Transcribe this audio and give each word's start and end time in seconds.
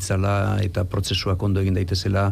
ditzala 0.00 0.34
eta 0.64 0.88
prozesuak 0.88 1.42
ondo 1.44 1.60
egin 1.60 1.76
daitezela 1.76 2.30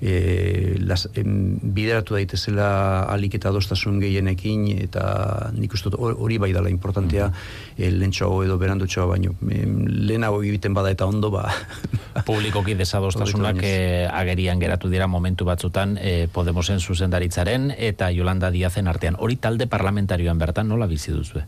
e, 0.00 0.76
las, 0.78 1.08
em, 1.18 1.58
bideratu 1.62 2.14
daitezela 2.14 3.04
alik 3.10 3.34
eta 3.38 3.50
dostasun 3.54 3.98
gehienekin 4.00 4.68
eta 4.86 5.50
nik 5.56 5.74
uste 5.74 5.90
hori 5.98 6.38
bai 6.38 6.52
dela 6.54 6.70
importantea 6.70 7.28
mm. 7.28 7.82
e, 7.82 7.90
lentsoago 7.90 8.44
edo 8.46 8.58
berandutxoa 8.62 9.08
baino 9.10 9.34
em, 9.50 9.84
lehenago 10.08 10.42
egiten 10.42 10.74
bada 10.74 10.94
eta 10.94 11.06
ondo 11.06 11.32
ba 11.34 11.48
publikoki 12.28 12.78
desadostasunak 12.78 13.62
e, 13.62 14.06
agerian 14.06 14.62
geratu 14.62 14.88
dira 14.88 15.10
momentu 15.10 15.44
batzutan 15.44 15.98
e, 16.00 16.28
Podemosen 16.32 16.80
zuzendaritzaren 16.80 17.72
eta 17.76 18.12
Yolanda 18.14 18.52
Diazen 18.54 18.88
artean 18.88 19.18
hori 19.18 19.36
talde 19.36 19.66
parlamentarioan 19.66 20.38
bertan 20.38 20.68
nola 20.68 20.86
bizi 20.86 21.12
duzu? 21.12 21.42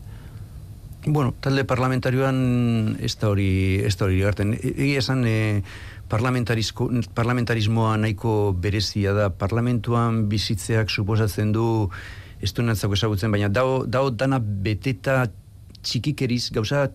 Bueno, 1.05 1.33
talde 1.41 1.63
parlamentarioan 1.65 2.97
ez 3.01 3.15
da 3.17 3.31
hori, 3.31 3.81
ez 3.81 3.95
da 3.97 4.05
hori 4.05 4.19
gerten. 4.21 4.53
E, 4.53 4.69
egia 4.69 5.01
esan, 5.01 5.23
e, 5.25 5.63
parlamentarismoa 6.11 7.95
nahiko 7.97 8.53
berezia 8.53 9.13
da 9.17 9.29
parlamentuan 9.33 10.27
bizitzeak 10.29 10.89
suposatzen 10.93 11.51
du 11.55 11.89
ez 12.41 12.53
du 12.53 12.63
esagutzen, 12.65 13.31
baina 13.31 13.49
dao, 13.49 13.85
dao 13.85 14.09
dana 14.09 14.39
beteta 14.39 15.27
txikikeriz 15.81 16.51
gauza 16.51 16.91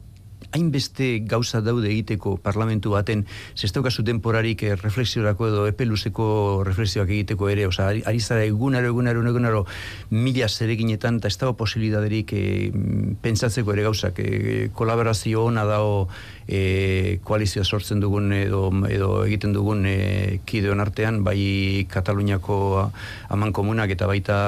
hainbeste 0.53 1.21
gauza 1.27 1.61
daude 1.61 1.91
egiteko 1.91 2.37
parlamentu 2.43 2.93
baten, 2.95 3.25
zestaukazu 3.57 4.05
temporarik 4.05 4.63
eh, 4.63 4.77
refleksiorako 4.77 5.49
edo 5.49 5.67
epeluzeko 5.71 6.63
refleksioak 6.67 7.11
egiteko 7.11 7.51
ere, 7.53 7.67
oza, 7.67 7.89
ari 7.89 8.21
zara 8.21 8.45
egunaro, 8.45 8.91
egunaro, 8.93 9.25
egunaro, 9.27 9.65
mila 10.11 10.49
zereginetan, 10.49 11.21
eta 11.21 11.29
ez 11.29 11.39
dago 11.41 11.57
posibilidaderik 11.59 12.33
eh, 12.37 12.71
pentsatzeko 13.23 13.73
ere 13.75 13.87
gauzak, 13.87 14.21
eh, 14.23 14.69
kolaborazio 14.75 15.45
ona 15.47 15.65
dago 15.69 16.09
eh, 16.49 17.19
koalizioa 17.25 17.65
sortzen 17.65 18.01
dugun 18.01 18.33
edo, 18.33 18.69
edo 18.91 19.11
egiten 19.27 19.55
dugun 19.57 19.87
eh, 19.87 20.41
kideon 20.47 20.81
artean, 20.81 21.23
bai 21.27 21.87
Kataluniako 21.91 22.59
aman 23.33 23.53
komunak 23.53 23.91
eta 23.91 24.07
baita 24.07 24.39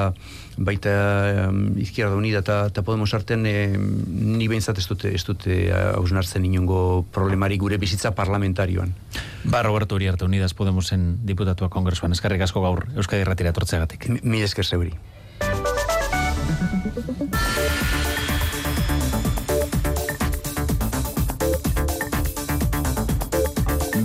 baita 0.59 1.49
um, 1.49 1.79
Izquierda 1.79 2.17
Unida 2.19 2.43
eta, 2.43 2.59
eta 2.73 2.83
Podemos 2.83 3.13
artean 3.15 3.47
e, 3.47 3.79
ni 3.79 4.49
behintzat 4.51 4.79
ez 4.79 4.87
dute, 4.91 5.13
ez 5.15 5.23
dute 5.25 5.59
hausnartzen 5.73 6.45
inongo 6.45 7.05
problemari 7.15 7.59
gure 7.59 7.79
bizitza 7.79 8.13
parlamentarioan. 8.19 8.95
Ba, 9.49 9.63
Roberto 9.63 9.95
Uriarte 9.95 10.27
Unidas 10.27 10.55
Podemosen 10.55 11.21
diputatua 11.25 11.71
kongresuan, 11.71 12.13
eskarrik 12.13 12.43
asko 12.43 12.63
gaur 12.65 12.89
Euskadi 12.97 13.25
Ratira 13.25 13.55
tortzegatik. 13.55 14.11
Mi 14.23 14.43
esker 14.43 14.67
zeuri. 14.67 14.93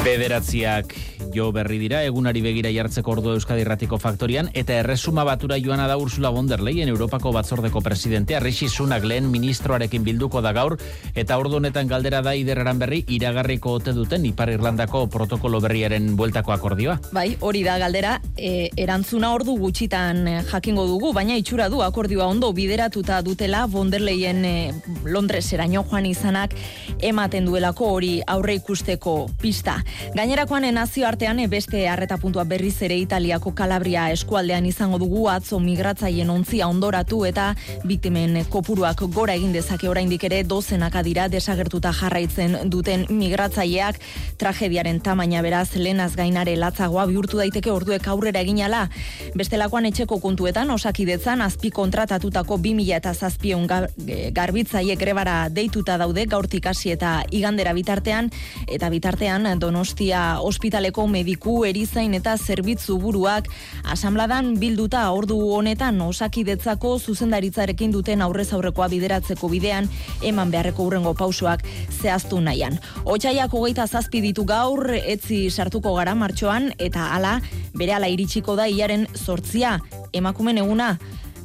Bederatziak 0.04 0.94
jo 1.34 1.52
berri 1.52 1.80
dira 1.82 2.04
egunari 2.06 2.42
begira 2.46 2.70
jartzeko 2.74 3.12
ordu 3.16 3.34
Euskadi 3.34 3.64
Erratiko 3.66 3.98
Faktorian 3.98 4.50
eta 4.54 4.76
erresuma 4.80 5.24
batura 5.26 5.58
joana 5.58 5.88
da 5.88 5.98
Ursula 5.98 6.30
von 6.30 6.48
der 6.48 6.62
Leyen 6.62 6.90
Europako 6.90 7.32
batzordeko 7.34 7.82
presidentea 7.82 8.40
Rishi 8.40 8.70
Sunak 8.70 9.04
lehen 9.04 9.30
ministroarekin 9.32 10.04
bilduko 10.04 10.42
da 10.42 10.54
gaur 10.54 10.78
eta 11.16 11.38
ordu 11.38 11.58
honetan 11.58 11.88
galdera 11.88 12.22
da 12.22 12.36
iderreran 12.36 12.80
berri 12.80 13.04
iragarriko 13.08 13.74
ote 13.80 13.94
duten 13.94 14.26
Ipar 14.26 14.52
Irlandako 14.54 15.08
protokolo 15.08 15.62
berriaren 15.64 16.16
bueltako 16.16 16.54
akordioa. 16.54 17.00
Bai, 17.14 17.36
hori 17.42 17.64
da 17.64 17.78
galdera, 17.82 18.18
e, 18.38 18.70
erantzuna 18.78 19.34
ordu 19.34 19.58
gutxitan 19.60 20.28
e, 20.28 20.36
jakingo 20.52 20.86
dugu, 20.88 21.14
baina 21.14 21.38
itxura 21.40 21.70
du 21.70 21.82
akordioa 21.86 22.28
ondo 22.30 22.52
bideratuta 22.54 23.22
dutela 23.26 23.66
von 23.68 23.90
der 23.90 24.02
Leyen 24.02 24.46
e, 24.46 24.74
Londreseraino 25.06 25.84
joan 25.90 26.06
izanak 26.06 26.54
ematen 27.02 27.46
duelako 27.50 27.90
hori 27.98 28.14
aurre 28.28 28.58
ikusteko 28.60 29.18
pista. 29.42 29.80
Gainerakoan 30.16 30.68
nazio 30.74 31.08
arte 31.24 31.32
artean 31.32 31.50
beste 31.50 31.88
harreta 31.88 32.18
puntua 32.18 32.44
berriz 32.44 32.82
ere 32.82 32.98
Italiako 32.98 33.54
Kalabria 33.56 34.10
eskualdean 34.12 34.66
izango 34.66 34.98
dugu 35.00 35.30
atzo 35.30 35.60
migratzaien 35.60 36.30
ontzia 36.30 36.68
ondoratu 36.68 37.24
eta 37.26 37.56
biktimen 37.86 38.44
kopuruak 38.50 39.00
gora 39.14 39.34
egin 39.34 39.54
dezake. 39.54 39.88
Oraindik 39.88 40.24
ere 40.24 40.44
dozenaka 40.44 41.04
dira 41.04 41.30
desagertuta 41.30 41.94
jarraitzen 41.94 42.70
duten 42.70 43.06
migratzaileak. 43.10 44.00
Tragediaren 44.38 45.00
tamaina 45.00 45.42
beraz 45.42 45.76
lenaz 45.76 46.16
gainare 46.16 46.58
latzagoa 46.58 47.06
bihurtu 47.06 47.38
daiteke 47.38 47.72
orduek 47.72 48.08
aurrera 48.08 48.42
eginala 48.42 48.90
bestelakoan 49.36 49.86
etxeko 49.86 50.20
kontuetan 50.20 50.72
osakidetzan 50.76 51.42
azpi 51.42 51.72
kontratatutako 51.72 52.58
2000 52.58 52.98
eta 52.98 53.14
zazpion 53.14 53.68
garbitzaile 54.34 54.98
grebara 55.00 55.48
deituta 55.50 55.98
daude 55.98 56.26
gaurtik 56.26 56.68
hasi 56.68 56.92
eta 56.92 57.22
igandera 57.32 57.74
bitartean. 57.74 58.30
Eta 58.68 58.90
bitartean 58.90 59.48
Donostia 59.60 60.42
ospitaleko 60.42 61.08
mediku 61.14 61.62
erizain 61.70 62.16
eta 62.18 62.34
zerbitzu 62.38 62.98
buruak 63.02 63.50
asamladan 63.96 64.54
bilduta 64.62 65.04
ordu 65.14 65.38
honetan 65.56 66.02
osakidetzako 66.02 66.96
zuzendaritzarekin 67.00 67.94
duten 67.94 68.26
aurrez 68.26 68.50
aurrekoa 68.58 68.90
bideratzeko 68.94 69.50
bidean 69.54 69.90
eman 70.22 70.52
beharreko 70.54 70.88
urrengo 70.90 71.14
pausoak 71.14 71.66
zehaztu 72.02 72.42
nahian. 72.42 72.80
Otsaiak 73.06 73.54
hogeita 73.54 73.88
zazpi 73.88 74.24
ditu 74.26 74.46
gaur 74.50 74.90
etzi 74.98 75.46
sartuko 75.50 75.96
gara 76.00 76.16
martxoan 76.16 76.72
eta 76.78 77.10
hala 77.16 77.38
bere 77.78 77.98
ala 77.98 78.10
iritsiko 78.12 78.58
da 78.60 78.68
iaren 78.70 79.08
sortzia 79.16 79.78
emakumen 80.14 80.62
eguna 80.62 80.98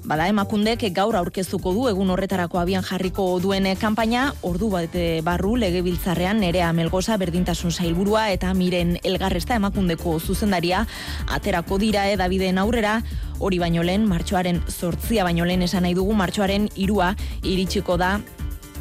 Bada 0.08 0.24
emakundek 0.32 0.86
gaur 0.96 1.19
aurkeztuko 1.19 1.74
du 1.76 1.82
egun 1.91 2.08
horretarako 2.08 2.56
abian 2.62 2.84
jarriko 2.86 3.26
duen 3.44 3.66
kanpaina, 3.76 4.22
ordu 4.41 4.70
bat 4.72 4.94
barru 5.26 5.50
legebiltzarrean 5.60 6.41
nerea 6.41 6.70
melgoza 6.72 7.19
berdintasun 7.20 7.74
zailburua 7.76 8.30
eta 8.32 8.54
miren 8.56 8.96
elgarresta 9.04 9.58
emakundeko 9.60 10.16
zuzendaria 10.19 10.86
aterako 11.28 11.76
dira 11.84 12.06
edabideen 12.08 12.56
aurrera, 12.56 13.02
hori 13.38 13.60
baino 13.60 13.84
lehen, 13.84 14.08
martxoaren 14.08 14.62
sortzia 14.72 15.28
baino 15.28 15.44
lehen 15.44 15.69
esan 15.69 15.84
nahi 15.84 15.92
dugu, 16.00 16.16
martxoaren 16.16 16.70
irua 16.75 17.12
iritsiko 17.44 18.00
da 18.00 18.14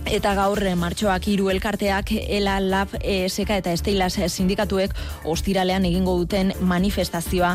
Eta 0.07 0.31
gaur 0.37 0.61
eh, 0.63 0.71
martxoak 0.79 1.25
hiru 1.27 1.49
elkarteak 1.51 2.13
ELA 2.15 2.53
Lab 2.63 2.93
ESK 3.01 3.49
eta 3.57 3.73
Esteilas 3.75 4.13
sindikatuek 4.15 4.93
ostiralean 5.27 5.83
egingo 5.89 6.13
duten 6.21 6.53
manifestazioa 6.63 7.49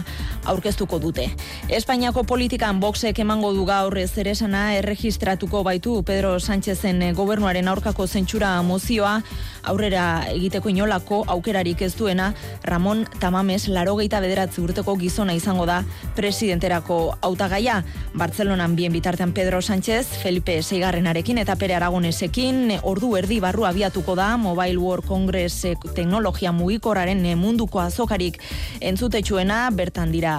aurkeztuko 0.52 0.98
dute. 1.00 1.30
Espainiako 1.72 2.26
politikan 2.28 2.80
boxek 2.80 3.22
emango 3.24 3.54
du 3.56 3.64
gaur 3.64 3.96
zeresana 4.06 4.74
erregistratuko 4.76 5.62
baitu 5.64 6.02
Pedro 6.02 6.38
Sánchezen 6.40 7.00
gobernuaren 7.16 7.68
aurkako 7.72 8.06
zentsura 8.06 8.52
mozioa 8.62 9.22
aurrera 9.62 10.26
egiteko 10.32 10.70
inolako 10.72 11.22
aukerarik 11.26 11.82
ez 11.82 11.94
duena 11.96 12.32
Ramon 12.64 13.04
Tamames 13.20 13.68
larogeita 13.68 14.20
bederatzi 14.20 14.60
urteko 14.62 14.96
gizona 15.00 15.34
izango 15.34 15.66
da 15.66 15.82
presidenterako 16.16 17.16
hautagaia. 17.22 17.82
Bartzelonan 18.14 18.76
bien 18.76 18.92
bitartean 18.92 19.32
Pedro 19.32 19.62
Sánchez, 19.62 20.06
Felipe 20.22 20.62
Seigarrenarekin 20.62 21.38
eta 21.38 21.56
Pere 21.56 21.76
Aragonesekin 21.78 22.78
ordu 22.82 23.14
erdi 23.16 23.40
barru 23.40 23.66
abiatuko 23.66 24.16
da 24.18 24.36
Mobile 24.36 24.78
World 24.78 25.06
Congress 25.06 25.64
eh, 25.64 25.76
teknologia 25.94 26.52
mugikorraren 26.52 27.24
eh, 27.26 27.36
munduko 27.36 27.80
azokarik 27.80 28.40
entzutetsuena 28.80 29.68
bertan 29.74 30.12
dira 30.12 30.34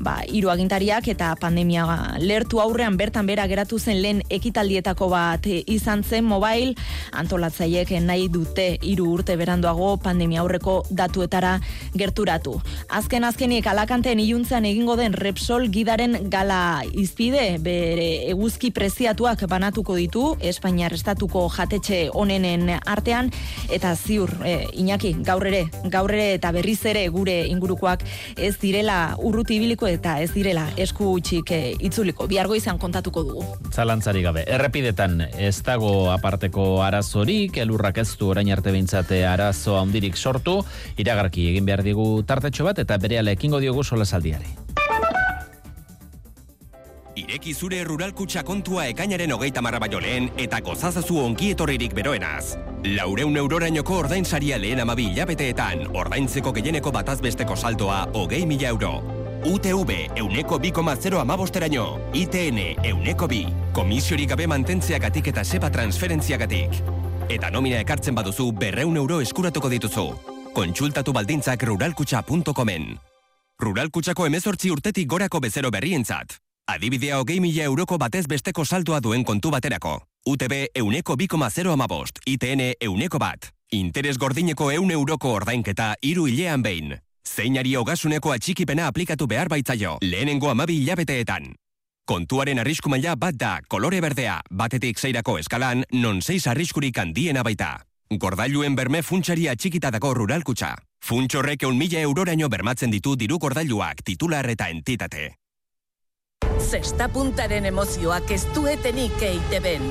ba, 0.00 0.20
iru 0.28 0.50
agintariak 0.52 1.08
eta 1.08 1.32
pandemia 1.40 1.86
lertu 2.20 2.60
aurrean 2.62 2.96
bertan 2.96 3.26
bera 3.26 3.46
geratu 3.46 3.78
zen 3.78 4.00
lehen 4.02 4.22
ekitaldietako 4.30 5.08
bat 5.12 5.46
eh, 5.46 5.62
izan 5.66 6.04
zen 6.04 6.24
mobile 6.24 6.74
antolatzaiek 7.12 7.96
nahi 8.04 8.28
dute 8.32 8.65
hiru 8.82 9.08
urte 9.16 9.36
beranduago 9.38 9.96
pandemia 10.02 10.42
aurreko 10.42 10.82
datuetara 10.90 11.56
gerturatu. 11.94 12.56
Azken 12.88 13.24
azkenik 13.24 13.66
alakanteen 13.70 14.20
iluntzean 14.20 14.66
egingo 14.68 14.96
den 15.00 15.16
Repsol 15.16 15.68
gidaren 15.72 16.18
gala 16.30 16.82
izpide 16.92 17.58
bere 17.62 18.08
eguzki 18.30 18.70
preziatuak 18.74 19.46
banatuko 19.50 19.96
ditu 19.96 20.24
Espainiar 20.40 20.94
estatuko 20.96 21.46
jatetxe 21.52 22.06
onenen 22.14 22.70
artean 22.84 23.30
eta 23.72 23.94
ziur 23.96 24.32
e, 24.44 24.56
Iñaki 24.76 25.14
gaur 25.26 25.46
ere 25.48 25.64
gaur 25.92 26.12
ere 26.12 26.32
eta 26.36 26.52
berriz 26.52 26.80
ere 26.86 27.06
gure 27.14 27.36
ingurukoak 27.48 28.04
ez 28.36 28.54
direla 28.62 29.16
urruti 29.18 29.56
ibiliko 29.56 29.88
eta 29.88 30.18
ez 30.22 30.30
direla 30.34 30.66
esku 30.76 31.12
utxik 31.16 31.52
e, 31.54 31.60
itzuliko 31.88 32.26
biargo 32.30 32.56
izan 32.58 32.78
kontatuko 32.78 33.22
dugu. 33.26 33.44
Zalantzari 33.72 34.22
gabe, 34.24 34.44
errepidetan 34.46 35.20
ez 35.38 35.56
dago 35.66 36.10
aparteko 36.12 36.82
arazorik, 36.84 37.56
elurrak 37.62 38.00
ez 38.02 38.08
du 38.18 38.30
orain 38.32 38.50
arte 38.56 38.72
bintzate 38.72 39.24
arazo 39.28 39.78
handirik 39.78 40.16
sortu, 40.16 40.62
iragarki 40.96 41.50
egin 41.52 41.68
behar 41.68 41.84
digu 41.86 42.22
tartetxo 42.26 42.64
bat 42.64 42.78
eta 42.82 42.98
bere 42.98 43.20
ekingo 43.36 43.60
diogu 43.60 43.84
sola 43.84 44.04
saldiari. 44.04 44.56
Ireki 47.16 47.54
zure 47.54 47.78
rural 47.84 48.12
kutsa 48.12 48.42
kontua 48.44 48.82
ekainaren 48.90 49.32
hogeita 49.32 49.62
marra 49.64 49.78
baino 49.80 50.00
lehen 50.04 50.28
eta 50.36 50.60
gozazazu 50.60 51.16
ongi 51.22 51.50
etorririk 51.54 51.94
beroenaz. 51.96 52.58
Laureun 52.84 53.36
eurorainoko 53.40 53.96
ordainsaria 54.02 54.58
lehen 54.60 54.82
amabi 54.84 55.08
hilabeteetan 55.14 55.96
ordaintzeko 55.96 56.52
gehieneko 56.52 56.92
batazbesteko 56.92 57.56
saltoa 57.56 58.02
hogei 58.12 58.44
mila 58.44 58.68
euro. 58.68 58.92
UTV 59.46 60.10
euneko 60.16 60.58
bi 60.58 60.70
koma 60.70 60.96
zero. 60.96 61.24
ITN 62.12 62.84
euneko 62.84 63.26
bi. 63.26 63.46
Komisiorik 63.72 64.28
gabe 64.28 64.46
mantentziagatik 64.46 65.28
eta 65.28 65.44
sepa 65.44 65.70
transferentziagatik. 65.70 67.05
Eta 67.26 67.50
nomina 67.50 67.80
ekartzen 67.82 68.14
baduzu 68.14 68.52
berreun 68.54 68.96
euro 68.96 69.18
eskuratuko 69.20 69.68
dituzu. 69.68 70.04
Kontsultatu 70.54 71.12
baldintzak 71.12 71.64
ruralkutxa.comen. 71.66 72.84
Ruralkutxako 73.58 74.26
emezortzi 74.28 74.70
urtetik 74.70 75.08
gorako 75.10 75.40
bezero 75.40 75.72
berrientzat. 75.74 76.36
Adibidea 76.70 77.18
hogei 77.18 77.40
mila 77.40 77.66
euroko 77.66 77.98
batez 77.98 78.26
besteko 78.30 78.64
saltoa 78.64 79.00
duen 79.00 79.24
kontu 79.24 79.50
baterako. 79.50 79.98
UTB 80.26 80.54
euneko 80.74 81.16
bikoma 81.16 81.50
zero 81.50 81.72
amabost, 81.72 82.18
ITN 82.26 82.72
euneko 82.80 83.18
bat. 83.18 83.50
Interes 83.70 84.18
gordineko 84.18 84.70
eun 84.70 84.90
euroko 84.90 85.34
ordainketa 85.34 85.94
iru 86.02 86.26
hilean 86.26 86.62
behin. 86.62 86.96
Zeinari 87.26 87.74
hogasuneko 87.74 88.32
atxikipena 88.32 88.86
aplikatu 88.86 89.26
behar 89.26 89.48
baitzaio, 89.48 89.98
lehenengo 90.02 90.50
amabi 90.50 90.78
hilabeteetan. 90.78 91.54
Kontuaren 92.06 92.60
arrisku 92.62 92.86
maila 92.86 93.16
bat 93.18 93.34
da, 93.34 93.56
kolore 93.66 93.98
berdea, 93.98 94.36
batetik 94.54 95.00
zeirako 95.02 95.40
eskalan, 95.40 95.80
non 95.98 96.20
zeiz 96.22 96.44
arriskurik 96.46 97.00
handiena 97.02 97.42
baita. 97.42 97.80
Gordailuen 98.06 98.76
berme 98.78 99.00
funtsari 99.02 99.48
atxikita 99.50 99.90
dago 99.90 100.12
ruralkutxa. 100.14 100.76
Funtxorrek 101.02 101.66
eun 101.66 101.74
mila 101.74 102.04
euroraino 102.06 102.46
bermatzen 102.48 102.94
ditu 102.94 103.16
diru 103.18 103.40
gordailuak 103.42 104.04
titular 104.06 104.46
eta 104.54 104.70
entitate. 104.70 105.32
Zesta 106.62 107.10
puntaren 107.10 107.66
emozioak 107.72 108.30
ez 108.30 108.44
duetenik 108.54 109.18
eiteben. 109.26 109.90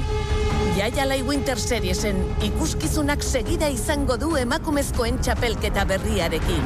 Jaialai 0.79 1.21
Winter 1.27 1.59
Seriesen 1.59 2.23
ikuskizunak 2.47 3.27
segida 3.27 3.67
izango 3.67 4.15
du 4.15 4.37
emakumezkoen 4.39 5.19
txapelketa 5.19 5.83
berriarekin. 5.91 6.63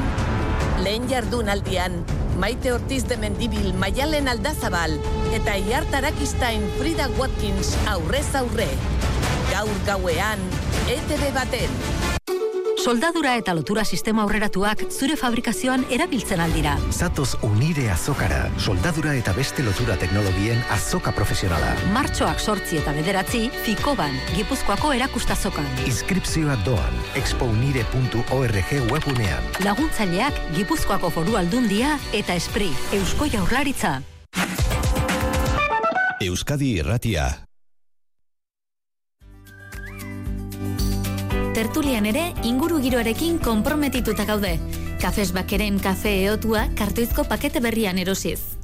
Lehen 0.85 1.09
jardunaldian, 1.09 2.03
Maite 2.39 2.71
Ortiz 2.71 3.05
de 3.05 3.17
Mendibil, 3.17 3.73
Maialen 3.73 4.29
Aldazabal 4.29 4.95
eta 5.35 5.57
Iartarakistain 5.59 6.63
Frida 6.79 7.09
Watkins 7.19 7.75
aurrez 7.85 8.33
aurre. 8.33 8.69
Gaur 9.51 9.75
gauean, 9.85 10.39
ETV 10.87 11.33
baten. 11.35 12.38
Soldadura 12.79 13.33
eta 13.35 13.51
lotura 13.53 13.83
sistema 13.83 14.23
aurreratuak 14.23 14.85
zure 14.87 15.17
fabrikazioan 15.19 15.81
erabiltzen 15.91 16.39
aldira. 16.39 16.77
Zatoz 16.95 17.33
unire 17.43 17.89
azokara, 17.91 18.45
soldadura 18.57 19.13
eta 19.19 19.33
beste 19.35 19.65
lotura 19.65 19.97
teknologien 19.99 20.61
azoka 20.71 21.11
profesionala. 21.11 21.73
Martxoak 21.95 22.39
sortzi 22.39 22.79
eta 22.79 22.93
bederatzi, 22.95 23.49
Fikoban, 23.65 24.15
Gipuzkoako 24.37 24.93
erakustazokan. 24.95 25.67
Inskripzioa 25.89 26.55
doan, 26.63 27.03
expounire.org 27.19 28.71
webunean. 28.93 29.51
Laguntzaileak 29.65 30.39
Gipuzkoako 30.55 31.11
foru 31.19 31.35
aldundia 31.41 31.97
eta 32.15 32.39
espri, 32.39 32.71
Eusko 32.95 33.27
Jaurlaritza. 33.27 33.99
Euskadi 36.23 36.73
Irratia. 36.79 37.48
Tertulian 41.59 42.05
ere 42.07 42.21
inguru 42.47 42.77
giroarekin 42.79 43.35
konprometituta 43.43 44.23
gaude. 44.23 44.53
Kafes 45.01 45.33
bakeren 45.35 45.81
kafe 45.83 46.13
eotua 46.21 46.61
kartuizko 46.79 47.27
pakete 47.27 47.59
berrian 47.59 47.99
erosiz. 47.99 48.58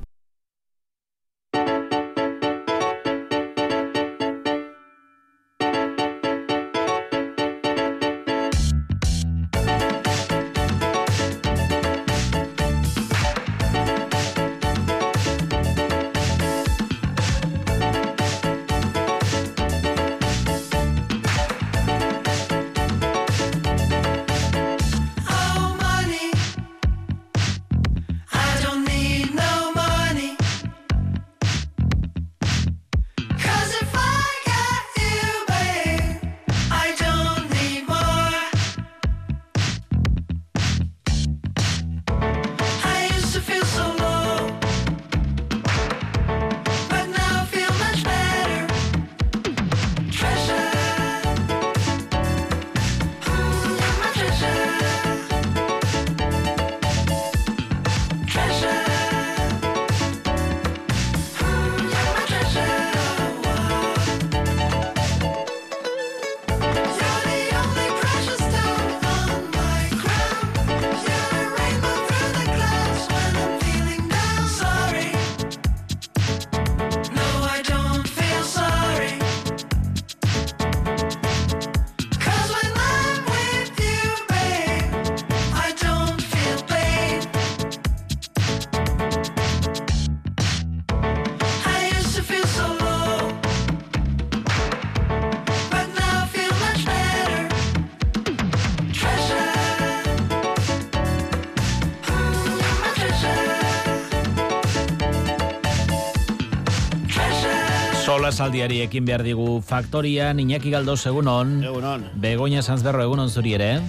Treasure. 108.36 108.46
Sola 108.46 108.52
saldiari 108.52 108.82
ekin 108.84 109.06
behar 109.06 109.24
digu 109.24 109.62
faktorian, 109.62 110.40
Iñaki 110.40 110.72
Galdo, 110.72 110.96
egunon. 110.96 111.64
Egunon. 111.64 112.10
Begoña 112.16 112.62
Sanzberro, 112.62 113.04
egunon 113.04 113.30
zuri 113.30 113.54
ere. 113.54 113.82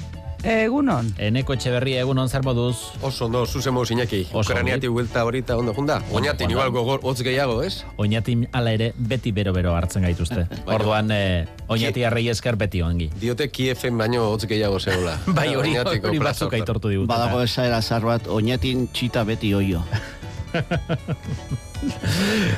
Egunon. 0.46 1.08
Eneko 1.19 1.54
Etxeberria, 1.56 2.00
egunon 2.04 2.28
zer 2.28 2.44
moduz. 2.44 2.76
Oso 3.02 3.26
ondo, 3.26 3.44
zuzen 3.46 3.75
moz 3.75 3.90
Iñaki. 3.90 4.29
Oso 4.32 4.53
Ukraniati 4.53 4.86
huelta 4.86 5.24
horita 5.24 5.56
ondo 5.56 5.74
junda. 5.74 6.00
Oñatin 6.12 6.50
igual 6.50 6.70
gogor 6.70 7.00
hotz 7.03 7.22
gehiago, 7.22 7.62
ez? 7.65 7.84
Oñatin 7.96 8.46
ala 8.53 8.72
ere 8.72 8.93
beti 8.96 9.32
bero-bero 9.32 9.74
hartzen 9.74 10.03
gaituzte. 10.06 10.46
Orduan, 10.67 11.10
eh, 11.10 11.46
oñati 11.67 12.05
arrei 12.05 12.29
esker 12.29 12.56
beti 12.56 12.82
ongi. 12.82 13.10
Diote 13.20 13.48
Kiefen 13.50 13.98
baino 13.98 14.29
hotz 14.31 14.46
gehiago 14.46 14.79
zegoela. 14.79 15.19
Bai, 15.38 15.56
hori, 15.56 15.76
hori 15.79 16.19
batzuk 16.22 16.55
aitortu 16.55 16.88
digute. 16.94 17.10
Badago 17.10 17.43
esaera 17.43 17.82
zar 17.82 18.06
bat, 18.06 18.29
oinatin 18.29 18.86
txita 18.93 19.24
beti 19.24 19.55
oio. 19.55 19.82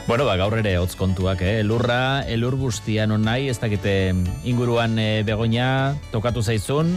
Bueno, 0.06 0.24
ba, 0.24 0.36
gaur 0.40 0.54
ere 0.60 0.76
hotz 0.78 0.94
kontuak, 0.96 1.42
eh? 1.42 1.58
Elurra, 1.60 2.22
elur 2.30 2.56
guztia 2.56 3.06
non 3.10 3.24
nahi, 3.26 3.48
ez 3.50 3.58
dakite 3.60 4.14
inguruan 4.46 4.98
eh, 5.02 5.22
begoña 5.26 5.94
tokatu 6.12 6.42
zaizun. 6.42 6.94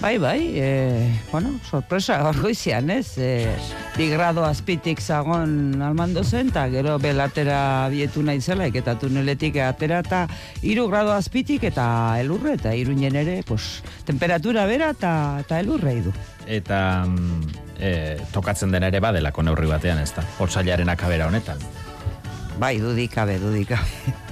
Bai, 0.00 0.18
bai, 0.18 0.50
e, 0.58 1.20
bueno, 1.30 1.54
sorpresa 1.70 2.18
gaur 2.18 2.36
goizian, 2.42 2.90
ez? 2.90 3.16
E, 3.16 3.54
bi 3.96 4.08
grado 4.10 4.44
azpitik 4.44 5.00
zagon 5.00 5.80
almando 5.82 6.24
zen, 6.24 6.50
eta 6.50 6.66
gero 6.68 6.98
belatera 6.98 7.88
bietu 7.92 8.22
nahi 8.26 8.42
zela, 8.42 8.66
eta 8.66 8.98
tuneletik 9.00 9.56
atera, 9.64 10.02
eta 10.04 10.26
iru 10.62 10.88
grado 10.90 11.14
azpitik, 11.14 11.64
eta 11.70 11.86
elurre, 12.20 12.58
eta 12.58 12.74
iruñen 12.74 13.16
ere, 13.16 13.42
pues, 13.46 13.82
temperatura 14.04 14.66
bera, 14.66 14.90
eta, 14.92 15.60
elurre 15.60 16.00
du. 16.02 16.12
Eta 16.46 17.06
mm, 17.06 17.63
eh, 17.84 18.18
tokatzen 18.32 18.72
dena 18.74 18.88
ere 18.92 19.00
badelako 19.04 19.44
neurri 19.46 19.68
batean, 19.70 20.00
ez 20.02 20.12
da? 20.16 20.24
Otsailaren 20.44 20.92
akabera 20.92 21.28
honetan. 21.30 21.60
Bai, 22.58 22.76
dudikabe, 22.80 23.38
dudikabe. 23.42 24.22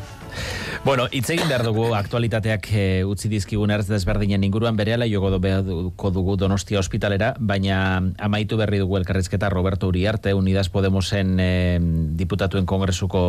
Bueno, 0.85 1.05
hitz 1.15 1.29
egin 1.31 1.47
behar 1.47 1.63
dugu 1.63 1.85
aktualitateak 1.95 2.65
e, 2.75 2.85
utzi 3.07 3.29
dizkigun 3.31 3.71
erz 3.71 3.85
desberdinen 3.87 4.43
inguruan 4.43 4.75
berehala 4.75 5.07
joko 5.07 5.29
beharko 5.39 6.11
dugu 6.11 6.35
Donostia 6.35 6.81
ospitalera, 6.81 7.37
baina 7.39 7.77
amaitu 8.19 8.57
berri 8.59 8.81
dugu 8.83 8.97
elkarrizketa 8.99 9.47
Roberto 9.49 9.87
Uriarte, 9.87 10.33
Unidas 10.35 10.73
Podemosen 10.75 11.39
e, 11.39 11.79
diputatuen 12.19 12.67
kongresuko 12.67 13.21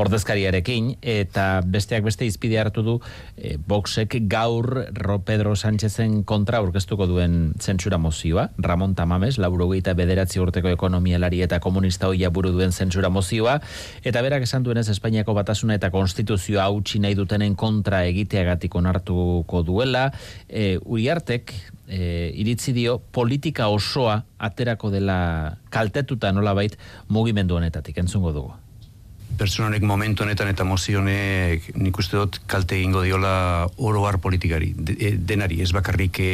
ordezkariarekin, 0.00 0.94
eta 1.02 1.60
besteak 1.60 2.06
beste 2.08 2.24
izpide 2.24 2.56
hartu 2.62 2.86
du 2.86 2.96
e, 3.36 3.58
Voxek 3.68 4.16
gaur 4.32 4.86
Ro 4.96 5.18
Pedro 5.28 5.52
Sánchezen 5.52 6.22
kontra 6.24 6.64
aurkeztuko 6.64 7.04
duen 7.04 7.52
zentsura 7.60 8.00
mozioa, 8.00 8.46
Ramon 8.56 8.96
Tamames, 8.96 9.36
laurogeita 9.36 9.92
bederatzi 9.92 10.40
urteko 10.40 10.72
ekonomialari 10.72 11.44
eta 11.44 11.60
komunista 11.60 12.08
hoia 12.08 12.32
buru 12.32 12.56
duen 12.56 12.72
zentsura 12.72 13.12
mozioa, 13.12 13.60
eta 14.08 14.24
berak 14.24 14.48
esan 14.48 14.64
duenez 14.64 14.88
Espainiako 14.88 15.36
batasuna 15.36 15.76
eta 15.76 15.92
konstituzioa 15.92 16.61
hautsi 16.64 17.00
nahi 17.02 17.16
dutenen 17.18 17.54
kontra 17.58 18.04
egiteagatik 18.08 18.74
onartuko 18.74 19.62
duela, 19.66 20.08
e, 20.48 20.78
Uriartek 20.82 21.54
e, 21.88 22.32
iritzi 22.42 22.74
dio 22.76 22.98
politika 22.98 23.68
osoa 23.68 24.22
aterako 24.38 24.90
dela 24.90 25.56
kaltetuta 25.70 26.32
nolabait 26.32 26.78
mugimendu 27.08 27.56
honetatik, 27.60 27.98
entzungo 27.98 28.32
dugu. 28.32 28.52
pertsonanek 29.38 29.82
momentu 29.82 30.24
honetan 30.26 30.50
eta 30.52 30.64
mozio 30.68 31.00
honek 31.00 31.70
nik 31.80 31.98
uste 31.98 32.18
dut 32.18 32.38
kalte 32.46 32.76
egingo 32.76 33.02
diola 33.02 33.66
oroar 33.76 34.18
politikari, 34.20 34.72
de, 34.76 34.96
e, 34.98 35.12
denari, 35.16 35.60
ez 35.64 35.72
bakarrik 35.72 36.20
e, 36.20 36.30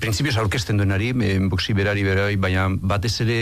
printzipioz 0.00 0.36
aurkezten 0.40 0.78
duenari, 0.80 1.10
e, 1.10 1.38
boksi 1.50 1.74
berari 1.76 2.04
berari, 2.06 2.38
baina 2.40 2.68
batez 2.70 3.16
ere 3.26 3.40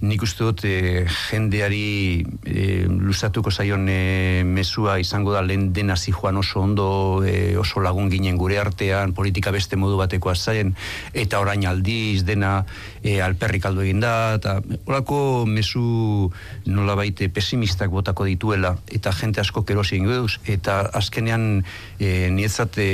nik 0.00 0.22
uste 0.22 0.44
dut 0.44 0.64
e, 0.64 1.04
jendeari 1.30 2.24
e, 2.44 2.84
luzatuko 2.88 3.50
zaion 3.50 3.88
e, 3.88 4.42
mesua 4.44 4.98
izango 4.98 5.32
da 5.32 5.42
lehen 5.42 5.72
dena 5.72 5.94
joan 5.96 6.36
oso 6.36 6.60
ondo, 6.60 7.22
e, 7.24 7.56
oso 7.56 7.80
lagun 7.80 8.10
ginen 8.10 8.36
gure 8.36 8.58
artean, 8.58 9.12
politika 9.14 9.50
beste 9.50 9.76
modu 9.76 9.96
batekoa 9.96 10.34
zaien, 10.34 10.74
eta 11.12 11.40
orain 11.40 11.66
aldiz 11.66 12.24
dena 12.24 12.64
e, 13.04 13.20
alperrik 13.22 13.66
aldo 13.68 13.84
egin 13.84 14.00
da, 14.02 14.34
eta 14.38 14.56
horako 14.88 15.44
mesu 15.46 16.32
nola 16.66 16.96
baite 16.98 17.28
pesimistak 17.28 17.92
botako 17.92 18.24
dituela, 18.26 18.74
eta 18.88 19.12
jente 19.12 19.42
asko 19.44 19.62
kerosi 19.68 19.98
egingo 19.98 20.16
duz, 20.24 20.38
eta 20.50 20.80
azkenean 20.96 21.62
e, 22.00 22.30
nietzat 22.32 22.80
e, 22.80 22.88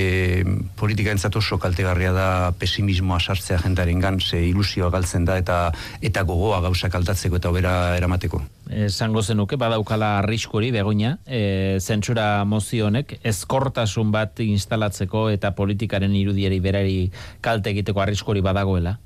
politika 0.76 1.14
entzat 1.14 1.38
oso 1.38 1.60
kaltegarria 1.62 2.12
da 2.16 2.28
pesimismoa 2.58 3.20
sartzea 3.20 3.60
jentaren 3.62 4.02
gan, 4.02 4.18
ze 4.20 4.42
ilusioa 4.50 4.90
galtzen 4.90 5.24
da, 5.24 5.38
eta 5.38 5.60
eta 6.02 6.24
gogoa 6.26 6.60
gauzak 6.66 6.94
aldatzeko 6.98 7.38
eta 7.38 7.52
obera 7.54 7.74
eramateko. 7.96 8.42
Esango 8.70 9.22
zenuke, 9.22 9.58
badaukala 9.58 10.16
arriskori 10.20 10.70
begoina, 10.74 11.16
e, 11.26 11.78
zentsura 11.80 12.44
mozio 12.44 12.86
honek, 12.90 13.16
ezkortasun 13.26 14.10
bat 14.14 14.42
instalatzeko 14.42 15.28
eta 15.30 15.54
politikaren 15.58 16.14
irudieri 16.18 16.60
berari 16.62 16.98
kalte 17.42 17.70
egiteko 17.74 18.02
arriskori 18.02 18.42
badagoela. 18.42 18.98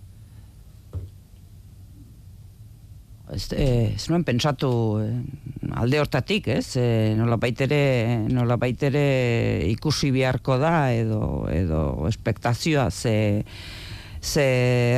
Ez, 3.34 3.48
eh, 3.52 3.94
ez 3.94 4.06
nuen 4.08 4.24
pentsatu 4.24 4.70
eh, 5.02 5.72
alde 5.74 6.00
hortatik, 6.00 6.48
ez? 6.54 6.76
E, 6.78 7.14
nola 7.18 7.36
baitere, 7.40 7.80
nola 8.30 8.56
baitere 8.60 9.04
ikusi 9.68 10.12
beharko 10.14 10.58
da 10.62 10.92
edo, 10.94 11.20
edo 11.50 12.06
espektazioa 12.08 12.88
ze, 12.90 13.44
ze 14.22 14.46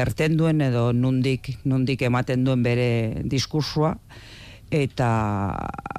erten 0.03 0.37
duen 0.37 0.61
edo 0.69 0.91
nundik, 0.93 1.55
nundik 1.65 2.05
ematen 2.07 2.45
duen 2.45 2.65
bere 2.67 2.91
diskursua 3.25 3.97
eta 4.71 5.09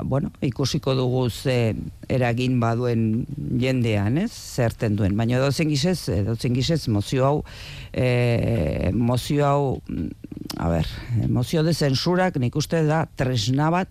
bueno, 0.04 0.32
ikusiko 0.42 0.94
dugu 0.96 1.30
ze 1.30 1.76
eragin 2.10 2.60
baduen 2.60 3.26
jendean, 3.60 4.18
ez? 4.18 4.32
Zerten 4.32 4.96
duen. 4.96 5.16
Baina 5.18 5.40
dozen 5.40 5.70
gizez, 5.70 6.10
dozen 6.26 6.56
gizez 6.56 6.88
mozio 6.88 7.26
hau 7.26 7.44
e, 7.94 8.92
mozio 8.94 9.46
hau 9.48 9.82
mm, 9.88 10.08
a 10.58 10.70
ber, 10.70 10.88
mozio 11.30 11.64
de 11.64 11.74
zensurak 11.74 12.38
nik 12.40 12.56
uste 12.56 12.84
da 12.88 13.06
tresna 13.16 13.72
bat 13.74 13.90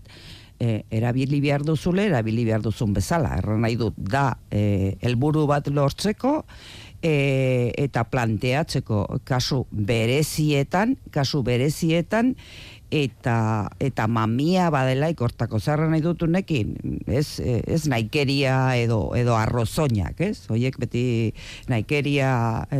e, 0.60 0.82
erabili 0.90 1.40
behar 1.40 1.64
duzule, 1.66 2.06
erabili 2.10 2.44
behar 2.48 2.64
duzun 2.64 2.94
bezala. 2.96 3.36
Erran 3.40 3.62
nahi 3.64 3.76
dut, 3.80 3.96
da 3.96 4.32
e, 4.50 4.96
helburu 5.04 5.46
bat 5.50 5.68
lortzeko, 5.68 6.38
e, 7.02 7.72
eta 7.76 8.04
planteatzeko 8.10 9.04
kasu 9.28 9.64
berezietan, 9.70 10.96
kasu 11.14 11.42
berezietan, 11.46 12.34
eta 12.90 13.68
eta 13.82 14.06
mamia 14.06 14.68
badela 14.70 15.08
ikortako 15.10 15.58
zarra 15.60 15.88
nahi 15.90 16.02
dut 16.04 16.22
unekin, 16.26 16.74
ez, 17.06 17.40
ez 17.42 17.82
naikeria 17.90 18.76
edo, 18.78 19.00
edo 19.18 19.34
arrozoinak, 19.38 20.20
ez? 20.20 20.46
Hoiek 20.52 20.78
beti 20.80 21.32
naikeria 21.70 22.30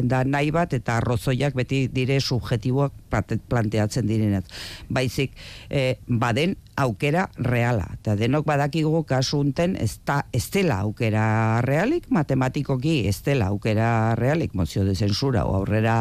da 0.07 0.23
nahi 0.25 0.53
bat 0.55 0.77
eta 0.79 1.01
arrozoiak 1.01 1.57
beti 1.59 1.87
dire 1.93 2.21
subjetiboak 2.21 2.95
plante- 3.11 3.41
planteatzen 3.49 4.07
direnez. 4.07 4.45
Baizik, 4.89 5.35
eh, 5.71 5.97
baden 6.07 6.57
aukera 6.77 7.27
reala. 7.41 7.87
Eta 7.97 8.15
denok 8.19 8.47
badakigu 8.47 9.03
kasu 9.09 9.41
unten 9.41 9.77
ez, 9.81 9.99
da, 10.07 10.21
ez 10.33 10.45
dela 10.53 10.81
aukera 10.85 11.61
realik, 11.65 12.11
matematikoki 12.13 12.99
ez 13.09 13.19
dela 13.27 13.51
aukera 13.53 14.15
realik, 14.19 14.55
mozio 14.55 14.85
de 14.85 14.95
zensura 14.95 15.43
aurrera 15.43 15.97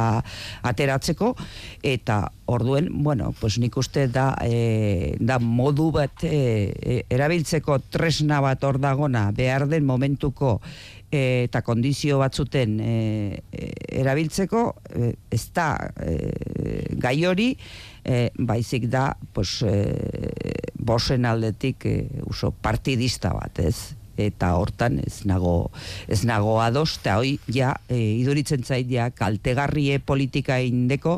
ateratzeko, 0.63 1.33
eta 1.83 2.25
orduen, 2.51 2.89
bueno, 3.03 3.33
pues 3.39 3.57
nik 3.59 3.77
uste 3.77 4.07
da, 4.11 4.33
e, 4.43 5.15
da 5.19 5.39
modu 5.39 5.89
bat 5.95 6.27
e, 6.27 7.03
erabiltzeko 7.09 7.79
tresna 7.89 8.41
bat 8.43 8.63
hor 8.63 8.79
dagona 8.83 9.29
behar 9.35 9.67
den 9.71 9.87
momentuko 9.87 10.59
eta 11.15 11.61
kondizio 11.61 12.19
batzuten 12.19 12.79
e, 12.81 13.41
erabiltzeko 14.01 14.63
e, 14.89 15.11
ez 15.31 15.43
da 15.55 15.69
e, 16.01 16.15
gai 16.99 17.17
hori 17.25 17.53
e, 18.05 18.29
baizik 18.37 18.87
da 18.93 19.17
pues, 19.33 19.61
e, 19.65 20.61
bosen 20.77 21.25
aldetik 21.25 21.85
e, 21.89 21.95
uso 22.29 22.51
partidista 22.53 23.33
bat 23.35 23.59
ez? 23.59 23.95
Eta 24.15 24.53
hortan 24.55 25.01
ez 25.03 25.25
nago 25.27 25.73
ez 26.07 26.21
nago 26.23 26.53
ados 26.63 27.01
eta 27.01 27.17
hoi 27.19 27.33
ja 27.51 27.73
e, 27.91 27.97
iduritzen 28.21 28.63
zait 28.63 28.87
ja 28.87 29.09
kaltegarrie 29.11 29.99
politika 29.99 30.61
indeko 30.63 31.17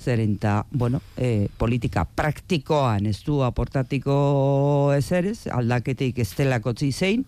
zeren 0.00 0.38
eta 0.38 0.62
bueno, 0.70 1.02
e, 1.18 1.50
politika 1.60 2.06
praktikoan 2.08 3.10
ez 3.10 3.18
du 3.26 3.42
aportatiko 3.44 4.94
ezer 4.96 5.28
ez? 5.34 5.42
Aldaketik 5.52 6.24
ez 6.24 6.30
delakotzi 6.38 6.88
zein 6.92 7.26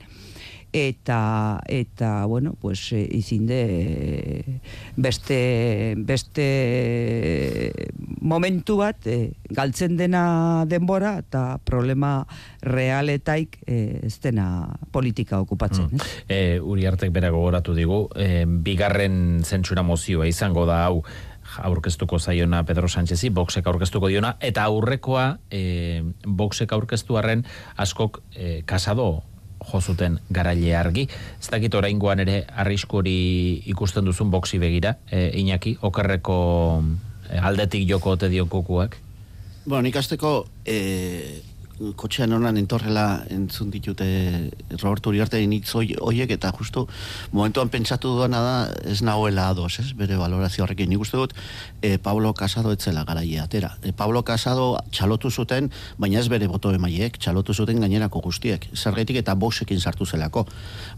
eta 0.72 1.60
eta 1.66 2.24
bueno 2.26 2.54
pues 2.60 2.92
e, 2.92 3.02
izinde 3.10 3.60
e, 3.68 4.60
beste 4.96 5.94
beste 5.98 7.72
momentu 8.20 8.76
bat 8.78 9.06
e, 9.06 9.32
galtzen 9.50 9.96
dena 9.96 10.64
denbora 10.66 11.18
eta 11.18 11.58
problema 11.64 12.26
realetaik 12.62 13.58
e, 13.66 14.00
ez 14.06 14.20
dena 14.20 14.76
politika 14.92 15.40
okupatzen 15.40 15.80
Mm. 15.90 16.00
E, 16.28 16.60
Uriartek 16.60 17.12
bera 17.12 17.30
gogoratu 17.30 17.74
digu, 17.74 18.04
e, 18.16 18.44
bigarren 18.46 19.42
zentsura 19.44 19.82
mozioa 19.86 20.28
izango 20.28 20.66
da 20.68 20.84
hau 20.86 21.02
aurkeztuko 21.66 22.18
zaiona 22.18 22.62
Pedro 22.64 22.88
Sánchezi, 22.88 23.30
boxek 23.34 23.66
aurkeztuko 23.66 24.08
diona, 24.08 24.36
eta 24.40 24.64
aurrekoa 24.70 25.40
e, 25.50 26.02
boxek 26.24 26.72
aurkeztu 26.72 27.18
arren 27.18 27.44
askok 27.76 28.20
e, 28.34 28.62
kasado 28.66 29.24
jozuten 29.72 30.18
garaile 30.30 30.74
argi. 30.76 31.06
Ez 31.40 31.48
dakit 31.52 31.74
oraingoan 31.74 32.20
ere 32.24 32.44
arrisku 32.56 33.00
hori 33.00 33.62
ikusten 33.72 34.04
duzun 34.04 34.30
boxi 34.30 34.58
begira, 34.58 34.96
e, 35.10 35.30
Iñaki, 35.40 35.76
okerreko 35.82 36.38
e, 37.28 37.38
aldetik 37.38 37.88
joko 37.88 38.16
ote 38.16 38.28
dio 38.28 38.46
kokuak. 38.46 38.96
Bueno, 39.64 39.82
nik 39.82 39.96
azteko 39.96 40.46
e, 40.64 41.42
kotxean 41.96 42.32
honan 42.36 42.58
entorrela 42.60 43.22
entzun 43.32 43.70
ditute 43.72 44.06
Roberto 44.82 45.08
Uriarte 45.08 45.40
hitz 45.40 45.72
hoi- 45.74 45.96
hoiek 45.96 46.30
eta 46.36 46.52
justu 46.52 46.86
momentuan 47.32 47.70
pentsatu 47.72 48.12
duana 48.18 48.40
da 48.44 48.56
ez 48.84 49.00
nagoela 49.02 49.48
ados, 49.48 49.78
ez, 49.80 49.92
bere 49.96 50.16
valorazio 50.20 50.64
horrekin. 50.64 50.90
Nik 50.90 51.00
uste 51.00 51.16
dut 51.16 51.32
e, 51.80 51.96
Pablo 51.98 52.34
Casado 52.34 52.72
etzela 52.72 53.04
garaia 53.04 53.44
atera. 53.44 53.76
E, 53.82 53.92
Pablo 53.92 54.22
Casado 54.22 54.76
txalotu 54.90 55.30
zuten, 55.30 55.70
baina 55.98 56.20
ez 56.20 56.28
bere 56.28 56.48
boto 56.48 56.72
emaiek, 56.74 57.16
txalotu 57.18 57.54
zuten 57.54 57.80
gainerako 57.80 58.20
guztiek. 58.20 58.68
Zergetik 58.76 59.16
eta 59.16 59.34
boxekin 59.34 59.80
sartu 59.80 60.04
zelako. 60.04 60.46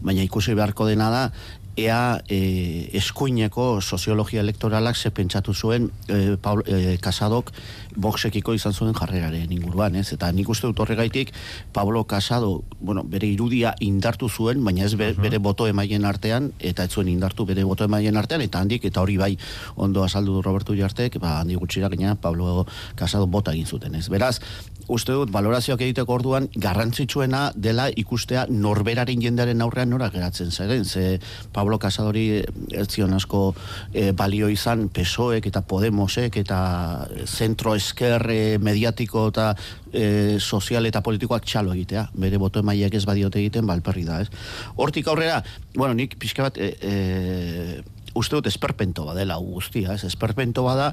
Baina 0.01 0.21
ikusi 0.23 0.53
beharko 0.53 0.85
dena 0.87 1.09
da, 1.09 1.31
ea 1.75 2.21
e, 2.29 2.89
eskuineko 2.97 3.81
soziologia 3.81 4.41
elektoralak 4.41 4.95
ze 4.95 5.11
pentsatu 5.11 5.53
zuen 5.53 5.89
e, 6.07 6.37
Paul, 6.41 6.63
e, 6.67 6.97
Casadok 7.01 7.51
boxekiko 7.95 8.53
izan 8.53 8.73
zuen 8.73 8.93
jarreraren 8.93 9.51
inguruan, 9.51 9.95
ez? 9.95 10.11
Eta 10.15 10.31
nik 10.31 10.49
uste 10.49 10.67
dut 10.67 10.79
horregaitik 10.83 11.33
Pablo 11.73 12.03
Casado, 12.09 12.63
bueno, 12.79 13.03
bere 13.03 13.27
irudia 13.27 13.73
indartu 13.81 14.29
zuen, 14.29 14.63
baina 14.63 14.85
ez 14.85 14.95
be, 14.99 15.11
bere 15.17 15.37
boto 15.37 15.67
emaien 15.69 16.05
artean, 16.05 16.51
eta 16.59 16.85
ez 16.85 16.91
zuen 16.91 17.09
indartu 17.11 17.45
bere 17.45 17.63
boto 17.63 17.85
emaien 17.85 18.17
artean, 18.17 18.41
eta 18.41 18.61
handik, 18.61 18.85
eta 18.89 19.01
hori 19.01 19.17
bai 19.17 19.31
ondo 19.75 20.03
azaldu 20.03 20.37
du 20.37 20.41
Roberto 20.41 20.75
Jartek, 20.77 21.19
ba, 21.21 21.39
handi 21.41 21.55
gutxira 21.55 21.89
gaina 21.89 22.15
Pablo 22.15 22.65
Casado 22.95 23.27
bota 23.27 23.53
egin 23.53 23.67
zuten, 23.67 23.95
ez? 23.95 24.07
Beraz, 24.09 24.39
uste 24.87 25.15
dut 25.15 25.31
valorazioak 25.31 25.81
egiteko 25.85 26.17
orduan 26.17 26.47
garrantzitsuena 26.55 27.51
dela 27.55 27.87
ikustea 27.89 28.45
norberaren 28.49 29.21
jendearen 29.21 29.61
aurrean 29.61 29.89
nora 29.93 30.09
geratzen 30.13 30.51
zaren, 30.51 30.85
ze 30.85 31.19
Pablo 31.53 31.79
Casadori 31.79 32.43
ez 32.71 32.87
zion 32.89 33.13
asko 33.13 33.53
e, 33.93 34.11
balio 34.11 34.49
izan 34.49 34.89
PSOEk 34.89 35.47
eta 35.47 35.61
Podemosek 35.61 36.37
eta 36.43 36.59
zentro 37.25 37.75
esker 37.75 38.27
mediatiko 38.59 39.27
eta 39.31 39.53
e, 39.93 40.39
sozial 40.39 40.85
eta 40.89 41.01
politikoak 41.05 41.45
txalo 41.45 41.73
egitea, 41.73 42.07
bere 42.19 42.39
boto 42.41 42.63
emaileak 42.63 42.97
ez 42.97 43.05
badiote 43.05 43.39
egiten 43.39 43.67
balperri 43.69 44.05
da, 44.07 44.21
ez? 44.23 44.29
Hortik 44.75 45.07
aurrera, 45.07 45.41
bueno, 45.75 45.93
nik 45.97 46.17
pixka 46.19 46.49
bat 46.49 46.57
e, 46.57 46.73
e, 46.81 47.83
uste 48.17 48.37
dut 48.37 48.49
esperpento 48.49 49.05
badela 49.07 49.37
guztia, 49.41 49.95
ez? 49.95 50.03
Esperpento 50.09 50.65
bada, 50.65 50.91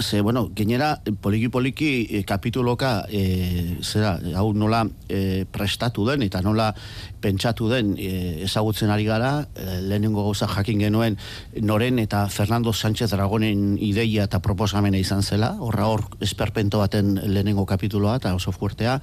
ze, 0.00 0.20
bueno, 0.20 0.48
gainera, 0.54 1.00
poliki-poliki 1.20 2.06
e, 2.10 2.22
kapituloka, 2.24 3.06
e, 3.10 3.78
zera, 3.82 4.18
hau 4.36 4.52
nola 4.54 4.84
e, 5.08 5.44
prestatu 5.50 6.06
den, 6.08 6.22
eta 6.26 6.42
nola 6.42 6.70
pentsatu 7.20 7.68
den 7.70 7.94
e, 7.98 8.42
ezagutzen 8.46 8.90
ari 8.94 9.06
gara, 9.08 9.48
e, 9.54 9.80
lehenengo 9.82 10.24
gauza 10.26 10.48
jakin 10.48 10.80
genuen 10.86 11.18
Noren 11.60 11.98
eta 11.98 12.26
Fernando 12.28 12.72
Sánchez 12.72 13.10
Dragonen 13.10 13.76
ideia 13.82 14.24
eta 14.28 14.40
proposamena 14.44 14.98
izan 14.98 15.22
zela, 15.22 15.54
horra 15.58 15.88
hor 15.90 16.06
esperpento 16.24 16.78
baten 16.82 17.16
lehenengo 17.24 17.66
kapituloa 17.66 18.16
eta 18.20 18.34
oso 18.34 18.52
fuertea. 18.52 19.00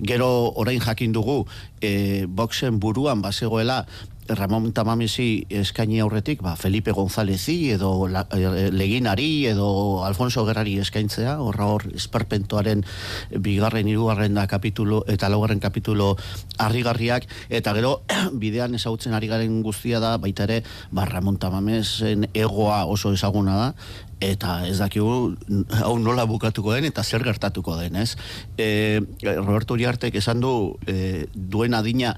Gero 0.00 0.52
orain 0.56 0.80
jakin 0.80 1.12
dugu 1.12 1.44
e, 1.80 2.26
boxen 2.28 2.80
buruan 2.80 3.22
bazegoela 3.22 3.84
Ramon 4.28 4.72
Tamamesi 4.72 5.46
eskaini 5.50 6.00
aurretik, 6.00 6.42
ba, 6.44 6.54
Felipe 6.56 6.92
Gonzálezi 6.92 7.70
edo 7.74 8.08
la, 8.08 8.26
e, 8.32 8.68
Leginari 8.72 9.46
edo 9.48 10.04
Alfonso 10.04 10.44
Gerrari 10.46 10.76
eskaintzea, 10.82 11.38
horra 11.40 11.68
hor 11.72 11.86
esperpentoaren 11.94 12.84
bigarren, 13.30 13.88
hirugarren 13.88 14.36
da 14.36 14.46
kapitulo 14.50 15.02
eta 15.08 15.30
laugarren 15.32 15.60
kapitulo 15.60 16.16
harrigarriak 16.58 17.28
eta 17.48 17.74
gero 17.76 18.02
bidean 18.42 18.74
ezagutzen 18.76 19.16
ari 19.16 19.30
garen 19.30 19.62
guztia 19.62 20.00
da 20.00 20.16
baita 20.18 20.44
ere 20.48 20.62
ba, 20.90 21.06
Ramon 21.08 21.38
Tamamesen 21.40 22.28
egoa 22.34 22.84
oso 22.86 23.12
ezaguna 23.16 23.56
da 23.56 23.72
eta 24.20 24.64
ez 24.66 24.78
dakigu 24.80 25.36
hau 25.78 25.94
nola 26.02 26.26
bukatuko 26.26 26.74
den 26.74 26.88
eta 26.88 27.04
zer 27.04 27.22
gertatuko 27.22 27.76
den, 27.78 27.96
ez? 27.96 28.16
E, 28.58 29.00
Roberto 29.22 29.76
Uriartek 29.78 30.18
esan 30.18 30.42
du 30.42 30.52
e, 30.90 31.26
duen 31.34 31.76
adina 31.78 32.16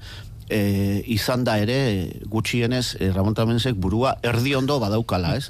e, 0.51 1.01
izan 1.07 1.45
da 1.47 1.55
ere 1.61 1.77
gutxienez 2.29 2.97
e, 2.99 3.09
Ramon 3.15 3.35
Tamensek 3.37 3.77
burua 3.79 4.17
erdi 4.27 4.53
ondo 4.57 4.77
badaukala, 4.83 5.37
ez? 5.39 5.47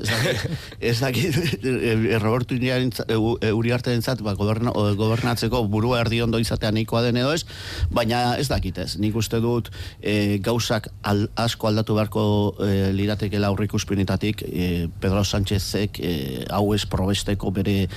Ez 0.79 0.99
dakit, 1.01 1.35
dakit 1.41 1.65
e, 1.65 2.19
Roberto 2.21 2.53
Uriartentza- 2.55 3.07
e, 3.09 3.17
U- 3.17 3.37
e, 3.41 4.23
ba, 4.23 4.33
goberna, 4.37 4.71
gobernatzeko 4.71 5.63
burua 5.67 6.01
erdi 6.05 6.21
ondo 6.21 6.39
izatea 6.39 6.71
nahikoa 6.71 7.01
den 7.07 7.17
edo 7.17 7.33
ez, 7.33 7.45
baina 7.89 8.35
ez 8.37 8.47
dakit 8.51 8.77
ez. 8.77 8.97
Nik 9.01 9.15
uste 9.17 9.39
dut 9.41 9.71
e, 10.01 10.37
gauzak 10.43 10.91
al, 11.01 11.25
asko 11.35 11.67
aldatu 11.71 11.95
beharko 11.97 12.23
e, 12.61 12.91
liratekela 12.93 13.49
aurrikuspenetatik 13.51 14.43
e, 14.45 14.87
Pedro 15.01 15.23
Sánchezek 15.25 15.99
e, 15.99 16.13
hau 16.49 16.73
ez 16.75 16.85
probesteko 16.85 17.51
bere 17.51 17.87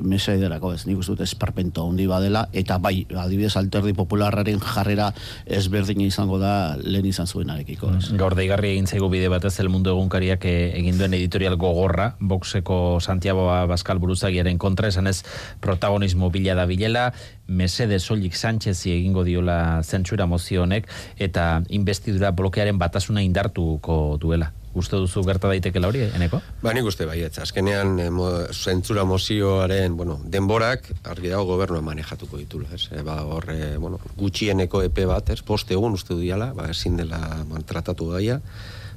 mesederako 0.00 0.72
ez. 0.74 0.84
Nik 0.88 0.98
uste 1.02 1.12
dut 1.14 1.24
esparpento 1.26 1.84
handi 1.84 2.06
badela 2.10 2.46
eta 2.52 2.78
bai, 2.78 3.04
adibidez 3.10 3.54
alterdi 3.60 3.92
popularraren 3.96 4.60
jarrera 4.64 5.10
ezberdina 5.46 6.06
izango 6.08 6.38
da 6.40 6.53
lehen 6.80 7.06
izan 7.08 7.26
zuenarekiko. 7.26 7.90
Ez. 7.98 8.10
Gaur 8.18 8.36
deigarri 8.38 8.72
egin 8.74 8.88
zaigu 8.90 9.08
bide 9.12 9.28
batez 9.32 9.54
El 9.62 9.70
Mundo 9.72 9.92
egunkariak 9.94 10.46
eh, 10.50 10.72
egin 10.80 10.98
duen 11.00 11.14
editorial 11.16 11.56
gogorra, 11.60 12.14
boxeko 12.20 12.98
Santiago 13.00 13.46
Bascal 13.70 14.00
buruzagiaren 14.02 14.58
kontra, 14.58 14.88
esan 14.88 15.10
ez 15.10 15.22
protagonismo 15.64 16.30
bila 16.34 16.56
da 16.58 16.66
bilela, 16.70 17.10
mesede 17.46 18.00
soilik 18.00 18.34
Sánchez 18.34 18.78
egingo 18.86 19.24
diola 19.24 19.82
zentsura 19.82 20.26
mozio 20.26 20.64
honek, 20.64 20.88
eta 21.18 21.62
investidura 21.68 22.32
blokearen 22.32 22.78
batasuna 22.78 23.22
indartuko 23.22 24.18
duela. 24.20 24.52
Uste 24.74 24.98
duzu 24.98 25.22
gerta 25.22 25.50
daitekeela 25.52 25.88
hori, 25.88 26.02
eneko? 26.16 26.40
Ba, 26.62 26.72
nik 26.74 26.88
uste 26.90 27.06
baietz, 27.06 27.36
azkenean 27.42 27.98
e, 28.02 28.08
mo, 28.10 28.28
zentzura 28.50 29.04
mozioaren, 29.06 29.94
bueno, 29.96 30.18
denborak 30.26 30.88
argi 31.06 31.30
dago 31.30 31.46
gobernua 31.52 31.82
manejatuko 31.86 32.40
ditula, 32.42 32.66
ez? 32.74 32.88
E, 32.90 33.02
ba, 33.06 33.20
hor, 33.22 33.46
e, 33.54 33.76
bueno, 33.78 34.00
gutxieneko 34.18 34.82
epe 34.82 35.06
bat, 35.06 35.30
ez? 35.30 35.42
Poste 35.46 35.78
egun 35.78 35.94
uste 35.94 36.16
du 36.16 36.24
diala, 36.24 36.50
ba, 36.58 36.66
ezin 36.74 36.98
dela 36.98 37.20
man, 37.46 37.62
tratatu 37.68 38.10
gaia, 38.10 38.40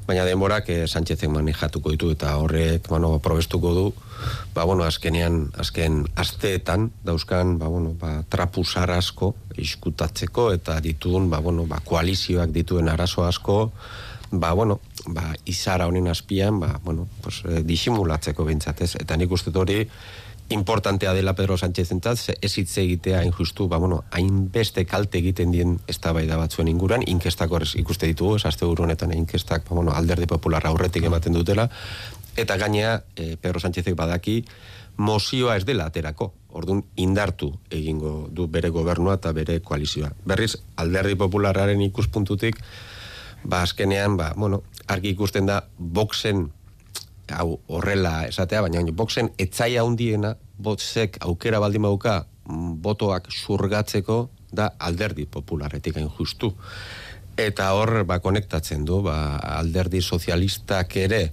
baina 0.08 0.24
denborak 0.24 0.70
e, 0.72 0.78
Sánchezek 0.88 1.30
manejatuko 1.30 1.92
ditu 1.92 2.10
eta 2.16 2.34
horrek, 2.40 2.88
bueno, 2.88 3.12
probestuko 3.20 3.74
du, 3.76 3.86
ba, 4.56 4.64
bueno, 4.64 4.86
azkenean, 4.88 5.52
azken 5.60 6.06
asteetan 6.16 6.90
dauzkan, 7.06 7.58
ba, 7.60 7.68
bueno, 7.68 7.94
ba, 8.00 8.22
trapusar 8.32 8.90
asko 8.96 9.36
iskutatzeko 9.60 10.54
eta 10.56 10.80
dituen, 10.82 11.30
ba, 11.30 11.42
bueno, 11.44 11.68
ba, 11.68 11.82
koalizioak 11.84 12.56
dituen 12.56 12.90
arazo 12.90 13.28
asko, 13.28 13.60
ba, 14.32 14.54
bueno, 14.54 14.80
ba, 15.06 15.34
izara 15.46 15.88
honen 15.88 16.08
azpian, 16.08 16.60
ba, 16.60 16.80
bueno, 16.84 17.08
pues, 17.22 17.44
eh, 17.46 17.64
disimulatzeko 17.64 18.46
behintzat, 18.46 18.82
ez? 18.82 18.96
Eta 19.00 19.18
nik 19.18 19.32
uste 19.32 19.52
hori 19.56 19.88
importantea 20.50 21.14
dela 21.14 21.34
Pedro 21.36 21.58
Sánchez 21.58 21.92
entzat, 21.92 22.38
ez 22.42 22.58
hitz 22.58 22.78
egitea 22.78 23.24
injustu, 23.28 23.68
ba, 23.68 23.78
bueno, 23.78 24.04
hainbeste 24.12 24.86
kalte 24.86 25.20
egiten 25.20 25.52
dien 25.52 25.80
eztabaida 25.88 26.38
batzuen 26.40 26.70
inguran, 26.72 27.04
inkestak 27.06 27.52
horrez 27.52 27.74
ikuste 27.76 28.08
ditugu, 28.08 28.38
ez 28.38 28.46
azte 28.46 28.66
honetan 28.66 29.12
inkestak, 29.14 29.68
ba, 29.68 29.76
bueno, 29.76 29.92
alderdi 29.92 30.26
popular 30.26 30.66
aurretik 30.68 31.04
ematen 31.04 31.34
dutela, 31.34 31.70
eta 32.38 32.58
gainea, 32.58 33.04
eh, 33.16 33.36
Pedro 33.42 33.60
Sánchezek 33.60 33.96
badaki, 33.96 34.44
mozioa 34.98 35.58
ez 35.58 35.66
dela 35.66 35.86
aterako, 35.92 36.32
orduan 36.50 36.84
indartu 36.96 37.52
egingo 37.70 38.30
du 38.32 38.48
bere 38.48 38.70
gobernua 38.70 39.18
eta 39.20 39.32
bere 39.32 39.60
koalizioa. 39.62 40.10
Berriz, 40.26 40.56
alderdi 40.76 41.16
popularraren 41.16 41.82
ikuspuntutik, 41.82 42.58
ba, 43.44 43.62
azkenean, 43.62 44.18
ba, 44.18 44.34
bueno, 44.36 44.64
argi 44.88 45.14
ikusten 45.16 45.46
da, 45.46 45.62
boxen, 45.78 46.48
hau 47.34 47.60
horrela 47.68 48.22
esatea, 48.28 48.62
baina 48.64 48.84
boxen 48.96 49.34
etzaia 49.38 49.84
handiena, 49.84 50.36
boxek 50.58 51.20
aukera 51.28 51.60
baldin 51.60 51.84
bauka, 51.84 52.26
mm, 52.48 52.80
botoak 52.82 53.32
surgatzeko, 53.32 54.30
da 54.52 54.72
alderdi 54.80 55.26
popularretik 55.26 55.98
hain 55.98 56.10
justu. 56.10 56.54
Eta 57.38 57.74
hor, 57.78 58.04
ba, 58.08 58.20
konektatzen 58.20 58.86
du, 58.86 59.02
ba, 59.06 59.38
alderdi 59.60 60.02
sozialistak 60.02 60.96
ere, 60.98 61.32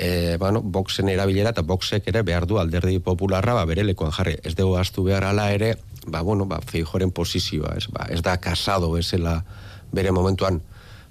e, 0.00 0.36
bueno, 0.40 0.62
boxen 0.62 1.08
erabilera 1.12 1.52
eta 1.54 1.62
boxek 1.62 2.08
ere 2.08 2.22
behar 2.24 2.46
du 2.48 2.58
alderdi 2.58 2.98
popularra 3.04 3.54
ba, 3.54 3.66
bere 3.68 3.84
lekuan 3.84 4.12
jarri. 4.16 4.38
Ez 4.44 4.54
dugu 4.56 4.78
astu 4.80 5.04
behar 5.04 5.26
ala 5.28 5.50
ere, 5.52 5.74
ba, 6.06 6.22
bueno, 6.22 6.46
ba, 6.48 6.60
feijoren 6.64 7.12
posizioa, 7.12 7.74
ez, 7.76 7.86
ba, 7.92 8.06
ez 8.08 8.22
da 8.24 8.38
kasado 8.40 8.90
bezala 8.92 9.42
bere 9.92 10.12
momentuan 10.12 10.60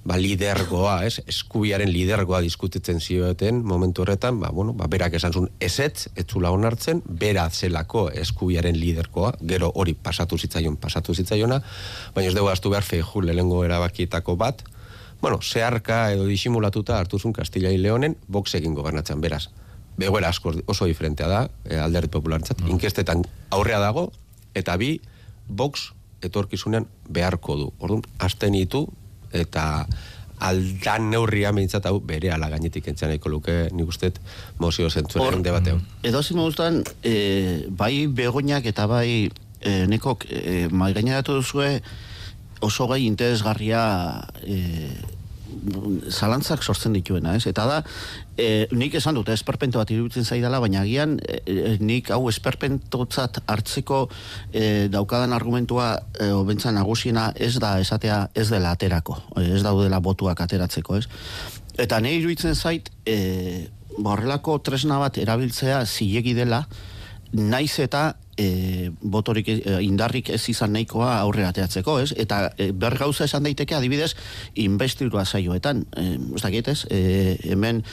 ba, 0.04 0.18
lidergoa, 0.18 1.04
ez, 1.06 1.20
eskubiaren 1.28 1.92
lidergoa 1.92 2.40
diskutitzen 2.42 3.02
zioeten 3.02 3.62
momentu 3.66 4.04
horretan, 4.04 4.40
ba, 4.40 4.50
bueno, 4.56 4.74
ba, 4.74 4.88
berak 4.88 5.18
esan 5.20 5.34
zuen 5.34 5.50
ezetz, 5.60 6.08
etzula 6.16 6.52
onartzen, 6.56 7.02
bera 7.06 7.50
zelako 7.50 8.08
eskubiaren 8.10 8.80
lidergoa, 8.80 9.34
gero 9.42 9.72
hori 9.76 9.94
pasatu 9.94 10.38
zitzaion, 10.38 10.80
pasatu 10.80 11.16
zitzaiona, 11.16 11.62
baina 12.16 12.32
ez 12.32 12.36
dugu 12.36 12.52
astu 12.52 12.72
behar 12.72 12.88
feijo 12.88 13.22
lehengo 13.22 13.64
erabakietako 13.66 14.36
bat, 14.40 14.64
bueno, 15.22 15.42
zeharka 15.44 16.12
edo 16.14 16.26
disimulatuta 16.26 16.98
hartuzun 16.98 17.34
Kastilla 17.34 17.72
y 17.72 17.78
Leonen 17.78 18.16
box 18.28 18.56
egin 18.56 18.74
gobernatzen, 18.74 19.20
beraz. 19.22 19.50
Begoera 20.00 20.30
asko 20.30 20.54
oso 20.66 20.86
diferentea 20.88 21.28
da, 21.28 21.42
e, 21.66 21.76
alderdi 21.76 22.08
popularentzat, 22.08 22.62
inkestetan 22.72 23.26
aurrea 23.52 23.82
dago, 23.84 24.14
eta 24.56 24.78
bi, 24.80 25.02
box 25.50 25.92
etorkizunean 26.24 26.88
beharko 27.10 27.58
du. 27.60 27.68
Orduan, 27.84 28.06
asten 28.18 28.56
ditu, 28.56 28.86
eta 29.32 29.86
aldan 30.40 31.10
neurria 31.12 31.52
behintzat 31.52 31.86
hau 31.90 32.00
bere 32.00 32.32
ala 32.32 32.50
gainetik 32.54 32.88
entzan 32.88 33.12
nahiko 33.12 33.30
luke 33.30 33.56
nik 33.76 33.92
uste 33.92 34.14
mozio 34.60 34.90
zentzuaren 34.90 35.44
debate 35.44 35.76
hau. 35.76 35.80
Edo 36.04 36.24
zimoduztan, 36.24 36.84
e, 37.04 37.66
bai 37.70 38.08
begoinak 38.08 38.66
eta 38.72 38.88
bai 38.88 39.28
e, 39.60 39.86
nekok 39.92 40.26
e, 40.30 40.68
mai 40.72 40.94
gaineratu 40.96 41.36
duzue 41.42 41.82
oso 42.62 42.88
gai 42.88 43.04
interesgarria 43.06 43.84
e, 44.44 44.88
zalantzak 46.10 46.64
sortzen 46.64 46.94
dituena, 46.96 47.36
ez? 47.38 47.46
Eta 47.50 47.66
da, 47.70 47.78
e, 48.38 48.68
nik 48.76 48.96
esan 49.00 49.18
dut, 49.18 49.30
esperpento 49.34 49.82
bat 49.82 49.92
iruditzen 49.94 50.26
zaidala, 50.26 50.62
baina 50.64 50.84
agian 50.84 51.18
e, 51.20 51.40
e, 51.46 51.74
nik 51.84 52.12
hau 52.16 52.22
esperpentotzat 52.32 53.42
hartzeko 53.46 54.06
e, 54.52 54.88
daukadan 54.92 55.34
argumentua 55.36 55.92
e, 56.20 56.32
obentza 56.36 56.74
nagusiena 56.76 57.30
ez 57.36 57.56
da 57.60 57.78
esatea 57.82 58.22
ez 58.36 58.50
dela 58.52 58.74
aterako, 58.78 59.20
e, 59.36 59.50
ez 59.58 59.64
daudela 59.66 60.02
botuak 60.04 60.42
ateratzeko, 60.46 61.02
ez? 61.02 61.06
Eta 61.80 62.00
nahi 62.04 62.20
iruditzen 62.20 62.56
zait, 62.56 62.92
e, 63.06 63.68
ba, 63.98 64.16
horrelako 64.16 64.60
tresna 64.64 65.00
bat 65.02 65.20
erabiltzea 65.22 65.84
zilegi 65.86 66.36
dela, 66.38 66.66
naiz 67.34 67.78
eta 67.80 68.14
e, 68.40 68.92
botorik 69.02 69.50
e, 69.52 69.60
indarrik 69.84 70.32
ez 70.34 70.42
izan 70.52 70.74
nahikoa 70.76 71.18
aurrera 71.20 71.52
ateratzeko, 71.52 72.00
ez? 72.04 72.14
Eta 72.18 72.54
e, 72.58 72.72
ber 72.72 72.96
gauza 73.00 73.28
esan 73.28 73.44
daiteke 73.44 73.76
adibidez 73.76 74.14
investidura 74.64 75.26
saioetan, 75.26 75.84
e, 75.92 76.06
ez 76.38 76.44
dakit, 76.46 76.72
ez? 76.72 76.86
E, 76.90 77.02
hemen 77.52 77.84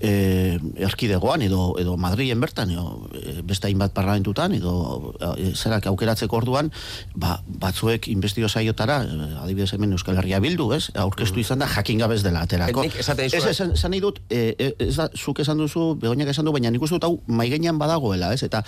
e, 0.00 0.58
erkidegoan 0.88 1.44
edo 1.44 1.74
edo 1.80 1.96
Madrilen 2.00 2.40
bertan 2.40 2.72
edo 2.72 3.08
e, 3.12 3.40
beste 3.46 3.68
hainbat 3.68 3.92
parlamentutan 3.96 4.56
edo 4.56 5.14
e, 5.36 5.52
zerak 5.52 5.86
aukeratzeko 5.92 6.40
orduan, 6.40 6.72
ba, 7.14 7.36
batzuek 7.62 8.08
investidura 8.12 8.50
saiotara, 8.52 9.02
adibidez 9.42 9.72
hemen 9.76 9.92
Euskal 9.98 10.18
Herria 10.22 10.40
bildu, 10.42 10.70
ez? 10.76 10.86
Aurkeztu 10.98 11.42
izan 11.42 11.60
da 11.62 11.68
jakin 11.68 12.00
gabe 12.02 12.16
ez 12.16 12.24
dela 12.24 12.46
aterako. 12.46 12.86
Ez, 12.88 13.04
esan, 13.04 13.76
esan 13.76 13.92
nahi 13.92 14.00
dut, 14.02 14.22
e, 14.30 14.54
e, 14.56 14.72
ez 14.88 14.96
da, 14.96 15.10
zuk 15.12 15.42
esan 15.44 15.60
duzu, 15.60 15.92
begoinak 16.00 16.32
esan 16.32 16.48
du, 16.48 16.54
baina 16.54 16.72
nik 16.72 16.82
uste 16.82 16.96
dut 16.96 17.08
hau 17.08 17.18
maigenean 17.26 17.78
badagoela, 17.80 18.32
ez? 18.32 18.42
Eta 18.46 18.62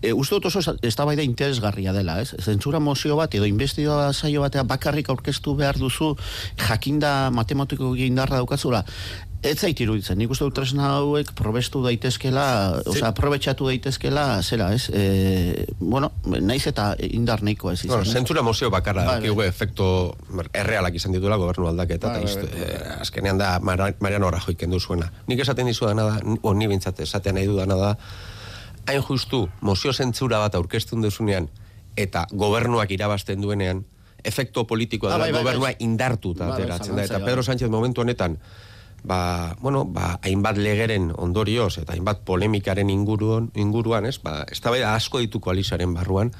e, 0.00 0.12
uste 0.14 0.38
dut 0.38 0.48
oso 0.52 0.62
eztabaida 0.82 1.22
interesgarria 1.22 1.92
dela, 1.92 2.20
ez? 2.20 2.34
Zentsura 2.42 2.80
mozio 2.80 3.16
bat 3.16 3.34
edo 3.34 3.46
investidua 3.46 4.12
saio 4.12 4.42
batea 4.44 4.62
bakarrik 4.68 5.08
aurkeztu 5.08 5.54
behar 5.58 5.78
duzu 5.78 6.14
jakinda 6.58 7.30
matematiko 7.30 7.94
indarra 7.96 8.36
daukatzula. 8.42 8.84
Ez 9.38 9.60
zait 9.62 9.78
iruditzen, 9.78 10.18
nik 10.18 10.32
uste 10.34 10.42
dut 10.48 10.56
tresna 10.56 10.88
hauek 10.96 11.28
probestu 11.38 11.78
daitezkela, 11.84 12.80
Sí. 12.82 12.90
osea, 12.90 13.10
aprobetxatu 13.12 13.68
daitezkela, 13.68 14.42
zera, 14.42 14.72
ez? 14.74 14.88
E, 14.90 15.66
bueno, 15.78 16.10
naiz 16.24 16.66
eta 16.66 16.96
indar 16.98 17.44
nahikoa 17.46 17.74
ez 17.76 17.84
izan. 17.84 18.00
Bueno, 18.00 18.12
zentzura 18.18 18.42
mozio 18.42 18.68
bakarra 18.68 19.04
Bai, 19.04 19.20
dakigu 19.20 19.42
efekto 19.46 20.16
errealak 20.52 20.98
izan 20.98 21.14
dituela 21.14 21.36
gobernu 21.38 21.68
aldaketa, 21.70 22.08
Bai, 22.16 22.24
eta 22.24 22.48
eh, 22.50 22.96
azkenean 23.00 23.38
da 23.38 23.60
Mariano 23.60 24.30
Rajoy 24.30 24.56
kendu 24.58 24.80
zuena. 24.80 25.12
Nik 25.28 25.38
esaten 25.46 25.70
dizu 25.70 25.86
dana 25.86 26.02
da, 26.10 26.18
o 26.42 26.54
ni 26.54 26.66
bintzat 26.66 26.98
esaten 27.06 27.38
nahi 27.38 27.46
dudana 27.46 27.76
da, 27.76 27.94
hain 28.88 29.02
justu 29.04 29.48
mozio 29.60 29.92
zentzura 29.92 30.38
bat 30.42 30.54
aurkeztun 30.58 31.02
duzunean, 31.04 31.48
eta 31.96 32.26
gobernuak 32.32 32.90
irabazten 32.94 33.40
duenean, 33.42 33.84
efekto 34.24 34.66
politikoa 34.66 35.12
Ah, 35.12 35.18
dela 35.18 35.24
bai, 35.26 35.32
bai, 35.32 35.42
gobernua 35.42 35.68
bai. 35.70 35.76
indartuta 35.84 36.48
ateratzen 36.54 36.96
da. 36.96 37.04
Eta 37.04 37.20
Pedro. 37.24 37.42
Sánchez 37.42 37.68
momentu 37.70 38.00
honetan, 38.02 38.38
ba, 39.04 39.54
bueno, 39.60 39.84
ba, 39.84 40.18
hainbat 40.22 40.56
legeren 40.58 41.12
ondorioz 41.16 41.78
eta 41.78 41.92
hainbat 41.94 42.24
polemikaren 42.26 42.90
inguruan, 42.90 43.50
inguruan 43.54 44.06
ez, 44.06 44.18
ba, 44.18 44.44
ez 44.50 44.60
da 44.60 44.94
asko 44.94 45.20
ditu 45.22 45.40
koalizaren 45.40 45.94
barruan, 45.94 46.32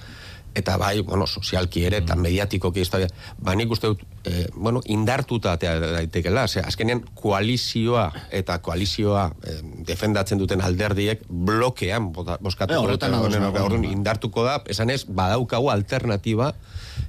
eta 0.54 0.76
bai, 0.76 1.00
bueno, 1.02 1.26
sozialki 1.26 1.84
ere, 1.86 1.98
eta 2.02 2.16
mediatikoki 2.16 2.80
ez 2.80 2.88
da, 2.90 2.98
ba, 3.38 3.54
nik 3.54 3.70
uste 3.70 3.86
dut, 3.92 4.00
eh, 4.24 4.48
bueno, 4.54 4.80
indartuta 4.86 5.56
daitekela, 5.56 6.46
ze, 6.48 6.60
azkenean 6.60 7.04
koalizioa 7.14 8.12
eta 8.30 8.58
koalizioa 8.58 9.28
eh, 9.44 9.60
defendatzen 9.86 10.38
duten 10.38 10.60
alderdiek 10.60 11.22
blokean 11.28 12.12
bota- 12.12 12.38
bozkatuko 12.40 12.80
Eh, 12.80 12.84
horretan 12.84 13.14
orduan 13.14 13.82
bai. 13.82 13.92
indartuko 13.92 14.44
da, 14.44 14.62
esan 14.66 14.90
ez, 14.90 15.04
badaukagu 15.06 15.70
alternatiba, 15.70 16.54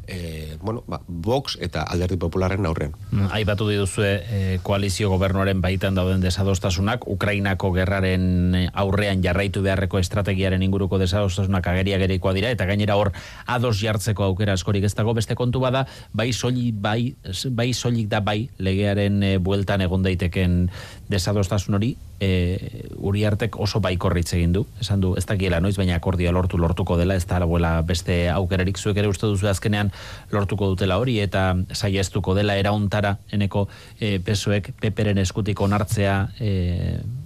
eh, 0.10 0.58
bueno, 0.62 0.84
ba, 0.88 1.02
Vox 1.08 1.58
eta 1.62 1.84
alderdi 1.84 2.18
popularren 2.18 2.66
aurrean. 2.66 2.96
Mm, 3.12 3.30
Aipatu 3.38 3.68
dituzue 3.70 4.10
eh, 4.26 4.60
koalizio 4.64 5.10
gobernuaren 5.14 5.62
baitan 5.62 5.96
dauden 5.96 6.22
desadostasunak, 6.22 7.08
Ukrainako 7.08 7.72
gerraren 7.76 8.56
eh, 8.56 8.66
aurrean 8.74 9.24
jarraitu 9.24 9.62
beharreko 9.66 10.02
estrategiaren 10.02 10.64
inguruko 10.66 11.00
desadostasunak 11.00 11.68
ageria 11.68 12.00
gereikoa 12.02 12.34
dira, 12.34 12.52
eta 12.52 12.68
gainera 12.70 12.98
hor 13.00 13.14
ados 13.46 13.78
jartzeko 13.80 14.26
aukera 14.26 14.58
askorik 14.58 14.84
ez 14.84 14.96
dago. 14.98 15.14
Beste 15.14 15.38
kontu 15.40 15.62
bada, 15.64 15.86
bai 16.14 16.32
soilik 16.34 16.76
bai, 16.82 17.16
bai 17.52 17.72
soilik 17.74 18.10
da 18.10 18.20
bai 18.26 18.50
legearen 18.58 19.24
eh, 19.24 19.38
bueltan 19.38 19.86
egon 19.86 20.04
daiteken 20.04 20.62
desadostasun 21.10 21.80
hori, 21.80 21.96
e, 22.20 22.90
Uriartek 23.00 23.58
oso 23.60 23.80
baikorritz 23.84 24.34
egin 24.36 24.54
du, 24.54 24.66
esan 24.82 25.02
du, 25.02 25.14
ez 25.18 25.26
dakiela 25.28 25.62
noiz, 25.64 25.76
baina 25.80 25.96
akordioa 25.98 26.34
lortu 26.36 26.60
lortuko 26.60 26.98
dela, 27.00 27.16
ez 27.16 27.26
da 27.26 27.40
beste 27.82 28.30
aukerarik. 28.30 28.78
Zuek 28.78 28.98
ere 28.98 29.08
uste 29.08 29.28
duzu 29.28 29.48
azkenean 29.48 29.92
lortuko 30.32 30.68
dutela 30.74 31.00
hori, 31.00 31.20
eta 31.20 31.56
saiestuko 31.74 32.36
dela 32.38 32.58
erauntara 32.60 33.18
eneko 33.32 33.68
e, 34.00 34.20
pesoek 34.20 34.72
peperen 34.82 35.18
eskutik 35.18 35.62
onartzea 35.62 36.18
e, 36.40 36.52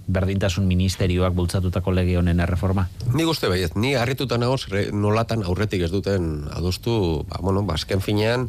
berdintasun 0.06 0.66
ministerioak 0.68 1.34
bultzatutako 1.34 1.92
lege 1.96 2.18
honen 2.20 2.40
erreforma. 2.44 2.88
Ni 3.14 3.24
uste 3.24 3.48
baiet, 3.48 3.76
ni 3.76 3.94
harrituta 3.96 4.38
nagoz 4.38 4.66
nolatan 4.92 5.44
aurretik 5.44 5.86
ez 5.86 5.92
duten 5.92 6.48
adostu, 6.52 7.24
ba, 7.28 7.40
bueno, 7.40 7.64
ba, 7.64 7.78
azken 7.78 8.04
finean, 8.04 8.48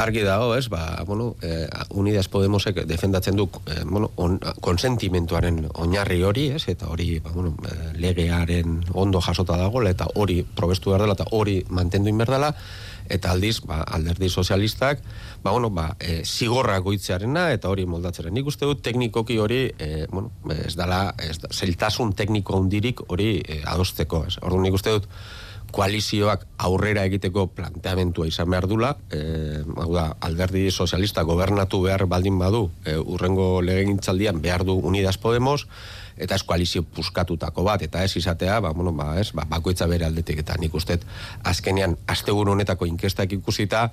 argi 0.00 0.22
dago, 0.24 0.54
ez, 0.56 0.68
ba, 0.68 1.02
bueno, 1.06 1.34
eh, 1.42 1.68
Unidas 1.90 2.28
Podemosek 2.28 2.84
defendatzen 2.86 3.36
du, 3.36 3.48
eh, 3.66 3.82
bueno, 3.84 4.10
on, 4.16 4.38
konsentimentuaren 4.60 5.66
oinarri 5.74 6.22
hori, 6.22 6.46
ez, 6.56 6.66
eta 6.68 6.88
hori, 6.88 7.18
ba, 7.20 7.32
bueno, 7.34 7.54
eh, 7.68 7.92
legearen 8.00 8.80
ondo 8.92 9.20
jasota 9.20 9.56
dagoela, 9.60 9.90
eta 9.90 10.08
hori 10.14 10.42
probestu 10.42 10.90
behar 10.90 11.04
dela, 11.04 11.18
eta 11.18 11.28
hori 11.36 11.60
mantendu 11.68 12.08
inber 12.12 12.30
dela, 12.30 12.54
eta 13.10 13.34
aldiz, 13.34 13.58
ba, 13.66 13.82
alderdi 13.82 14.30
sozialistak, 14.30 15.02
ba, 15.42 15.50
bueno, 15.50 15.70
ba, 15.74 15.96
e, 15.98 16.22
zigorra 16.24 16.78
goitzearena, 16.78 17.50
eta 17.56 17.68
hori 17.68 17.86
moldatzeren. 17.90 18.34
Nik 18.34 18.48
uste 18.50 18.68
dut 18.68 18.82
teknikoki 18.86 19.38
hori, 19.42 19.62
e, 19.78 20.06
bueno, 20.10 20.30
ez 20.54 20.74
dala, 20.78 21.02
ez 21.18 21.38
da, 21.42 21.52
zeltasun 21.52 22.14
tekniko 22.16 22.58
handirik 22.58 23.04
hori 23.08 23.36
e, 23.40 23.60
adosteko, 23.66 24.24
ez. 24.30 24.38
Orduan 24.42 24.68
nik 24.68 24.78
uste 24.78 24.96
dut, 24.98 25.08
koalizioak 25.70 26.44
aurrera 26.66 27.04
egiteko 27.06 27.46
planteamentua 27.54 28.26
izan 28.28 28.50
behar 28.50 28.66
dula, 28.70 28.94
e, 29.14 29.62
hau 29.76 29.90
da, 29.94 30.10
alderdi 30.26 30.68
sozialista 30.70 31.22
gobernatu 31.26 31.82
behar 31.86 32.06
baldin 32.10 32.38
badu, 32.40 32.68
e, 32.84 32.96
urrengo 32.98 33.60
legegintzaldian 33.62 34.42
behar 34.42 34.64
du 34.66 34.74
Unidas 34.74 35.16
Podemos, 35.18 35.66
eta 36.20 36.36
ez 36.36 36.44
koalizio 36.46 36.82
puskatutako 36.82 37.64
bat, 37.66 37.82
eta 37.82 38.04
ez 38.04 38.14
izatea, 38.20 38.60
ba, 38.60 38.72
bueno, 38.76 38.92
ba, 38.96 39.14
ez, 39.20 39.30
ba, 39.36 39.46
bakoitza 39.48 39.88
bere 39.90 40.06
aldetik, 40.06 40.42
eta 40.44 40.56
nik 40.60 40.74
uste, 40.74 40.98
azkenean, 41.44 41.96
asteburu 42.06 42.52
honetako 42.52 42.88
inkestak 42.90 43.32
ikusita, 43.38 43.88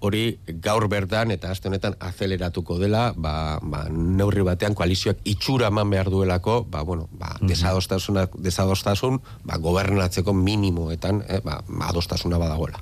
hori 0.00 0.38
gaur 0.64 0.86
bertan 0.88 1.30
eta 1.34 1.50
aste 1.52 1.68
honetan 1.68 1.94
azeleratuko 2.00 2.78
dela, 2.80 3.10
ba, 3.16 3.58
ba, 3.62 3.84
neurri 3.90 4.42
batean 4.46 4.74
koalizioak 4.76 5.20
itxura 5.28 5.68
eman 5.68 5.90
behar 5.92 6.10
duelako, 6.12 6.64
ba, 6.70 6.82
bueno, 6.88 7.08
ba, 7.12 7.34
desadostasunak, 7.44 8.34
desadostasun, 8.40 9.20
ba, 9.44 9.60
gobernatzeko 9.60 10.32
minimoetan, 10.36 11.22
eh, 11.28 11.40
ba, 11.44 11.60
adostasuna 11.90 12.40
badagoela. 12.40 12.80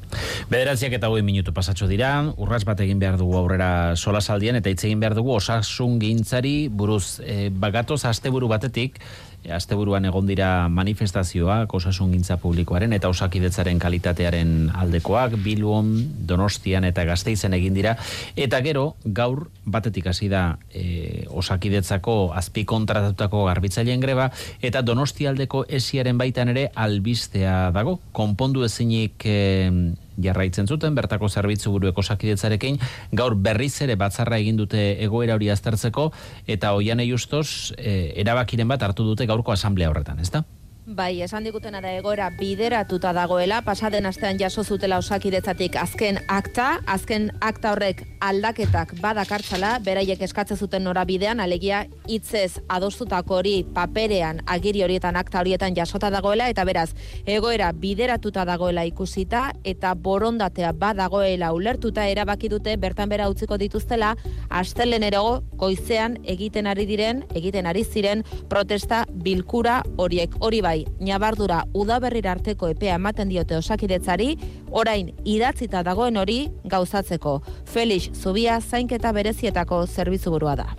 Bederatziak 0.51 0.95
eta 0.99 1.11
hoi 1.11 1.23
minutu 1.27 1.53
pasatxo 1.55 1.91
dira, 1.91 2.13
urraz 2.37 2.63
bat 2.69 2.81
egin 2.87 3.03
behar 3.03 3.19
dugu 3.21 3.37
aurrera 3.39 3.97
solasaldian, 3.97 4.61
eta 4.61 4.71
hitz 4.71 4.85
egin 4.87 5.03
behar 5.03 5.19
dugu 5.19 5.35
osasun 5.37 5.99
gintzari 6.03 6.69
buruz 6.71 7.19
e, 7.25 7.49
bagatoz 7.51 8.05
asteburu 8.09 8.49
batetik, 8.51 9.01
asteburuan 9.55 10.05
egon 10.09 10.27
dira 10.29 10.69
manifestazioak 10.73 11.73
osasun 11.75 12.13
gintza 12.13 12.37
publikoaren 12.43 12.93
eta 12.93 13.09
osakidetzaren 13.09 13.79
kalitatearen 13.79 14.71
aldekoak, 14.75 15.39
Bilbon, 15.45 15.93
Donostian 16.29 16.85
eta 16.89 17.05
Gasteizen 17.09 17.55
egin 17.57 17.77
dira, 17.77 17.97
eta 18.37 18.61
gero 18.65 18.97
gaur 19.05 19.47
batetik 19.65 20.11
hasi 20.11 20.29
da 20.33 20.59
e, 20.73 21.25
osakidetzako 21.29 22.19
azpi 22.37 22.65
kontratatutako 22.69 23.45
garbitzaileen 23.49 24.05
greba, 24.05 24.31
eta 24.63 24.83
Donostialdeko 24.83 25.65
esiaren 25.69 26.19
baitan 26.19 26.53
ere 26.55 26.69
albistea 26.75 27.71
dago, 27.77 27.99
konpondu 28.13 28.67
ezinik 28.67 29.25
e, 29.25 29.39
jarraitzen 30.23 30.67
zuten, 30.67 30.95
bertako 30.99 31.29
zerbitzu 31.29 31.73
burueko 31.75 32.03
osakidetzarekin, 32.05 32.79
gaur 33.13 33.35
berriz 33.35 33.75
ere 33.83 33.97
batzarra 33.97 34.39
egin 34.39 34.57
dute 34.61 34.85
egoera 35.05 35.39
hori 35.39 35.51
aztertzeko, 35.55 36.11
eta 36.47 36.75
oian 36.75 36.99
justos 37.07 37.73
e, 37.79 38.13
erabakiren 38.21 38.69
bat 38.69 38.83
hartu 38.83 39.05
dute 39.07 39.27
gaurko 39.27 39.53
asamblea 39.55 39.91
horretan, 39.91 40.19
ezta? 40.19 40.43
Bai, 40.89 41.21
esan 41.21 41.45
digutena 41.45 41.83
da 41.85 41.91
egoera 41.93 42.31
bideratuta 42.33 43.11
dagoela, 43.13 43.59
pasaden 43.61 44.07
astean 44.09 44.39
jaso 44.41 44.63
zutela 44.65 44.97
osakidetzatik 45.03 45.75
azken 45.77 46.17
akta, 46.33 46.79
azken 46.89 47.27
akta 47.45 47.75
horrek 47.75 48.01
aldaketak 48.25 48.95
badakartzala, 49.03 49.75
beraiek 49.85 50.23
eskatzen 50.25 50.57
zuten 50.57 50.87
norabidean, 50.89 51.43
alegia 51.45 51.83
hitzez 52.09 52.63
adostutako 52.73 53.37
hori 53.43 53.53
paperean, 53.77 54.41
agiri 54.47 54.81
horietan, 54.87 55.19
akta 55.21 55.43
horietan 55.43 55.77
jasota 55.77 56.09
dagoela, 56.11 56.49
eta 56.49 56.65
beraz, 56.65 56.89
egoera 57.27 57.69
bideratuta 57.77 58.47
dagoela 58.49 58.87
ikusita, 58.89 59.53
eta 59.69 59.93
borondatea 59.93 60.73
badagoela 60.73 61.53
ulertuta 61.53 62.09
erabaki 62.09 62.49
dute 62.49 62.79
bertan 62.81 63.13
bera 63.13 63.29
utziko 63.29 63.61
dituztela, 63.61 64.15
astelenerego 64.49 65.43
goizean 65.61 66.17
egiten 66.25 66.67
ari 66.67 66.89
diren, 66.89 67.27
egiten 67.37 67.69
ari 67.69 67.85
ziren 67.85 68.25
protesta 68.49 69.05
bilkura 69.13 69.83
horiek. 69.99 70.33
Hori 70.41 70.65
bai, 70.65 70.78
ñabardura 71.01 71.65
udaberrira 71.75 72.33
arteko 72.33 72.69
epea 72.69 72.97
ematen 73.01 73.29
diote 73.29 73.57
osakidetzari, 73.57 74.37
orain 74.71 75.15
idatzita 75.25 75.83
dagoen 75.83 76.17
hori 76.17 76.49
gauzatzeko. 76.65 77.41
Felix 77.65 78.13
Zubia 78.15 78.61
zainketa 78.61 79.13
berezietako 79.13 79.87
zerbitzu 79.87 80.39
da. 80.39 80.75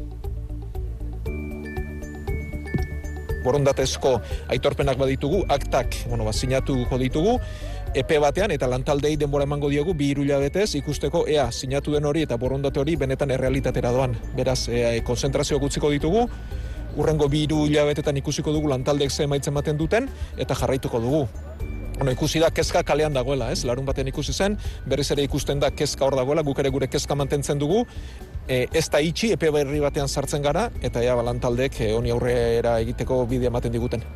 borondatezko 3.43 4.19
aitorpenak 4.51 4.97
baditugu, 4.99 5.43
aktak, 5.49 5.95
bueno, 6.09 6.27
ba, 6.27 6.33
sinatuko 6.35 6.99
ditugu, 7.01 7.37
epe 7.97 8.19
batean 8.21 8.53
eta 8.53 8.67
lantaldei 8.69 9.15
denbora 9.17 9.47
emango 9.47 9.69
diogu 9.73 9.95
bi 9.97 10.11
hiru 10.11 10.25
hilabetez 10.25 10.75
ikusteko 10.77 11.23
ea 11.27 11.47
sinatu 11.51 11.95
den 11.95 12.05
hori 12.05 12.21
eta 12.27 12.37
borondate 12.37 12.79
hori 12.79 12.95
benetan 13.01 13.31
errealitatera 13.33 13.91
doan. 13.95 14.13
Beraz, 14.37 14.67
e, 14.69 15.01
konzentrazioak 15.05 15.65
utziko 15.65 15.89
ditugu, 15.89 16.27
urrengo 16.97 17.27
bi 17.29 17.45
hilabetetan 17.45 18.17
ikusiko 18.17 18.53
dugu 18.53 18.69
lantaldeek 18.69 19.11
ze 19.11 19.23
emaitzen 19.23 19.53
ematen 19.53 19.77
duten 19.77 20.09
eta 20.37 20.55
jarraituko 20.55 20.99
dugu. 20.99 21.27
Bueno, 21.99 22.13
ikusi 22.15 22.39
da 22.39 22.47
kezka 22.49 22.79
kalean 22.83 23.11
dagoela, 23.13 23.49
ez? 23.51 23.65
Larun 23.67 23.83
batean 23.85 24.07
ikusi 24.07 24.31
zen, 24.31 24.55
berriz 24.87 25.09
ere 25.11 25.25
ikusten 25.27 25.59
da 25.59 25.69
kezka 25.69 26.05
hor 26.05 26.15
dagoela, 26.15 26.45
guk 26.47 26.61
ere 26.63 26.71
gure 26.71 26.87
kezka 26.87 27.15
mantentzen 27.15 27.59
dugu, 27.59 27.81
e, 28.47 28.67
ez 28.71 28.85
da 28.87 29.01
itxi, 29.03 29.33
epe 29.35 29.51
berri 29.51 29.83
batean 29.83 30.07
sartzen 30.07 30.41
gara, 30.41 30.69
eta 30.81 31.03
ja, 31.03 31.17
balantaldek 31.19 31.81
e, 31.81 31.91
honi 31.97 32.15
aurrera 32.15 32.79
egiteko 32.79 33.25
bide 33.27 33.51
ematen 33.51 33.75
diguten. 33.75 34.07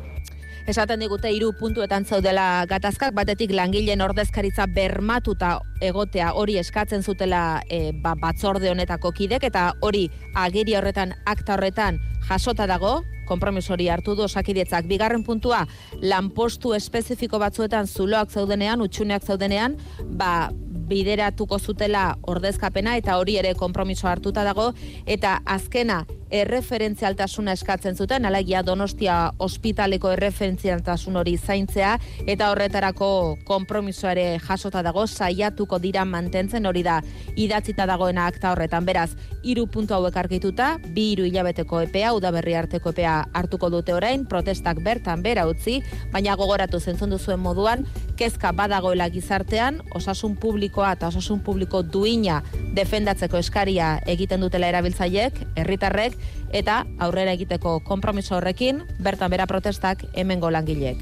Esaten 0.64 1.02
digute 1.02 1.28
hiru 1.28 1.50
puntuetan 1.58 2.06
zaudela 2.08 2.64
gatazkak, 2.64 3.12
batetik 3.12 3.50
langileen 3.52 4.00
ordezkaritza 4.00 4.64
bermatuta 4.72 5.58
egotea 5.84 6.30
hori 6.40 6.56
eskatzen 6.56 7.04
zutela 7.04 7.60
e, 7.68 7.92
ba, 7.92 8.14
batzorde 8.16 8.70
honetako 8.72 9.12
kidek, 9.12 9.44
eta 9.44 9.66
hori 9.84 10.06
agiri 10.40 10.78
horretan, 10.78 11.12
akta 11.28 11.58
horretan 11.58 12.00
jasota 12.30 12.64
dago, 12.66 13.02
konpromiso 13.28 13.74
hori 13.76 13.90
hartu 13.92 14.14
du 14.16 14.24
osakidetzak. 14.24 14.88
Bigarren 14.88 15.24
puntua, 15.24 15.66
lanpostu 16.00 16.72
espezifiko 16.72 17.38
batzuetan 17.42 17.84
zuloak 17.84 18.32
zaudenean, 18.32 18.80
utxuneak 18.80 19.24
zaudenean, 19.28 19.76
ba, 20.16 20.48
bideratuko 20.88 21.58
zutela 21.58 22.16
ordezkapena 22.22 22.96
eta 23.00 23.18
hori 23.18 23.38
ere 23.40 23.54
konpromiso 23.54 24.08
hartuta 24.08 24.44
dago 24.44 24.72
eta 25.06 25.40
azkena 25.44 26.04
erreferentzialtasuna 26.34 27.52
eskatzen 27.54 27.96
zuten, 27.96 28.24
alegia 28.26 28.62
Donostia 28.66 29.16
ospitaleko 29.38 30.10
erreferentzialtasun 30.14 31.16
hori 31.20 31.36
zaintzea, 31.38 31.94
eta 32.26 32.50
horretarako 32.50 33.10
konpromisoare 33.46 34.26
jasota 34.42 34.82
dago, 34.82 35.06
saiatuko 35.06 35.78
dira 35.78 36.04
mantentzen 36.04 36.66
hori 36.66 36.82
da 36.86 37.00
idatzita 37.36 37.86
dagoena 37.86 38.26
akta 38.26 38.52
horretan. 38.52 38.84
Beraz, 38.84 39.10
hiru 39.44 39.66
puntu 39.70 39.94
hauek 39.94 40.16
argituta, 40.24 40.74
bi 40.94 41.10
hiru 41.12 41.28
hilabeteko 41.28 41.84
epea, 41.86 42.12
udaberri 42.16 42.56
arteko 42.58 42.94
epea 42.94 43.14
hartuko 43.32 43.70
dute 43.70 43.94
orain, 43.94 44.26
protestak 44.26 44.82
bertan 44.84 45.22
bera 45.22 45.46
utzi, 45.46 45.80
baina 46.12 46.34
gogoratu 46.40 46.80
zentzun 46.80 47.14
duzuen 47.14 47.40
moduan, 47.40 47.86
kezka 48.18 48.52
badagoela 48.52 49.08
gizartean, 49.12 49.80
osasun 49.94 50.34
publikoa 50.40 50.83
eta 50.92 51.08
osasun 51.08 51.40
publiko 51.40 51.82
duina 51.82 52.42
defendatzeko 52.74 53.38
eskaria 53.38 53.98
egiten 54.06 54.40
dutela 54.44 54.68
erabiltzaileek, 54.68 55.40
herritarrek, 55.56 56.18
eta 56.52 56.84
aurrera 56.98 57.32
egiteko 57.32 57.78
konpromiso 57.86 58.36
horrekin, 58.36 58.82
bertan 59.00 59.30
bera 59.30 59.46
protestak 59.46 60.04
hemengo 60.14 60.50
langileek. 60.50 61.00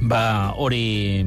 Ba, 0.00 0.52
hori 0.56 1.24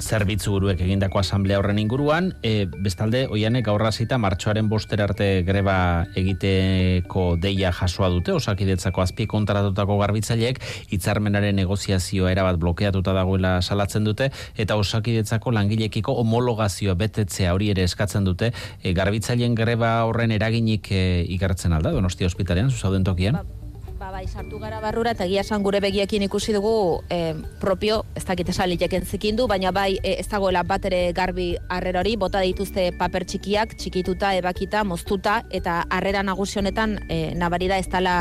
zerbitzu 0.00 0.52
buruek 0.54 0.80
egindako 0.80 1.20
asamblea 1.20 1.58
horren 1.60 1.78
inguruan, 1.78 2.32
e, 2.42 2.66
bestalde, 2.84 3.26
oianek 3.30 3.68
aurra 3.70 3.92
zita 3.92 4.18
martxoaren 4.18 4.68
boster 4.68 5.02
arte 5.04 5.28
greba 5.46 6.06
egiteko 6.16 7.36
deia 7.40 7.72
jasoa 7.76 8.10
dute, 8.12 8.32
osakidetzako 8.32 9.04
azpi 9.04 9.26
kontratatutako 9.30 9.98
garbitzaileek, 10.00 10.60
hitzarmenaren 10.90 11.56
negoziazioa 11.60 12.32
erabat 12.32 12.58
blokeatuta 12.62 13.14
dagoela 13.16 13.58
salatzen 13.62 14.08
dute, 14.08 14.30
eta 14.56 14.76
osakidetzako 14.80 15.54
langilekiko 15.56 16.16
homologazioa 16.24 16.96
betetzea 16.98 17.54
hori 17.54 17.70
ere 17.74 17.86
eskatzen 17.88 18.26
dute, 18.26 18.52
e, 18.82 18.94
garbitzaileen 18.96 19.54
greba 19.54 19.98
horren 20.08 20.32
eraginik 20.36 20.92
e, 20.92 21.24
igartzen 21.28 21.76
alda, 21.76 21.92
donostia 21.94 22.30
ospitalean, 22.30 22.70
zuzauden 22.70 23.04
tokian? 23.04 23.40
Ba, 23.40 23.59
bai, 24.20 24.28
sartu 24.28 24.58
gara 24.60 24.80
barrura 24.82 25.14
eta 25.14 25.24
egia 25.24 25.40
esan 25.40 25.62
gure 25.64 25.78
begiekin 25.80 26.22
ikusi 26.26 26.52
dugu 26.52 27.00
eh, 27.08 27.32
propio, 27.60 28.02
ez 28.18 28.24
dakit 28.28 28.50
esaliteken 28.52 29.06
zikindu, 29.06 29.46
baina 29.48 29.72
bai 29.72 29.94
eh, 30.02 30.18
ez 30.20 30.26
dagoela 30.28 30.60
bat 30.62 30.84
ere 30.84 30.98
garbi 31.16 31.54
harrera 31.72 32.02
hori, 32.02 32.16
bota 32.20 32.42
dituzte 32.44 32.90
paper 32.98 33.24
txikiak, 33.24 33.72
txikituta, 33.80 34.34
ebakita, 34.36 34.84
moztuta, 34.84 35.40
eta 35.48 35.84
harrera 35.88 36.22
nagusi 36.26 36.60
honetan 36.60 36.98
eh, 37.08 37.32
nabari 37.34 37.70
da 37.72 37.80
ez 37.80 37.88
dela 37.88 38.16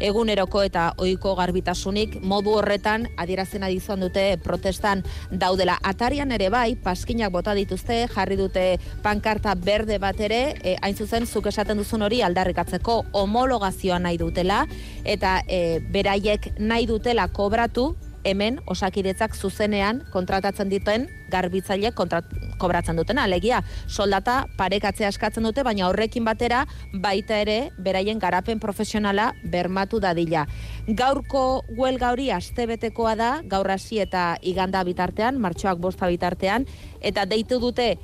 eguneroko 0.00 0.62
eta 0.62 0.92
ohiko 0.98 1.34
garbitasunik, 1.38 2.18
modu 2.22 2.54
horretan 2.58 3.06
adierazten 3.16 3.62
adizuan 3.62 4.00
dute 4.00 4.24
protestan 4.44 5.04
daudela. 5.30 5.78
Atarian 5.82 6.32
ere 6.32 6.50
bai, 6.50 6.76
paskinak 6.76 7.32
bota 7.32 7.54
dituzte, 7.54 8.04
jarri 8.14 8.38
dute 8.40 8.64
pankarta 9.02 9.54
berde 9.54 9.98
bat 9.98 10.20
ere, 10.20 10.42
eh, 10.62 10.76
hain 10.82 10.96
zuzen, 10.96 11.26
zuk 11.26 11.46
esaten 11.46 11.78
duzun 11.78 12.02
hori 12.02 12.22
aldarrikatzeko 12.22 13.04
homologazioa 13.12 13.98
nahi 13.98 14.18
dutela, 14.18 14.64
eta 15.04 15.40
e, 15.48 15.80
beraiek 15.92 16.54
nahi 16.58 16.86
dutela 16.86 17.28
kobratu, 17.28 17.94
hemen 18.24 18.60
osakidetzak 18.66 19.36
zuzenean 19.36 20.02
kontratatzen 20.12 20.70
dituen 20.72 21.06
garbitzaile 21.30 21.90
kontrat, 21.96 22.26
kobratzen 22.58 22.96
dutena. 22.96 23.24
Alegia, 23.24 23.60
soldata 23.88 24.44
parekatzea 24.58 25.10
eskatzen 25.12 25.46
dute, 25.46 25.64
baina 25.66 25.88
horrekin 25.88 26.24
batera 26.26 26.64
baita 27.02 27.40
ere 27.42 27.58
beraien 27.78 28.20
garapen 28.22 28.60
profesionala 28.62 29.32
bermatu 29.52 30.00
dadila. 30.00 30.46
Gaurko 30.88 31.64
huelga 31.76 32.12
hori 32.14 32.30
astebetekoa 32.34 33.14
da, 33.18 33.30
gaur 33.50 33.70
hasi 33.70 34.00
eta 34.04 34.34
iganda 34.42 34.84
bitartean, 34.84 35.40
martxoak 35.40 35.80
bosta 35.80 36.10
bitartean, 36.12 36.68
eta 37.00 37.24
deitu 37.28 37.60
dute 37.60 37.94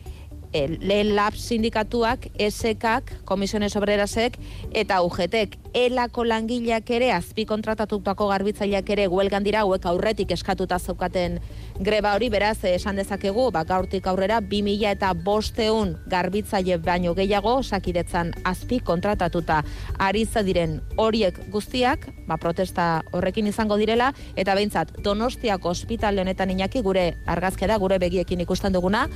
lehen 0.53 1.15
lab 1.15 1.35
sindikatuak, 1.39 2.27
esekak, 2.39 3.13
komisiones 3.25 3.77
obrerasek, 3.77 4.39
eta 4.75 5.01
UGTek, 5.07 5.57
elako 5.75 6.25
langileak 6.27 6.91
ere, 6.91 7.13
azpi 7.15 7.45
kontratatutako 7.47 8.27
garbitzaileak 8.33 8.91
ere, 8.91 9.07
huelgan 9.07 9.47
dira, 9.47 9.63
hauek 9.63 9.87
aurretik 9.87 10.33
eskatuta 10.35 10.79
zaukaten 10.79 11.39
greba 11.79 12.15
hori, 12.15 12.29
beraz, 12.29 12.65
eh, 12.65 12.75
esan 12.75 12.97
dezakegu, 12.97 13.51
ba, 13.51 13.65
gaurtik 13.65 14.07
aurrera, 14.07 14.41
2000 14.41 14.91
eta 14.91 15.13
bosteun 15.15 15.97
garbitzaile 16.11 16.79
baino 16.79 17.15
gehiago, 17.15 17.63
sakidetzan 17.63 18.33
azpi 18.45 18.81
kontratatuta 18.81 19.63
ari 19.99 20.27
diren 20.45 20.81
horiek 20.97 21.39
guztiak, 21.51 22.09
ba, 22.27 22.37
protesta 22.37 23.03
horrekin 23.13 23.47
izango 23.47 23.77
direla, 23.77 24.13
eta 24.37 24.55
behintzat, 24.55 24.99
Donostiako 25.03 25.71
ospitale 25.71 26.21
honetan 26.21 26.51
inaki 26.51 26.83
gure 26.83 27.17
argazkera, 27.27 27.79
gure 27.79 27.99
begiekin 27.99 28.41
ikusten 28.41 28.73
duguna, 28.73 29.09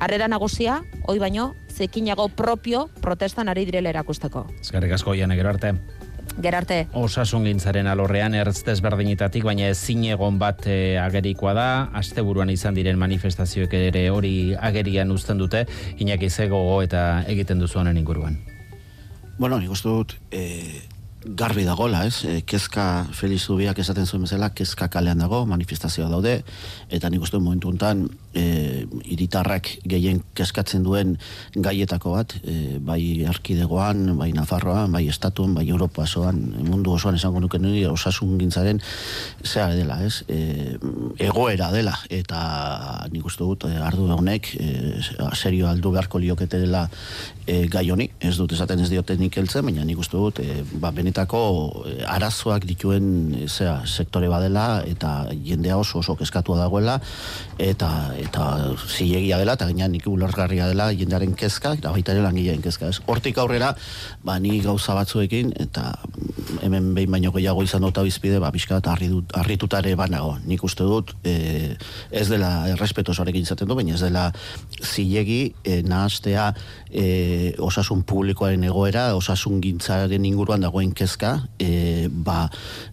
harrera 0.00 0.28
nagusia, 0.28 0.82
hoi 1.06 1.18
baino, 1.18 1.54
zekinago 1.68 2.28
propio 2.28 2.88
protestan 3.02 3.48
ari 3.48 3.66
direla 3.68 3.92
erakusteko. 3.92 4.46
Eskerrik 4.60 4.96
asko, 4.96 5.12
oiane, 5.16 5.36
gero 5.36 5.50
arte. 5.52 5.74
Gero 6.42 6.58
arte. 6.58 6.82
Osasun 6.92 7.46
gintzaren 7.48 7.86
alorrean 7.88 8.34
ertz 8.36 8.60
desberdinetatik, 8.66 9.44
baina 9.46 9.70
ezin 9.72 10.02
egon 10.10 10.36
bat 10.40 10.66
e, 10.68 10.98
agerikoa 11.00 11.54
da, 11.56 11.68
asteburuan 11.96 12.50
izan 12.52 12.76
diren 12.76 12.98
manifestazioek 13.00 13.72
ere 13.78 14.08
hori 14.12 14.34
agerian 14.60 15.14
uzten 15.14 15.40
dute, 15.40 15.64
Iñaki 15.96 16.28
ze 16.30 16.48
gogo 16.52 16.82
eta 16.82 17.24
egiten 17.26 17.58
duzu 17.58 17.80
honen 17.80 17.96
inguruan. 17.96 18.36
Bueno, 19.38 19.58
nik 19.60 19.72
uste 19.72 19.88
dut, 19.88 20.12
e, 20.30 20.82
garbi 21.26 21.64
dagola, 21.64 22.04
ez? 22.06 22.24
E, 22.24 22.42
kezka 22.44 23.06
Feliz 23.12 23.42
Zubiak 23.46 23.78
esaten 23.78 24.06
zuen 24.06 24.28
bezala, 24.28 24.50
kezka 24.54 24.88
kalean 24.92 25.18
dago, 25.18 25.44
manifestazioa 25.48 26.08
daude, 26.12 26.42
eta 26.90 27.10
nik 27.10 27.24
uste 27.24 27.36
dut 27.36 27.44
momentu 27.44 27.72
honetan, 27.72 28.06
e, 28.36 28.84
iritarrak 29.08 29.70
gehien 29.88 30.20
kezkatzen 30.36 30.84
duen 30.86 31.16
gaietako 31.54 32.14
bat, 32.16 32.36
e, 32.44 32.76
bai 32.82 33.24
arkidegoan, 33.28 34.12
bai 34.18 34.30
Nafarroan, 34.36 34.92
bai 34.92 35.06
Estatuan, 35.10 35.54
bai 35.56 35.66
Europa 35.68 36.04
osoan, 36.04 36.42
mundu 36.66 36.92
osoan 36.96 37.16
esango 37.18 37.40
nuke 37.42 37.60
niri 37.62 37.86
osasun 37.88 38.36
gintzaren 38.40 38.82
zea 39.44 39.68
dela, 39.74 39.98
ez? 40.04 40.22
E, 40.28 40.76
egoera 41.28 41.70
dela, 41.74 41.96
eta 42.12 42.40
nik 43.12 43.26
uste 43.26 43.44
dut, 43.44 43.68
e, 43.70 43.76
ardu 43.82 44.08
honek, 44.12 44.52
e, 44.60 45.00
serio 45.34 45.70
aldu 45.70 45.94
beharko 45.96 46.20
liokete 46.22 46.60
dela 46.62 46.86
e, 47.46 47.66
gai 47.72 47.86
honi, 47.90 48.08
ez 48.20 48.34
dut 48.38 48.52
esaten 48.56 48.82
ez 48.82 48.90
diote 48.92 49.16
nik 49.20 49.36
heltzen, 49.38 49.64
baina 49.66 49.84
nik 49.86 50.00
uste 50.02 50.18
dut, 50.18 50.40
e, 50.42 50.62
ba, 50.82 50.92
benetako 50.94 51.40
e, 51.86 51.96
arazoak 52.16 52.66
dituen 52.68 53.08
e, 53.34 53.46
zera, 53.48 53.78
sektore 53.86 54.28
badela, 54.32 54.82
eta 54.86 55.30
jendea 55.46 55.78
oso 55.80 56.02
oso 56.02 56.16
keskatua 56.18 56.58
dagoela, 56.60 56.98
eta 57.62 57.90
eta 58.26 58.74
zilegia 58.86 59.38
dela, 59.40 59.54
eta 59.56 59.68
gainean 59.68 59.92
nik 59.94 60.06
ulergarria 60.10 60.68
dela 60.70 60.90
jendearen 60.94 61.34
kezka, 61.38 61.74
eta 61.78 61.92
baita 61.94 62.14
ere 62.14 62.24
langileen 62.24 62.62
kezka. 62.64 62.90
Ez. 62.90 63.00
Hortik 63.06 63.38
aurrera, 63.38 63.72
ba, 64.26 64.38
ni 64.42 64.58
gauza 64.64 64.96
batzuekin, 64.98 65.52
eta 65.62 65.92
hemen 66.62 66.92
behin 66.96 67.12
baino 67.12 67.32
gehiago 67.34 67.64
izan 67.66 67.84
dut 67.86 68.00
bizpide, 68.06 68.40
ba, 68.42 68.50
pixka 68.54 68.80
eta 68.82 68.94
harritutare 69.40 69.94
banago. 69.98 70.36
Nik 70.46 70.64
uste 70.66 70.86
dut, 70.86 71.14
e, 71.26 71.76
ez 72.10 72.26
dela 72.30 72.68
errespetosoarekin 72.74 73.46
izaten 73.46 73.70
du, 73.70 73.78
baina 73.78 73.94
ez 73.96 74.02
dela 74.02 74.28
zilegi, 74.82 75.54
e, 75.64 75.80
nahastea, 75.86 76.50
e, 76.90 77.54
osasun 77.62 78.04
publikoaren 78.08 78.66
egoera, 78.66 79.08
osasun 79.18 79.60
gintzaren 79.64 80.28
inguruan 80.28 80.64
dagoen 80.66 80.92
kezka, 80.96 81.38
e, 81.58 82.08
ba, 82.10 82.46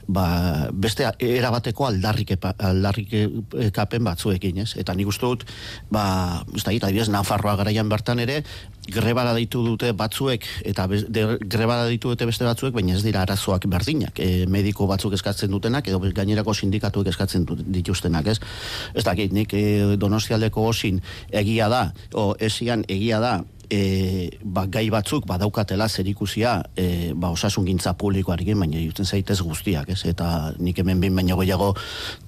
ba, 0.07 0.69
beste 0.73 1.07
erabateko 1.19 1.87
aldarrikepa, 1.87 2.53
aldarrikapen 2.69 4.03
batzuekin, 4.03 4.63
ez? 4.63 4.73
Eta 4.79 4.95
nik 4.97 5.09
uste 5.09 5.25
dut, 5.25 5.45
ba, 5.91 6.43
ez 6.55 6.63
da, 6.63 6.71
adibidez, 6.73 7.09
Nafarroa 7.13 7.55
garaian 7.59 7.89
bertan 7.89 8.19
ere, 8.23 8.41
grebara 8.91 9.33
ditu 9.37 9.63
dute 9.63 9.93
batzuek, 9.95 10.45
eta 10.67 10.87
be, 10.91 11.03
de, 11.07 11.25
grebara 11.39 11.87
ditu 11.87 12.11
dute 12.13 12.27
beste 12.27 12.45
batzuek, 12.47 12.73
baina 12.75 12.97
ez 12.97 13.03
dira 13.05 13.23
arazoak 13.23 13.67
berdinak, 13.71 14.19
e, 14.19 14.45
mediko 14.51 14.87
batzuk 14.89 15.15
eskatzen 15.15 15.51
dutenak, 15.53 15.87
edo 15.87 16.01
gainerako 16.03 16.53
sindikatuek 16.53 17.13
eskatzen 17.13 17.47
dituztenak, 17.47 18.27
ez? 18.33 18.39
Ez 18.93 19.05
dakit, 19.07 19.31
nik 19.35 19.55
e, 19.55 19.95
donostialdeko 19.99 20.67
osin 20.73 20.99
egia 21.31 21.69
da, 21.71 21.85
o 22.13 22.33
esian 22.39 22.83
egia 22.91 23.21
da, 23.23 23.37
e, 23.69 24.29
ba, 24.43 24.65
gai 24.71 24.85
batzuk 24.93 25.27
badaukatela 25.29 25.87
zerikusia 25.89 26.55
e, 26.75 27.13
ba, 27.15 27.31
osasun 27.33 27.65
gintza 27.67 27.93
publikoarekin, 27.99 28.59
baina 28.59 28.81
jutzen 28.81 29.05
zaitez 29.05 29.39
guztiak, 29.41 29.89
ez? 29.93 30.03
Eta 30.09 30.53
nik 30.59 30.79
hemen 30.81 31.01
behin 31.03 31.15
baino 31.15 31.37
gehiago 31.41 31.73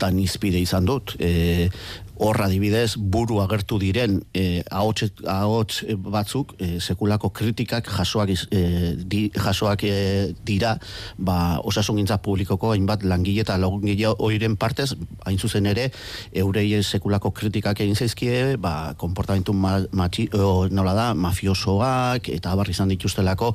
tan 0.02 0.20
izpide 0.20 0.62
izan 0.62 0.86
dut. 0.86 1.16
E, 1.20 1.70
horra 2.18 2.46
adibidez 2.48 2.96
buru 2.98 3.40
agertu 3.44 3.80
diren 3.82 4.22
eh, 4.34 4.64
ahots, 4.72 5.12
ahots 5.28 5.84
batzuk 5.98 6.56
eh, 6.60 6.80
sekulako 6.80 7.32
kritikak 7.36 7.90
jasoak, 7.92 8.32
eh, 8.52 8.94
di, 8.98 9.30
jasoak 9.34 9.84
eh, 9.84 10.34
dira 10.46 10.76
ba, 11.18 11.60
osasungintza 11.64 12.22
publikoko 12.24 12.72
hainbat 12.74 13.04
langile 13.04 13.44
eta 13.46 13.58
lagungile 13.60 14.14
oiren 14.20 14.56
partez 14.56 14.94
hain 15.26 15.40
zuzen 15.40 15.66
ere 15.66 15.90
eurei 16.34 16.82
sekulako 16.84 17.32
kritikak 17.32 17.80
egin 17.84 17.96
zaizkie 17.96 18.58
ba, 18.58 18.94
komportamentu 18.98 19.54
ma, 19.54 19.80
matxi, 19.92 20.28
o, 20.34 20.68
nola 20.72 20.94
da, 20.96 21.08
mafiosoak 21.14 22.30
eta 22.34 22.54
abar 22.54 22.70
izan 22.72 22.92
dituztelako 22.94 23.52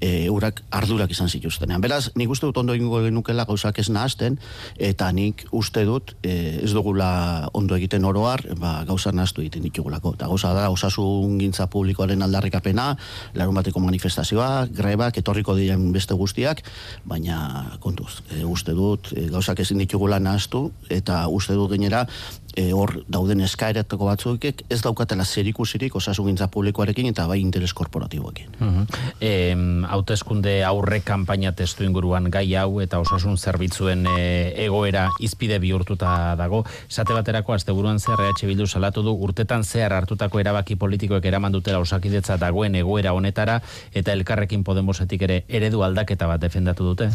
eh, 0.00 0.26
eurak 0.26 0.62
ardurak 0.70 1.10
izan 1.12 1.30
zituztenean. 1.32 1.80
Beraz, 1.82 2.10
nik 2.18 2.30
uste 2.30 2.48
dut 2.48 2.60
ondo 2.62 2.76
egingo 2.76 3.02
genukela 3.04 3.46
gauzak 3.48 3.78
ez 3.82 3.88
nahazten 3.92 4.38
eta 4.78 5.10
nik 5.12 5.46
uste 5.52 5.84
dut 5.88 6.14
eh, 6.22 6.62
ez 6.62 6.72
dugula 6.74 7.48
ondo 7.56 7.76
egiten 7.78 8.01
herritarren 8.02 8.04
oroar, 8.04 8.42
ba, 8.58 8.84
gauza 8.84 9.12
nahastu 9.12 9.42
egiten 9.42 9.62
ditugulako. 9.62 10.14
Eta 10.16 10.26
gauza 10.26 10.52
da, 10.54 10.70
osasun 10.70 11.38
gintza 11.38 11.68
publikoaren 11.68 12.22
aldarrikapena, 12.22 12.96
larun 13.34 13.54
bateko 13.54 13.80
manifestazioa, 13.80 14.66
grebak, 14.70 15.18
etorriko 15.18 15.54
diren 15.56 15.92
beste 15.92 16.14
guztiak, 16.14 16.62
baina 17.04 17.78
kontuz, 17.80 18.22
e, 18.30 18.44
uste 18.44 18.72
dut, 18.72 19.12
e, 19.14 19.28
gauzak 19.30 19.60
ezin 19.60 19.78
ditugula 19.78 20.18
nahastu, 20.18 20.72
eta 20.90 21.26
uste 21.28 21.54
dut 21.54 21.70
gainera, 21.70 22.06
e, 22.56 22.72
hor 22.72 23.02
dauden 23.08 23.40
eskaeretako 23.46 24.08
batzuekek 24.10 24.62
ez 24.70 24.80
daukatela 24.84 25.24
zerikusirik 25.24 25.94
osasugintza 25.96 26.48
publikoarekin 26.52 27.08
eta 27.12 27.26
bai 27.26 27.40
interes 27.40 27.72
korporatiboekin. 27.74 28.56
Mhm. 28.58 28.86
Em, 29.20 29.84
hauteskunde 29.84 30.64
aurre 30.64 31.00
kanpaina 31.00 31.52
testu 31.52 31.84
inguruan 31.84 32.30
gai 32.30 32.54
hau 32.56 32.80
eta 32.80 33.00
osasun 33.00 33.38
zerbitzuen 33.38 34.06
e, 34.06 34.54
egoera 34.64 35.08
izpide 35.20 35.58
bihurtuta 35.58 36.34
dago. 36.36 36.64
Esate 36.88 37.12
baterako 37.12 37.54
asteburuan 37.54 38.00
zer 38.00 38.20
EH 38.20 38.46
Bildu 38.46 38.66
salatu 38.66 39.02
du 39.02 39.12
urtetan 39.12 39.64
zehar 39.64 39.92
hartutako 39.92 40.40
erabaki 40.40 40.76
politikoek 40.76 41.24
eraman 41.24 41.52
dutela 41.52 41.78
osakidetza 41.78 42.36
dagoen 42.36 42.74
egoera 42.74 43.12
honetara 43.12 43.60
eta 43.92 44.12
elkarrekin 44.12 44.64
Podemosetik 44.64 45.22
ere 45.22 45.44
eredu 45.48 45.82
aldaketa 45.82 46.26
bat 46.26 46.40
defendatu 46.40 46.84
dute. 46.84 47.10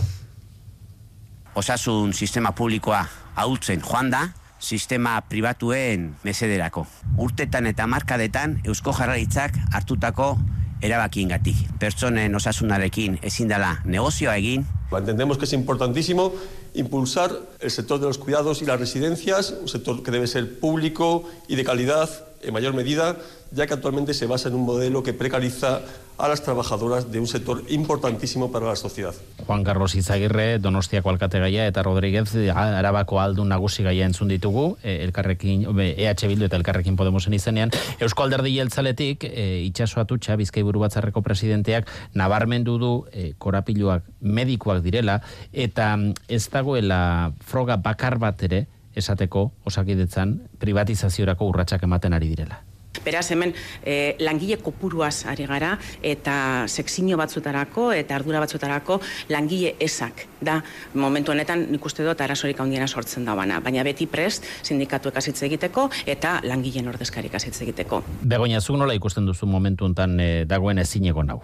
osasun 1.58 2.14
sistema 2.14 2.52
publikoa 2.52 3.00
ahultzen 3.36 3.82
joan 3.82 4.12
da, 4.14 4.28
sistema 4.60 5.20
pribatuen 5.30 6.16
mesederako. 6.24 6.86
Urtetan 7.18 7.68
eta 7.68 7.88
markadetan 7.88 8.62
Eusko 8.66 8.94
Jarraritzak 8.94 9.58
hartutako 9.74 10.38
erabakiengatik. 10.82 11.58
Pertsonen 11.80 12.36
osasunarekin 12.36 13.20
ezin 13.26 13.50
dela 13.50 13.78
negozioa 13.86 14.36
egin, 14.38 14.66
Entendemos 14.96 15.38
que 15.38 15.44
es 15.44 15.54
importantísimo 15.54 16.34
impulsar 16.74 17.32
el 17.60 17.72
sector 17.72 18.00
de 18.00 18.06
los 18.06 18.18
cuidados 18.18 18.62
y 18.62 18.66
las 18.66 18.80
residencias, 18.80 19.54
un 19.62 19.68
sector 19.68 20.02
que 20.02 20.12
debe 20.12 20.28
ser 20.28 20.60
público 20.60 21.26
y 21.48 21.56
de 21.56 21.66
calidad 21.66 22.10
en 22.48 22.54
mayor 22.54 22.74
medida, 22.74 23.18
ya 23.52 23.68
que 23.68 23.74
actualmente 23.74 24.14
se 24.14 24.26
basa 24.26 24.50
en 24.50 24.56
un 24.56 24.66
modelo 24.66 25.04
que 25.04 25.14
precariza 25.14 25.82
a 26.18 26.28
las 26.28 26.42
trabajadoras 26.42 27.12
de 27.12 27.20
un 27.20 27.28
sector 27.28 27.64
importantísimo 27.70 28.52
para 28.52 28.66
la 28.66 28.76
sociedad. 28.76 29.14
Juan 29.46 29.64
Carlos 29.64 29.94
Izagirre, 29.96 30.58
Donostiako 30.60 31.10
alkategaia 31.12 31.68
eta 31.68 31.84
Rodríguez 31.84 32.34
Arabako 32.54 33.20
aldun 33.22 33.50
nagusi 33.50 33.84
gaia 33.84 34.06
entzun 34.06 34.28
ditugu, 34.28 34.78
e, 34.82 35.04
elkarrekin, 35.06 35.68
EH 35.78 36.28
Bildu 36.28 36.48
eta 36.48 36.58
elkarrekin 36.58 36.96
Podemosen 36.98 37.36
izenean. 37.38 37.72
Eusko 38.00 38.26
alderdi 38.26 38.56
jeltzaletik, 38.56 39.28
e, 39.30 39.62
itxaso 39.68 40.02
atutxa, 40.02 40.36
Bizkai 40.42 40.64
buru 40.66 40.82
batzarreko 40.82 41.22
presidenteak, 41.22 41.92
nabarmendu 42.18 42.78
du 42.82 42.92
e, 43.12 43.34
korapiluak 43.38 44.10
medikoak 44.22 44.82
direla, 44.82 45.22
eta 45.54 45.94
mm, 45.96 46.26
ez 46.28 46.48
dagoela 46.50 47.32
froga 47.46 47.78
bakar 47.78 48.18
bat 48.18 48.42
ere, 48.50 48.66
esateko 48.98 49.52
osakidetzan 49.66 50.40
privatizaziorako 50.60 51.52
urratsak 51.54 51.86
ematen 51.88 52.18
ari 52.18 52.34
direla. 52.34 52.64
Beraz, 53.06 53.30
hemen 53.32 53.54
eh, 53.86 54.16
langile 54.20 54.58
kopuruaz 54.58 55.26
ari 55.30 55.46
gara 55.48 55.76
eta 56.04 56.66
sekzio 56.68 57.18
batzutarako 57.20 57.92
eta 57.94 58.16
ardura 58.16 58.42
batzutarako 58.42 59.00
langile 59.30 59.76
esak 59.80 60.26
da 60.42 60.58
momentu 60.94 61.32
honetan 61.32 61.68
nik 61.72 61.86
uste 61.86 62.06
dut 62.06 62.22
arazorik 62.22 62.60
handiena 62.60 62.88
sortzen 62.88 63.26
da 63.26 63.36
bana. 63.36 63.60
Baina 63.62 63.84
beti 63.84 64.08
prest 64.08 64.46
sindikatuek 64.64 65.18
hasitze 65.18 65.46
egiteko 65.46 65.90
eta 66.06 66.40
langileen 66.44 66.88
ordezkarik 66.88 67.36
hasitze 67.36 67.64
egiteko. 67.68 68.02
Begoña, 68.24 68.62
zuk 68.62 68.78
nola 68.78 68.98
ikusten 68.98 69.26
duzu 69.26 69.46
momentu 69.46 69.86
hontan 69.86 70.20
e, 70.20 70.46
dagoen 70.46 70.80
ezineko 70.80 71.24
nau? 71.24 71.42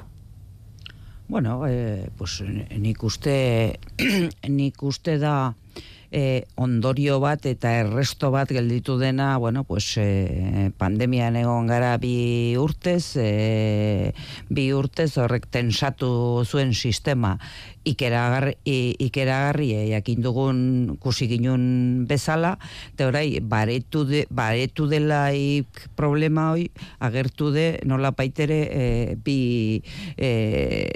Bueno, 1.27 1.63
eh, 1.67 2.09
pues, 2.17 2.41
nik 2.77 3.03
uste, 3.03 3.79
nik 4.59 4.83
uste 4.83 5.17
da 5.17 5.53
eh, 6.13 6.45
ondorio 6.61 7.17
bat 7.19 7.45
eta 7.49 7.71
erresto 7.81 8.29
bat 8.31 8.51
gelditu 8.53 8.99
dena, 9.01 9.33
bueno, 9.41 9.63
pues, 9.65 9.97
eh, 9.97 10.69
pandemian 10.77 11.35
egon 11.35 11.65
gara 11.67 11.97
bi 11.97 12.53
urtez, 12.61 13.17
eh, 13.17 14.13
bi 14.49 14.67
urtez 14.77 15.17
horrek 15.17 15.49
tensatu 15.49 16.45
zuen 16.45 16.73
sistema 16.77 17.39
ikeragarri, 17.83 18.55
ikeragarri 18.99 19.69
eh, 19.75 19.85
jakin 19.93 20.23
dugun 20.23 20.59
kusi 21.03 21.27
ginun 21.31 22.05
bezala, 22.09 22.57
eta 22.93 23.07
orai, 23.11 23.39
baretu, 23.39 24.05
de, 24.09 24.25
baretu 24.31 24.87
delaik 24.91 25.87
problema 25.99 26.51
hoi, 26.53 26.69
agertu 27.03 27.51
de 27.55 27.67
nola 27.85 28.13
paitere 28.15 28.59
eh, 28.71 29.15
bi 29.23 29.81
eh, 30.17 30.89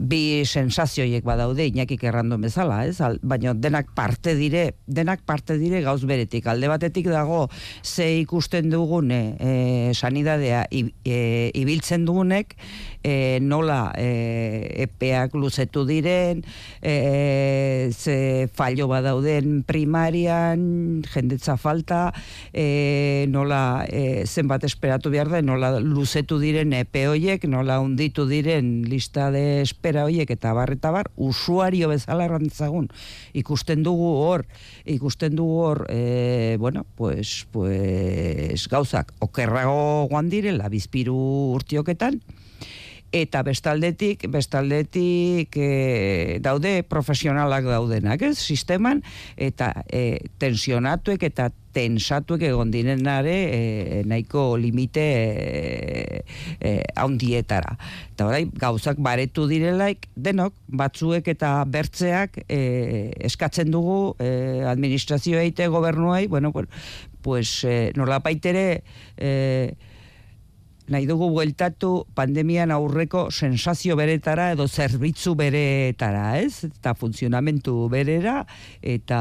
bi 0.00 0.42
sensazioiek 0.46 1.24
badaude 1.26 1.66
inakik 1.68 2.02
errandon 2.08 2.40
bezala, 2.44 2.80
ez? 2.88 2.98
Baina 3.22 3.52
denak 3.54 3.92
parte 3.96 4.34
dire, 4.38 4.74
denak 4.86 5.24
parte 5.26 5.58
dire 5.60 5.82
gauz 5.84 6.02
beretik. 6.08 6.46
Alde 6.50 6.70
batetik 6.70 7.10
dago 7.10 7.48
ze 7.82 8.08
ikusten 8.20 8.70
dugune 8.70 9.36
e, 9.38 9.52
sanidadea 9.94 10.64
e, 10.70 11.50
ibiltzen 11.54 12.06
dugunek, 12.08 12.56
e, 13.02 13.38
nola 13.40 13.92
e, 13.96 14.84
epeak 14.84 15.34
luzetu 15.34 15.84
diren, 15.88 16.42
e, 16.82 17.90
ze 17.92 18.48
fallo 18.52 18.88
badauden 18.88 19.62
primarian, 19.64 21.02
jendetza 21.08 21.56
falta, 21.56 22.12
e, 22.52 23.26
nola 23.28 23.84
e, 23.88 24.26
zenbat 24.26 24.64
esperatu 24.64 25.10
behar 25.10 25.30
da, 25.32 25.42
nola 25.42 25.78
luzetu 25.80 26.38
diren 26.40 26.74
epe 26.76 27.06
hoiek, 27.08 27.44
nola 27.48 27.80
unditu 27.80 28.26
diren 28.28 28.82
lista 28.88 29.30
de 29.30 29.62
espera 29.62 30.04
hoiek 30.04 30.30
eta 30.30 30.52
bar 30.56 30.72
eta 30.74 30.92
bar, 30.94 31.10
usuario 31.16 31.88
bezala 31.90 32.26
errantzagun. 32.28 32.90
Ikusten 33.32 33.84
dugu 33.86 34.12
hor, 34.20 34.46
ikusten 34.84 35.36
dugu 35.38 35.60
hor, 35.64 35.86
e, 35.88 36.56
bueno, 36.60 36.84
pues, 36.96 37.46
pues 37.52 38.68
gauzak 38.68 39.12
okerrago 39.20 40.06
guan 40.10 40.28
direla 40.30 40.68
bizpiru 40.68 41.16
urtioketan, 41.56 42.20
eta 43.12 43.42
bestaldetik, 43.42 44.26
bestaldetik 44.30 45.56
e, 45.58 46.38
daude 46.42 46.80
profesionalak 46.86 47.66
daudenak, 47.66 48.22
ez, 48.22 48.36
sisteman, 48.38 49.02
eta 49.36 49.72
e, 49.90 50.30
tensionatuek 50.38 51.24
eta 51.30 51.50
tensatuek 51.74 52.42
egon 52.48 52.70
direnare 52.74 53.34
e, 53.34 53.58
nahiko 54.10 54.56
limite 54.58 55.02
e, 55.02 56.22
e, 56.58 56.72
haundietara. 56.98 57.76
Eta 58.14 58.30
orai, 58.30 58.44
gauzak 58.62 59.02
baretu 59.02 59.46
direlaik, 59.50 60.08
denok, 60.14 60.54
batzuek 60.66 61.30
eta 61.34 61.58
bertzeak 61.66 62.42
e, 62.46 62.60
eskatzen 63.26 63.70
dugu 63.74 64.16
e, 64.18 64.62
administrazioa 64.70 65.44
eite 65.46 65.66
gobernuai, 65.70 66.26
bueno, 66.30 66.52
pues, 67.22 67.62
e, 67.64 67.92
nolapaitere 67.98 68.82
e, 69.16 69.30
nahi 70.90 71.06
dugu 71.06 71.28
bueltatu 71.30 72.04
pandemian 72.18 72.72
aurreko 72.74 73.28
sensazio 73.30 73.94
beretara 73.98 74.50
edo 74.56 74.66
zerbitzu 74.68 75.36
beretara, 75.38 76.40
ez? 76.42 76.66
Eta 76.66 76.96
funtzionamentu 76.98 77.86
berera 77.92 78.40
eta 78.82 79.20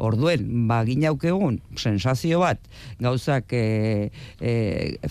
orduen 0.00 0.66
ba 0.68 0.80
ginauk 0.88 1.26
egun 1.28 1.60
sensazio 1.76 2.40
bat 2.40 2.60
gauzak 3.04 3.52
e, 3.52 4.10
e, 4.40 4.52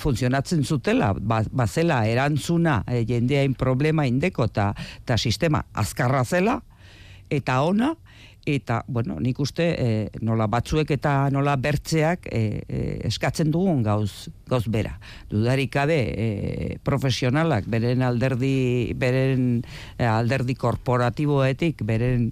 funtzionatzen 0.01 0.65
zutela, 0.65 1.13
ba, 1.13 1.43
bazela 1.51 2.03
erantzuna 2.09 2.81
e, 2.87 3.03
jendeain 3.05 3.53
problema 3.53 4.07
indeko 4.09 4.49
eta 4.49 4.71
ta 5.05 5.17
sistema 5.17 5.63
azkarra 5.73 6.25
zela 6.25 6.61
eta 7.29 7.61
ona 7.61 7.93
eta, 8.45 8.83
bueno, 8.87 9.19
nik 9.23 9.39
uste 9.39 9.65
e, 9.79 9.89
nola 10.21 10.47
batzuek 10.51 10.91
eta 10.97 11.29
nola 11.31 11.55
bertzeak 11.59 12.27
e, 12.27 12.41
e, 12.67 12.81
eskatzen 13.07 13.51
dugun 13.51 13.83
gauz, 13.85 14.29
gauz 14.49 14.65
bera. 14.67 14.97
Dudarik 15.31 15.71
gabe 15.73 15.99
e, 16.11 16.27
profesionalak 16.83 17.69
beren 17.71 18.03
alderdi 18.03 18.91
beren 18.99 19.63
alderdi 19.97 20.55
korporatiboetik 20.59 21.83
beren 21.87 22.29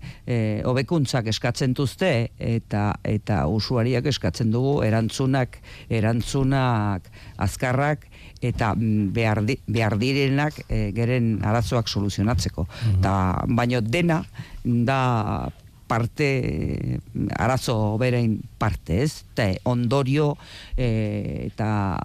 hobekuntzak 0.68 1.30
eskatzen 1.32 1.74
duzte 1.78 2.32
eta 2.38 2.92
eta 3.08 3.46
usuariak 3.48 4.06
eskatzen 4.12 4.52
dugu 4.52 4.82
erantzunak 4.84 5.60
erantzunak 5.90 7.08
azkarrak 7.42 8.08
eta 8.42 8.74
mm, 8.76 9.14
behar, 9.14 9.44
di, 9.46 9.58
behar 9.70 9.98
direnak 10.02 10.60
e, 10.68 10.90
geren 10.98 11.38
arazoak 11.46 11.88
soluzionatzeko. 11.88 12.68
Ta, 13.02 13.14
baino 13.48 13.82
dena 13.86 14.22
da 14.64 15.50
parte 15.92 17.02
arazo 17.36 17.98
berein 18.00 18.40
parte, 18.58 19.04
ez? 19.04 19.26
Eta 19.36 19.50
ondorio 19.68 20.38
e, 20.78 21.50
eta 21.52 22.00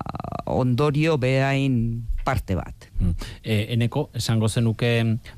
ondorio 0.50 1.18
berain 1.22 2.02
parte 2.26 2.56
bat. 2.58 2.88
E, 3.44 3.68
eneko, 3.76 4.08
esango 4.18 4.48
zenuke 4.50 4.90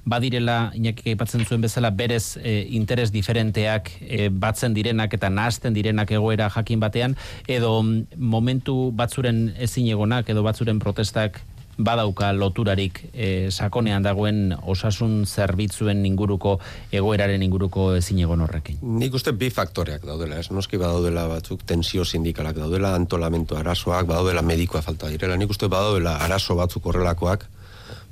badirela, 0.08 0.70
inakik 0.78 1.10
aipatzen 1.12 1.44
zuen 1.44 1.60
bezala, 1.60 1.90
berez 1.92 2.38
e, 2.40 2.62
interes 2.78 3.10
diferenteak 3.12 3.90
e, 4.00 4.30
batzen 4.32 4.72
direnak 4.72 5.12
eta 5.18 5.28
nahazten 5.28 5.76
direnak 5.76 6.14
egoera 6.16 6.48
jakin 6.54 6.80
batean, 6.80 7.18
edo 7.44 7.82
mm, 7.82 8.16
momentu 8.16 8.78
batzuren 8.96 9.50
ezin 9.60 9.92
egonak 9.92 10.32
edo 10.32 10.46
batzuren 10.46 10.80
protestak 10.80 11.42
badauka 11.78 12.32
loturarik 12.34 13.00
e, 13.12 13.50
sakonean 13.50 14.02
dagoen 14.02 14.54
osasun 14.66 15.22
zerbitzuen 15.26 16.04
inguruko 16.06 16.56
egoeraren 16.92 17.42
inguruko 17.46 17.92
ezin 17.96 18.18
egon 18.24 18.42
horrekin. 18.42 18.80
Nik 18.82 19.14
uste 19.14 19.32
bi 19.32 19.50
faktoreak 19.54 20.06
daudela, 20.06 20.40
ez? 20.42 20.50
Noski 20.50 20.80
badaudela 20.80 21.28
batzuk 21.30 21.62
tensio 21.66 22.04
sindikalak 22.04 22.58
daudela, 22.58 22.96
antolamentu 22.98 23.56
arazoak, 23.56 24.08
badaudela 24.10 24.42
medikoa 24.42 24.82
falta 24.82 25.12
direla. 25.12 25.38
Nik 25.38 25.54
uste 25.54 25.70
badaudela 25.70 26.18
arazo 26.26 26.58
batzuk 26.58 26.90
horrelakoak, 26.90 27.46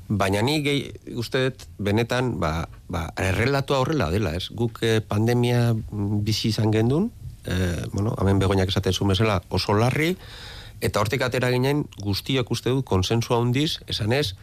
baina 0.08 0.42
ni 0.46 0.60
gehi 0.62 1.14
uste 1.18 1.48
dut 1.48 1.66
benetan 1.82 2.36
ba, 2.40 2.68
ba, 2.88 3.08
errelatua 3.18 3.80
horrela 3.82 4.10
dela, 4.14 4.36
ez? 4.38 4.46
Guk 4.54 4.78
eh, 4.86 5.00
pandemia 5.02 5.72
mm, 5.74 6.20
bizi 6.26 6.52
izan 6.54 6.70
gendun, 6.70 7.10
eh, 7.46 7.82
bueno, 7.92 8.14
hemen 8.20 8.38
begoinak 8.38 8.70
esaten 8.70 8.94
zuen 8.94 9.10
bezala 9.14 9.40
oso 9.50 9.74
larri, 9.74 10.14
eta 10.80 11.00
hortik 11.00 11.22
atera 11.22 11.50
ginen 11.54 11.84
guztiok 12.02 12.50
uste 12.50 12.70
dut 12.70 12.86
konsensua 12.86 13.40
handiz, 13.40 13.80
esan 13.88 14.12
ez, 14.12 14.34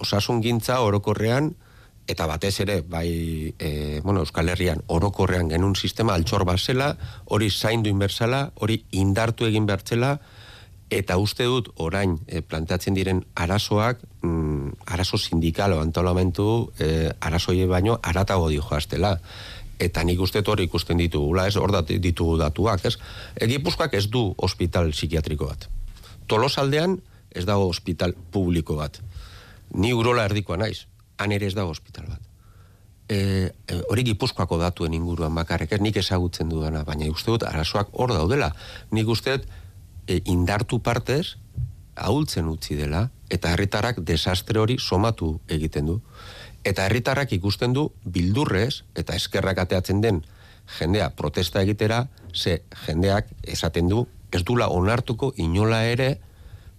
osasun 0.00 0.42
gintza 0.42 0.80
orokorrean, 0.82 1.54
eta 2.10 2.26
batez 2.26 2.54
ere, 2.64 2.80
bai, 2.82 3.54
e, 3.58 4.00
bueno, 4.02 4.20
Euskal 4.26 4.50
Herrian 4.50 4.82
orokorrean 4.90 5.50
genuen 5.52 5.76
sistema 5.78 6.16
altxor 6.18 6.44
bat 6.44 6.60
zela, 6.60 6.96
hori 7.26 7.50
zaindu 7.50 7.90
inbertsala, 7.90 8.50
hori 8.56 8.82
indartu 8.90 9.46
egin 9.46 9.66
bertzela, 9.66 10.16
eta 10.92 11.16
uste 11.16 11.46
dut 11.48 11.70
orain 11.80 12.18
e, 12.26 12.42
planteatzen 12.44 12.94
diren 12.98 13.22
arazoak, 13.34 14.02
mm, 14.20 14.84
arazo 14.92 15.16
sindikalo 15.16 15.80
antolamentu, 15.80 16.72
e, 16.78 17.10
arazoie 17.20 17.66
baino 17.66 17.98
aratago 18.02 18.50
dio 18.52 18.62
joaztela. 18.66 19.18
Eta 19.82 20.04
nik 20.06 20.20
uste 20.22 20.42
hori 20.46 20.68
ikusten 20.68 21.00
ditugula, 21.00 21.46
ez, 21.50 21.56
hor 21.58 21.72
dat- 21.74 21.90
ditugu 21.90 22.36
datuak, 22.38 22.84
ez. 22.86 22.96
E, 23.34 23.48
Gipuzkoak 23.50 23.94
ez 23.98 24.06
du 24.10 24.28
hospital 24.38 24.92
psikiatriko 24.94 25.48
bat. 25.50 25.68
Tolosaldean 26.30 27.00
ez 27.34 27.44
dago 27.48 27.66
hospital 27.66 28.14
publiko 28.30 28.76
bat. 28.78 29.00
Ni 29.74 29.92
urola 29.96 30.26
erdikoa 30.28 30.56
naiz, 30.60 30.86
han 31.18 31.32
ere 31.32 31.46
ez 31.46 31.54
dago 31.56 31.72
hospital 31.74 32.06
bat. 32.12 32.20
E, 33.08 33.16
e, 33.66 33.80
hori 33.90 34.04
gipuzkoako 34.06 34.58
datuen 34.60 34.94
inguruan 34.94 35.34
bakarrik, 35.34 35.72
ez 35.72 35.80
nik 35.82 35.96
ezagutzen 36.00 36.48
dudana, 36.48 36.84
baina 36.84 37.10
uste 37.10 37.32
dut 37.34 37.42
arazoak 37.42 37.90
hor 37.92 38.12
daudela. 38.14 38.52
Nik 38.90 39.08
uste 39.08 39.38
dut 39.38 39.48
e, 40.06 40.20
indartu 40.30 40.78
partez 40.78 41.36
ahultzen 41.96 42.46
utzi 42.48 42.76
dela, 42.78 43.10
eta 43.32 43.50
herritarrak 43.52 43.98
desastre 44.06 44.60
hori 44.60 44.78
somatu 44.78 45.40
egiten 45.48 45.86
du. 45.90 45.98
Eta 46.64 46.86
herritarrak 46.86 47.32
ikusten 47.34 47.74
du 47.74 47.88
bildurrez, 48.04 48.82
eta 48.94 49.16
eskerrak 49.18 49.58
ateatzen 49.64 50.00
den 50.02 50.22
jendea 50.78 51.10
protesta 51.18 51.62
egitera, 51.62 52.06
ze 52.34 52.62
jendeak 52.86 53.26
esaten 53.42 53.88
du, 53.88 54.06
ez 54.32 54.44
dula 54.44 54.68
onartuko 54.70 55.32
inola 55.36 55.82
ere, 55.90 56.16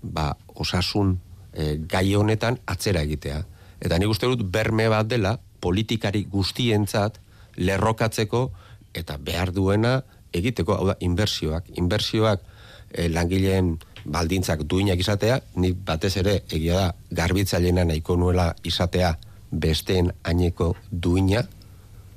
ba, 0.01 0.33
osasun 0.55 1.17
e, 1.53 1.75
gai 1.89 2.15
honetan 2.15 2.59
atzera 2.65 3.03
egitea. 3.03 3.43
Eta 3.83 3.99
nik 3.99 4.13
uste 4.13 4.29
dut 4.31 4.45
berme 4.51 4.87
bat 4.89 5.07
dela 5.07 5.37
politikari 5.63 6.23
guztientzat 6.31 7.19
lerrokatzeko 7.59 8.47
eta 8.95 9.17
behar 9.19 9.51
duena 9.53 10.01
egiteko, 10.33 10.77
hau 10.77 10.87
da, 10.91 10.97
inbersioak. 11.03 11.67
Inbersioak 11.77 12.41
e, 12.89 13.09
langileen 13.11 13.75
baldintzak 14.03 14.63
duinak 14.67 14.99
izatea, 14.99 15.39
nik 15.59 15.77
batez 15.85 16.15
ere 16.23 16.39
egia 16.49 16.79
da 16.79 16.89
garbitzaileena 17.21 17.85
nahiko 17.87 18.17
nuela 18.19 18.53
izatea 18.63 19.13
besteen 19.59 20.11
aineko 20.23 20.73
duina, 20.91 21.43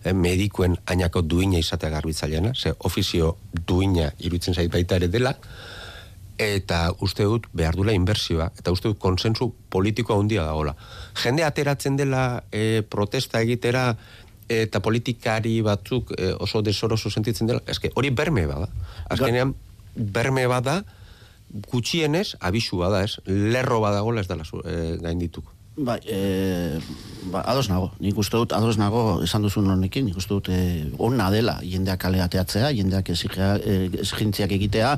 eh, 0.05 0.13
medikuen 0.13 0.77
ainako 0.87 1.23
duina 1.23 1.59
izatea 1.59 1.91
garbitzaileena, 1.91 2.55
ze 2.55 2.75
ofizio 2.79 3.37
duina 3.67 4.13
iruditzen 4.19 4.55
zait 4.55 4.73
baita 4.73 4.97
ere 4.97 5.09
dela, 5.09 5.35
eta 6.39 6.93
uste 7.01 7.25
dut 7.25 7.47
behar 7.57 7.77
dula 7.77 7.95
inbersioa, 7.97 8.51
eta 8.59 8.73
uste 8.73 8.89
dut 8.89 8.99
konsensu 9.01 9.53
politikoa 9.73 10.19
handia 10.21 10.45
dagoela. 10.45 10.77
Jende 11.23 11.45
ateratzen 11.45 11.97
dela 11.97 12.45
e, 12.53 12.83
protesta 12.83 13.41
egitera 13.41 13.97
eta 14.49 14.81
politikari 14.81 15.59
batzuk 15.65 16.13
e, 16.17 16.35
oso 16.39 16.63
desoroso 16.63 17.11
sentitzen 17.11 17.49
dela, 17.51 17.65
eske 17.67 17.91
hori 17.95 18.11
berme 18.11 18.47
bada. 18.47 18.69
Azkenean, 19.09 19.55
berme 19.97 20.47
bada, 20.47 20.83
gutxienez, 21.73 22.37
abisu 22.41 22.83
bada, 22.85 23.03
ez? 23.07 23.17
Lerro 23.27 23.81
badagola 23.81 24.21
ez 24.21 24.29
dela 24.29 24.45
e, 24.65 24.97
gaindituko. 25.03 25.56
Bai, 25.77 26.01
e, 26.09 26.79
ba, 27.29 27.43
ados 27.45 27.69
nago. 27.69 27.91
Nik 28.01 28.17
uste 28.17 28.39
dut, 28.41 28.55
ados 28.57 28.79
nago 28.81 29.21
esan 29.21 29.43
duzun 29.45 29.67
honekin, 29.69 30.07
nik 30.09 30.17
uste 30.17 30.33
dut 30.33 30.47
e, 30.49 30.87
onna 31.05 31.27
dela 31.29 31.59
jendeak 31.61 32.01
kale 32.01 32.23
ateatzea, 32.25 32.71
jendeak 32.73 33.11
exigia- 33.13 33.59
e, 33.61 33.91
exigentziak 34.01 34.55
egitea, 34.57 34.95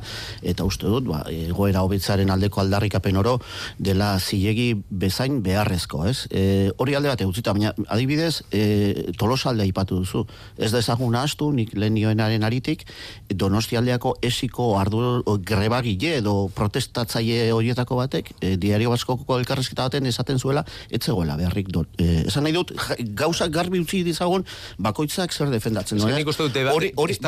eta 0.52 0.62
uste 0.68 0.86
dut, 0.86 1.08
ba, 1.10 1.24
egoera 1.34 1.82
hobetzaren 1.82 2.30
aldeko 2.30 2.62
aldarrikapen 2.62 3.18
oro 3.18 3.40
dela 3.78 4.12
zilegi 4.20 4.68
bezain 4.88 5.40
beharrezko, 5.42 6.04
ez? 6.06 6.28
E, 6.30 6.70
hori 6.78 6.94
alde 6.94 7.10
bat 7.10 7.24
utzita, 7.26 7.56
baina 7.58 7.74
adibidez, 7.88 8.44
e, 8.52 9.10
tolosalde 9.18 9.66
aipatu 9.66 9.98
duzu. 10.04 10.22
Ez 10.58 10.70
da 10.70 10.78
ezagun 10.78 11.18
astu, 11.18 11.50
nik 11.50 11.74
lehen 11.74 11.98
nioenaren 11.98 12.46
aritik, 12.46 12.86
donostialdeako 13.34 14.14
esiko 14.22 14.70
ardu 14.78 15.24
grebagile 15.42 16.14
edo 16.22 16.36
protestatzaile 16.54 17.50
horietako 17.50 17.98
batek, 18.04 18.32
e, 18.38 18.54
diario 18.56 18.94
baskoko 18.94 19.42
elkarrezketa 19.42 19.90
baten 19.90 20.06
esaten 20.06 20.38
zuela, 20.38 20.64
ez 20.90 21.00
zegoela 21.04 21.36
beharrik 21.36 21.68
do, 21.68 21.84
e, 21.98 22.24
esan 22.26 22.42
nahi 22.44 22.52
dut, 22.52 22.72
gauzak 23.14 23.50
garbi 23.50 23.80
utzi 23.80 24.02
dizagun, 24.04 24.44
bakoitzak 24.78 25.32
zer 25.32 25.50
defendatzen 25.50 25.98
Ez 25.98 26.04
que 26.04 26.10
duen. 26.10 26.18
nik 26.18 26.28
uste 26.28 26.42
dut 26.42 26.56
Hori- 26.56 26.92
hori- 26.96 27.18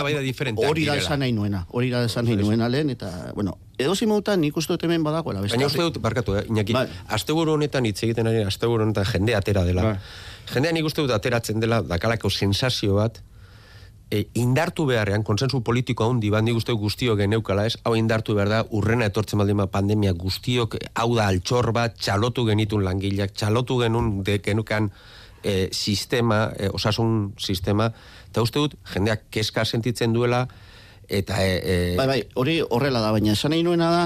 Hori 0.70 0.84
da 0.86 0.96
esan 0.96 1.18
nahi 1.20 1.32
nuena, 1.32 1.66
hori 1.70 1.90
da 1.90 2.04
esan 2.04 2.24
nahi 2.24 2.36
nuena 2.36 2.68
lehen, 2.68 2.90
eta, 2.90 3.32
bueno, 3.34 3.58
edo 3.78 3.94
zimutan 3.94 4.40
nik 4.40 4.56
uste 4.56 4.72
dut 4.74 4.82
hemen 4.84 5.02
badagoela. 5.02 5.40
Baina 5.40 5.66
uste 5.66 5.80
dut, 5.82 5.98
barkatu, 5.98 6.36
eh, 6.36 6.44
Iñaki, 6.48 6.74
asteburu 7.08 7.52
honetan 7.52 7.86
hitz 7.86 8.02
egiten 8.02 8.26
ari, 8.26 8.42
asteburu 8.42 8.84
honetan 8.84 9.04
jende 9.04 9.34
atera 9.34 9.64
dela. 9.64 9.98
Jendea 10.52 10.72
nik 10.72 10.84
uste 10.84 11.02
dut 11.02 11.10
ateratzen 11.14 11.60
dela, 11.60 11.80
dakalako 11.82 12.30
sensazio 12.30 12.94
bat, 12.94 13.22
e, 14.10 14.26
indartu 14.34 14.84
beharrean, 14.88 15.22
konsensu 15.26 15.62
politiko 15.66 16.08
handi 16.08 16.30
bat, 16.32 16.44
nik 16.44 16.58
uste 16.58 16.74
dut 16.74 16.82
guztiok 16.82 17.20
geneukala 17.22 17.66
ez, 17.70 17.76
hau 17.84 17.94
indartu 17.98 18.34
behar 18.36 18.50
da, 18.50 18.60
urrena 18.76 19.08
etortzen 19.10 19.40
baldin 19.40 19.62
ba 19.62 19.68
pandemia 19.70 20.12
guztiok, 20.18 20.76
hau 20.94 21.08
da 21.16 21.28
altxor 21.30 21.70
bat, 21.76 21.96
txalotu 21.98 22.44
genitun 22.48 22.84
langileak, 22.86 23.34
txalotu 23.36 23.78
genuen 23.82 24.18
de 24.26 24.40
genukan 24.44 24.90
e, 25.42 25.68
sistema, 25.72 26.48
e, 26.58 26.72
osasun 26.74 27.32
sistema, 27.38 27.90
eta 28.30 28.42
uste 28.42 28.62
dut, 28.62 28.76
jendeak 28.94 29.28
keska 29.30 29.64
sentitzen 29.64 30.12
duela, 30.16 30.46
eta 31.10 31.40
e, 31.42 31.54
e, 31.58 31.78
Bai, 31.98 32.06
bai, 32.06 32.20
hori 32.38 32.60
horrela 32.62 33.02
da, 33.02 33.14
baina 33.14 33.34
esan 33.34 33.54
nahi 33.54 33.64
nuena 33.66 33.90
da, 33.94 34.02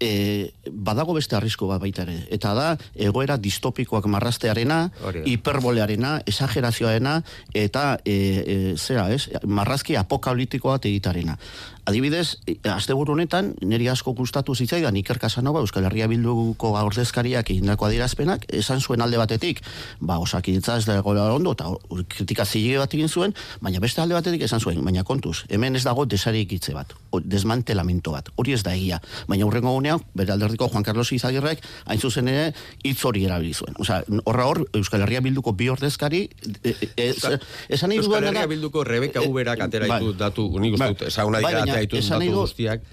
e, 0.00 0.52
badago 0.70 1.14
beste 1.16 1.36
arrisko 1.36 1.68
bat 1.70 1.80
baita 1.82 2.04
ere. 2.06 2.16
Eta 2.32 2.52
da, 2.56 2.66
egoera 2.94 3.36
distopikoak 3.40 4.08
marrastearena, 4.10 4.80
hiperbolearena, 5.24 6.20
esagerazioarena, 6.28 7.20
eta 7.54 7.86
e, 8.04 8.16
e, 8.16 8.58
zera, 8.76 9.08
ez, 9.14 9.28
marrazki 9.46 9.96
apokaliptiko 9.96 10.72
bat 10.74 10.88
egitarena. 10.88 11.38
Adibidez, 11.86 12.38
e, 12.50 12.56
asteburu 12.66 13.12
honetan, 13.14 13.52
niri 13.62 13.86
asko 13.86 14.10
gustatu 14.18 14.56
zitzaidan 14.58 14.96
Iker 14.98 15.20
Casanova, 15.22 15.60
Euskal 15.62 15.84
Herria 15.86 16.08
Bilduko 16.10 16.72
ordezkariak 16.80 17.52
egindako 17.54 17.86
adierazpenak, 17.86 18.42
esan 18.50 18.80
zuen 18.82 19.04
alde 19.04 19.20
batetik, 19.20 19.60
ba, 20.00 20.16
osakidetza 20.18 20.76
ez 20.80 20.86
dagoela 20.88 21.28
ondo, 21.32 21.52
eta 21.54 21.70
kritika 22.10 22.44
zilege 22.44 22.80
bat 22.82 22.96
egin 22.98 23.08
zuen, 23.08 23.34
baina 23.62 23.78
beste 23.78 24.02
alde 24.02 24.16
batetik 24.18 24.42
esan 24.42 24.58
zuen, 24.58 24.82
baina 24.84 25.04
kontuz, 25.06 25.44
hemen 25.48 25.78
ez 25.78 25.84
dago 25.86 26.04
desarik 26.10 26.56
hitze 26.56 26.74
bat, 26.74 26.90
desmantelamento 27.22 28.10
bat, 28.16 28.32
hori 28.34 28.56
ez 28.56 28.64
da 28.66 28.74
egia. 28.74 28.98
Baina 29.30 29.46
hurrengo 29.46 29.70
gunean, 29.78 30.02
bere 30.18 30.34
alderdiko 30.34 30.66
Juan 30.72 30.82
Carlos 30.82 31.12
Izagirrek, 31.14 31.62
hain 31.86 32.02
zuzen 32.02 32.26
ere, 32.28 32.50
hitz 32.82 32.98
hori 33.06 33.24
erabili 33.30 33.54
zuen. 33.54 33.78
Osea, 33.78 34.02
horra 34.24 34.48
hor, 34.50 34.64
Euskal 34.74 35.06
Herria 35.06 35.22
Bilduko 35.22 35.54
bi 35.54 35.70
ordezkari, 35.70 36.24
e, 36.64 36.74
e, 36.82 36.90
e, 36.96 37.08
esan 37.78 37.94
Euskal 37.94 38.24
Herria 38.24 38.42
da- 38.42 38.50
Bilduko 38.50 38.82
Rebeka 38.82 39.22
e, 39.22 39.30
Uberak 39.30 39.62
atera 39.68 39.86
bai. 39.86 40.00
ditu 40.02 40.18
datu, 40.18 40.50
nik 40.58 40.74
uste 40.74 40.84
Bai. 40.84 40.92
dut, 40.96 41.06
ezaguna 41.12 41.40
Bai, 41.40 41.54
dira 41.54 41.75
baina 41.76 41.84
atera 41.84 41.86
ditu 41.86 41.98
esan 42.00 42.24
datu 42.24 42.40
guztiak, 42.40 42.86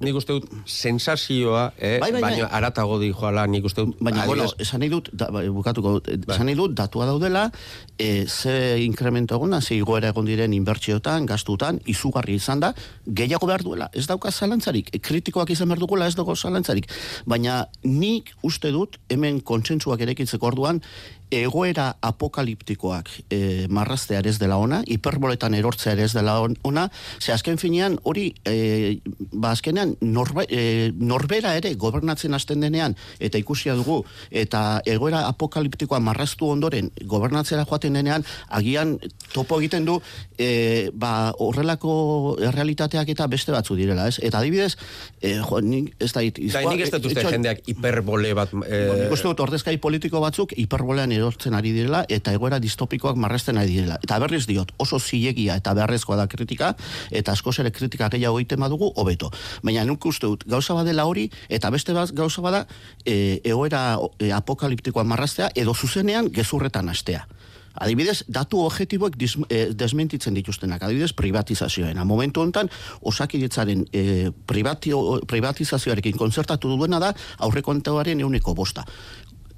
nik 0.00 0.18
uste 0.20 0.36
dut 0.36 0.48
sensazioa, 0.64 1.72
eh, 1.78 1.98
Bai, 2.00 2.10
bai, 2.12 2.20
bai. 2.20 2.30
baina 2.30 2.48
aratago 2.56 2.98
di 3.00 3.12
joala, 3.12 3.46
nik 3.46 3.64
uste 3.64 3.84
dut, 3.84 3.96
Baina, 4.00 4.24
bueno, 4.26 4.48
esan 4.58 4.80
nahi 4.80 4.90
dut, 4.90 5.10
da, 5.12 5.30
bai, 5.30 5.48
bukatuko, 5.48 6.00
esan 6.08 6.46
nahi 6.48 6.56
dut, 6.58 6.74
datua 6.74 7.06
daudela, 7.06 7.50
e, 7.98 8.26
ze 8.26 8.82
inkremento 8.84 9.36
egona, 9.36 9.60
ze 9.60 9.76
igoera 9.76 10.08
egon 10.14 10.26
diren 10.28 10.52
inbertsiotan, 10.56 11.26
gastutan, 11.26 11.80
izugarri 11.86 12.34
izan 12.40 12.60
da, 12.60 12.72
gehiago 13.06 13.46
behar 13.50 13.64
duela, 13.66 13.90
ez 13.92 14.06
dauka 14.06 14.30
zalantzarik, 14.30 14.90
kritikoak 15.02 15.50
izan 15.50 15.68
behar 15.68 15.82
dugula, 15.84 16.06
ez 16.06 16.16
dago 16.16 16.36
zalantzarik. 16.36 16.88
Baina 17.26 17.66
nik 17.84 18.34
uste 18.42 18.72
dut, 18.72 18.98
hemen 19.10 19.40
kontsentsuak 19.40 20.00
erekitzeko 20.00 20.46
orduan, 20.52 20.82
egoera 21.30 21.96
apokaliptikoak 22.02 23.08
e, 23.30 23.66
marraztea 23.70 24.20
ez 24.24 24.38
dela 24.38 24.56
ona, 24.60 24.82
hiperboletan 24.86 25.54
erortzea 25.54 25.94
ez 25.94 26.12
dela 26.12 26.40
on- 26.40 26.56
ona, 26.62 26.90
ze 27.20 27.32
azken 27.32 27.58
finean 27.58 27.98
hori, 28.02 28.34
e, 28.44 28.98
ba 29.32 29.52
azkenean 29.52 29.96
norba, 30.00 30.44
e, 30.48 30.92
norbera 30.98 31.56
ere 31.56 31.74
gobernatzen 31.74 32.34
hasten 32.34 32.60
denean, 32.60 32.96
eta 33.18 33.38
ikusia 33.38 33.74
dugu, 33.74 34.04
eta 34.30 34.82
egoera 34.84 35.26
apokaliptikoa 35.28 36.00
marraztu 36.00 36.48
ondoren 36.50 36.90
gobernatzera 37.04 37.64
joaten 37.64 37.92
denean, 37.94 38.24
agian 38.48 38.98
topo 39.32 39.60
egiten 39.60 39.84
du, 39.84 40.00
e, 40.38 40.90
ba 40.92 41.32
horrelako 41.38 42.36
errealitateak 42.40 43.08
eta 43.08 43.26
beste 43.26 43.52
batzu 43.52 43.76
direla, 43.78 44.08
ez? 44.08 44.18
Eta 44.22 44.38
adibidez, 44.38 44.76
e, 45.20 45.36
jo, 45.38 45.60
nik 45.60 45.94
ez 46.00 46.12
da... 46.12 46.20
Nik 46.20 46.84
ez 46.84 46.90
dut 46.90 47.14
jendeak 47.14 47.62
hiperbole 47.70 48.34
bat... 48.34 48.52
Eh, 48.66 48.82
nik 49.04 49.14
uste 49.14 49.28
dut 49.30 49.40
ordezkai 49.46 49.76
politiko 49.82 50.20
batzuk 50.22 50.54
hiperbolean 50.56 51.12
erortzen 51.20 51.54
ari 51.54 51.72
direla 51.76 52.02
eta 52.08 52.34
egoera 52.36 52.58
distopikoak 52.62 53.18
marrazten 53.20 53.60
ari 53.60 53.76
direla. 53.76 53.98
Eta 54.02 54.18
berriz 54.22 54.46
diot, 54.48 54.72
oso 54.78 54.98
zilegia 54.98 55.56
eta 55.60 55.74
beharrezkoa 55.76 56.18
da 56.20 56.26
kritika, 56.30 56.74
eta 57.10 57.32
askoz 57.36 57.58
ere 57.62 57.70
kritika 57.70 58.10
gehiago 58.12 58.40
egiten 58.40 58.60
badugu, 58.60 58.92
hobeto. 58.96 59.30
Baina 59.62 59.84
nuk 59.88 60.04
uste 60.10 60.26
dut, 60.26 60.46
gauza 60.48 60.74
badela 60.74 61.06
hori, 61.06 61.28
eta 61.48 61.70
beste 61.70 61.94
bat 61.96 62.12
gauza 62.16 62.42
bada, 62.42 62.64
e, 63.04 63.40
egoera 63.44 63.84
e, 64.18 64.32
apokaliptikoa 64.34 65.04
marraztea, 65.04 65.50
edo 65.54 65.74
zuzenean 65.74 66.32
gezurretan 66.34 66.88
hastea. 66.88 67.26
Adibidez, 67.78 68.24
datu 68.26 68.64
objektiboek 68.66 69.14
eh, 69.48 69.70
desmentitzen 69.72 70.34
dituztenak, 70.34 70.82
adibidez, 70.82 71.12
privatizazioena. 71.14 72.04
Momentu 72.04 72.42
honetan, 72.42 72.70
osakidetzaren 73.06 73.84
eh, 73.92 74.30
privatio, 74.46 75.20
privatizazioarekin 75.30 76.18
konzertatu 76.18 76.74
duena 76.76 76.98
da, 76.98 77.12
aurrekontuaren 77.46 78.20
euneko 78.20 78.54
bosta. 78.54 78.84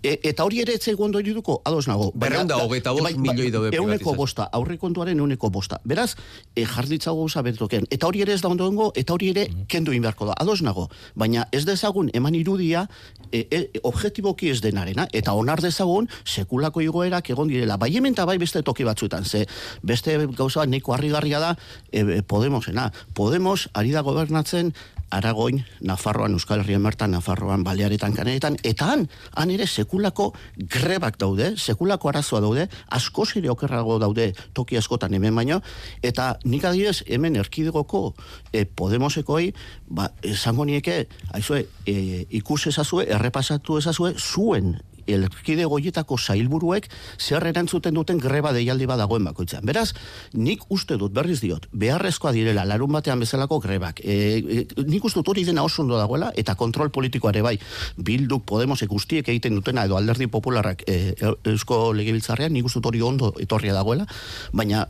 E, 0.02 0.18
eta 0.26 0.44
hori 0.44 0.60
ere 0.62 0.74
etzai 0.74 0.94
gondo 0.98 1.20
duko, 1.22 1.60
ados 1.64 1.86
nago. 1.86 2.10
Berrehun 2.14 2.48
da 2.48 2.56
hogeita 2.58 2.92
bost 2.92 3.16
milioi 3.16 3.50
daude 3.50 3.70
Euneko 3.76 4.14
bosta, 4.14 4.48
aurrekontuaren 4.52 5.18
euneko 5.18 5.50
bosta. 5.50 5.78
Beraz, 5.84 6.16
e, 6.56 6.64
jarditza 6.66 7.12
gauza 7.12 7.42
betoken. 7.42 7.86
Eta 7.90 8.06
hori 8.06 8.22
ere 8.22 8.34
ez 8.34 8.40
da 8.42 8.48
ondo 8.48 8.68
dengo, 8.68 8.90
eta 8.96 9.14
hori 9.14 9.30
ere 9.30 9.46
kendu 9.68 9.92
egin 9.92 10.02
beharko 10.02 10.26
da. 10.26 10.34
Ados 10.42 10.60
nago. 10.62 10.88
Baina 11.14 11.46
ez 11.52 11.64
dezagun 11.64 12.10
eman 12.12 12.34
irudia 12.34 12.88
e, 13.30 13.46
e, 13.50 13.80
objektiboki 13.82 14.50
ez 14.50 14.60
denarena. 14.60 15.06
Eta 15.12 15.34
onar 15.38 15.62
dezagun 15.62 16.08
sekulako 16.24 16.82
igoerak 16.82 17.30
egon 17.30 17.48
direla. 17.48 17.76
Bai 17.76 17.94
hemen 17.94 18.14
bai 18.14 18.38
beste 18.38 18.62
toki 18.62 18.84
batzuetan. 18.84 19.24
Ze 19.24 19.46
beste 19.82 20.18
gauza 20.36 20.60
bat 20.60 20.68
nahiko 20.68 20.94
harrigarria 20.94 21.38
da 21.38 21.56
e, 21.92 22.00
e, 22.00 22.22
Podemosena. 22.22 22.90
Podemos 23.14 23.68
ari 23.72 23.92
da 23.92 24.02
gobernatzen 24.02 24.74
Aragoin, 25.12 25.64
Nafarroan, 25.84 26.32
Euskal 26.32 26.62
Herrian 26.62 26.82
bertan, 26.82 27.12
Nafarroan, 27.12 27.64
Balearetan, 27.64 28.14
Kaneretan, 28.16 28.56
eta 28.64 28.88
han, 28.94 29.04
han 29.36 29.50
ere 29.52 29.66
sekulako 29.66 30.30
grebak 30.56 31.18
daude, 31.20 31.52
sekulako 31.56 32.08
arazoa 32.08 32.40
daude, 32.40 32.68
asko 32.88 33.26
ere 33.36 33.50
okerrago 33.52 33.98
daude 34.00 34.32
toki 34.56 34.78
askotan 34.80 35.12
hemen 35.14 35.36
baino, 35.36 35.60
eta 36.02 36.38
nik 36.44 36.64
adibidez 36.64 37.02
hemen 37.06 37.36
erkidegoko 37.36 38.14
e, 38.52 38.64
Podemosekoi, 38.64 39.52
ba, 39.88 40.08
esango 40.22 40.64
nieke, 40.64 41.04
aizue, 41.36 41.66
e, 41.84 42.24
ikus 42.40 42.66
ezazue, 42.72 43.04
errepasatu 43.12 43.78
ezazue, 43.82 44.14
zuen 44.16 44.78
elkide 45.06 45.66
goietako 45.70 46.18
zailburuek 46.18 46.88
zer 47.18 47.46
erantzuten 47.46 47.94
duten 47.94 48.20
greba 48.22 48.52
deialdi 48.52 48.86
bat 48.86 49.00
dagoen 49.00 49.24
bakoitzean. 49.24 49.64
Beraz, 49.66 49.92
nik 50.34 50.64
uste 50.72 50.98
dut, 51.00 51.12
berriz 51.14 51.40
diot, 51.42 51.68
beharrezkoa 51.72 52.32
direla 52.36 52.64
larun 52.68 52.92
batean 52.92 53.22
bezalako 53.22 53.60
grebak. 53.62 54.02
E, 54.04 54.16
e, 54.42 54.66
nik 54.86 55.04
uste 55.04 55.20
dut 55.20 55.32
hori 55.34 55.46
dena 55.48 55.64
oso 55.66 55.82
ondo 55.82 55.98
dagoela, 55.98 56.32
eta 56.36 56.54
kontrol 56.58 56.92
politikoare 56.94 57.42
bai, 57.42 57.56
bilduk, 57.96 58.44
Podemosek 58.52 58.90
guztiek 58.90 59.28
egiten 59.28 59.54
dutena, 59.56 59.86
edo 59.88 59.96
alderdi 59.96 60.28
popularrak 60.28 60.84
e, 60.86 61.14
eusko 61.54 61.92
legebiltzarrean, 61.96 62.52
nik 62.52 62.68
uste 62.68 62.80
dut 62.80 62.92
hori 62.92 63.02
ondo 63.02 63.32
etorria 63.40 63.74
dagoela, 63.76 64.06
baina 64.52 64.86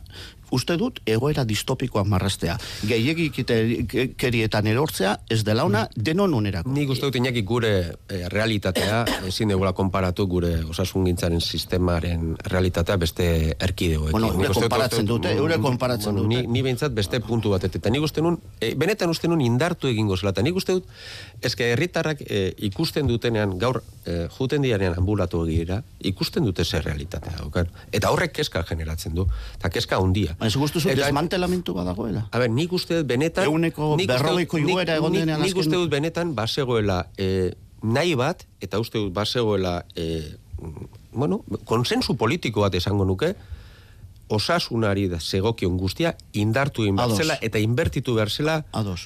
uste 0.53 0.77
dut 0.77 0.99
egoera 1.09 1.45
distopikoak 1.47 2.07
marraztea. 2.09 2.57
Gehiagikerietan 2.87 4.69
erortzea 4.71 5.15
ez 5.33 5.41
dela 5.45 5.65
ona 5.67 5.85
denon 5.95 6.33
onerako. 6.33 6.71
Nik 6.73 6.93
uste 6.93 7.09
dut 7.09 7.17
inaki 7.19 7.43
gure 7.47 7.73
eh, 7.83 8.23
realitatea 8.31 9.03
ezin 9.29 9.53
degula 9.53 9.73
konparatu 9.77 10.27
gure 10.29 10.53
osasun 10.69 11.07
gintzaren 11.09 11.41
sistemaren 11.41 12.35
realitatea 12.53 12.97
beste 13.01 13.27
erkidegoekin. 13.59 14.11
Bueno, 14.11 14.33
eure 14.33 14.53
konparatzen 14.53 15.09
dute, 15.09 15.33
eure 15.37 15.59
konparatzen 15.63 16.13
bueno, 16.13 16.27
dute. 16.27 16.43
Ni, 16.43 16.53
ni 16.53 16.65
behintzat 16.65 16.93
beste 16.95 17.19
puntu 17.23 17.53
bat 17.53 17.65
eta 17.67 17.89
nik 17.93 18.05
uste 18.05 18.21
nun, 18.21 18.37
eh, 18.61 18.73
benetan 18.79 19.11
uste 19.13 19.29
nun 19.31 19.41
indartu 19.41 19.89
egingo 19.89 20.17
zela, 20.17 20.33
eta 20.35 20.43
nik 20.45 20.57
uste 20.59 20.77
dut, 20.77 20.89
eske 21.41 21.71
herritarrak 21.73 22.23
eh, 22.27 22.53
ikusten 22.69 23.09
dutenean, 23.09 23.57
gaur, 23.59 23.81
eh, 24.05 24.27
juten 24.37 24.63
dianean 24.65 24.97
ambulatu 24.99 25.43
egira, 25.47 25.81
ikusten 25.99 26.45
dute 26.45 26.65
zer 26.65 26.85
realitatea 26.85 27.37
daukan. 27.39 27.69
Eta 27.91 28.11
horrek 28.13 28.35
keska 28.39 28.63
generatzen 28.67 29.15
du, 29.15 29.27
eta 29.57 29.71
keska 29.73 29.99
handia. 30.01 30.37
Ez 30.45 30.55
guztu 30.55 30.79
zu 30.81 30.89
Eta- 30.89 31.05
desmantelamentu 31.05 31.73
badagoela. 31.73 32.27
A 32.31 32.39
ber, 32.39 32.49
nik 32.49 32.71
uste 32.73 32.97
dut 33.01 33.07
benetan... 33.07 33.45
Euneko 33.45 33.95
nik 33.97 34.07
berrogeiko 34.11 34.57
nik- 34.59 34.69
igoera 34.69 34.95
egon 34.99 35.11
nik- 35.13 35.19
denean 35.25 35.41
Nik 35.41 35.51
azken- 35.53 35.59
uste 35.65 35.75
dut 35.75 35.89
benetan 35.89 36.35
basegoela 36.35 37.07
e, 37.17 37.53
nahi 37.81 38.15
bat, 38.15 38.45
eta 38.61 38.79
uste 38.79 38.97
dut 38.99 39.13
basegoela, 39.13 39.85
e, 39.95 40.35
bueno, 41.11 41.43
konsensu 41.65 42.15
politiko 42.17 42.61
bat 42.61 42.75
esango 42.75 43.05
nuke, 43.05 43.35
osasunari 44.33 45.07
da 45.11 45.19
segokion 45.19 45.75
guztia 45.77 46.13
indartu 46.39 46.85
egin 46.87 46.97
zela 47.17 47.35
eta 47.41 47.59
inbertitu 47.59 48.15
behar 48.15 48.31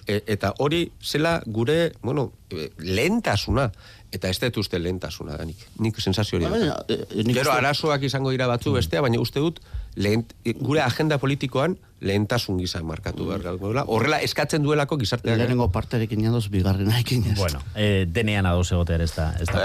e, 0.05 0.21
eta 0.27 0.53
hori 0.59 0.91
zela 1.03 1.41
gure, 1.45 1.91
bueno, 2.01 2.31
e, 2.51 2.69
lehentasuna 2.77 3.71
eta 4.11 4.29
ez 4.29 4.39
dut 4.39 4.57
uste 4.57 4.79
lehentasuna 4.79 5.37
nik. 5.43 5.57
Nik 5.79 5.99
sensazio 5.99 6.37
hori 6.37 6.45
Baina, 6.47 6.65
daukat. 6.77 6.91
eh, 6.91 7.23
nik 7.25 7.35
Gero 7.35 7.51
arazoak 7.51 8.03
izango 8.03 8.31
dira 8.31 8.47
batzu 8.47 8.71
bestea, 8.71 9.01
baina 9.01 9.19
uste 9.19 9.39
dut 9.39 9.59
lehen, 9.97 10.25
gure 10.61 10.81
agenda 10.85 11.17
politikoan 11.17 11.77
lehentasun 11.99 12.59
gisa 12.61 12.83
markatu 12.85 13.25
behar 13.25 13.57
duela. 13.57 13.83
Horrela 13.89 14.19
eskatzen 14.21 14.61
duelako 14.61 14.99
gizarteak. 15.01 15.33
eh? 15.33 15.37
Lehenengo 15.41 15.69
parterekin 15.73 16.21
jadoz, 16.27 16.45
bigarrenarekin 16.53 17.25
ez. 17.31 17.37
Bueno, 17.39 17.61
eh, 17.75 18.05
denean 18.13 18.45
ados 18.45 18.71
egotea 18.71 18.99
ere 18.99 19.07
ez 19.09 19.15
da. 19.15 19.31
Ez 19.41 19.47
da. 19.49 19.63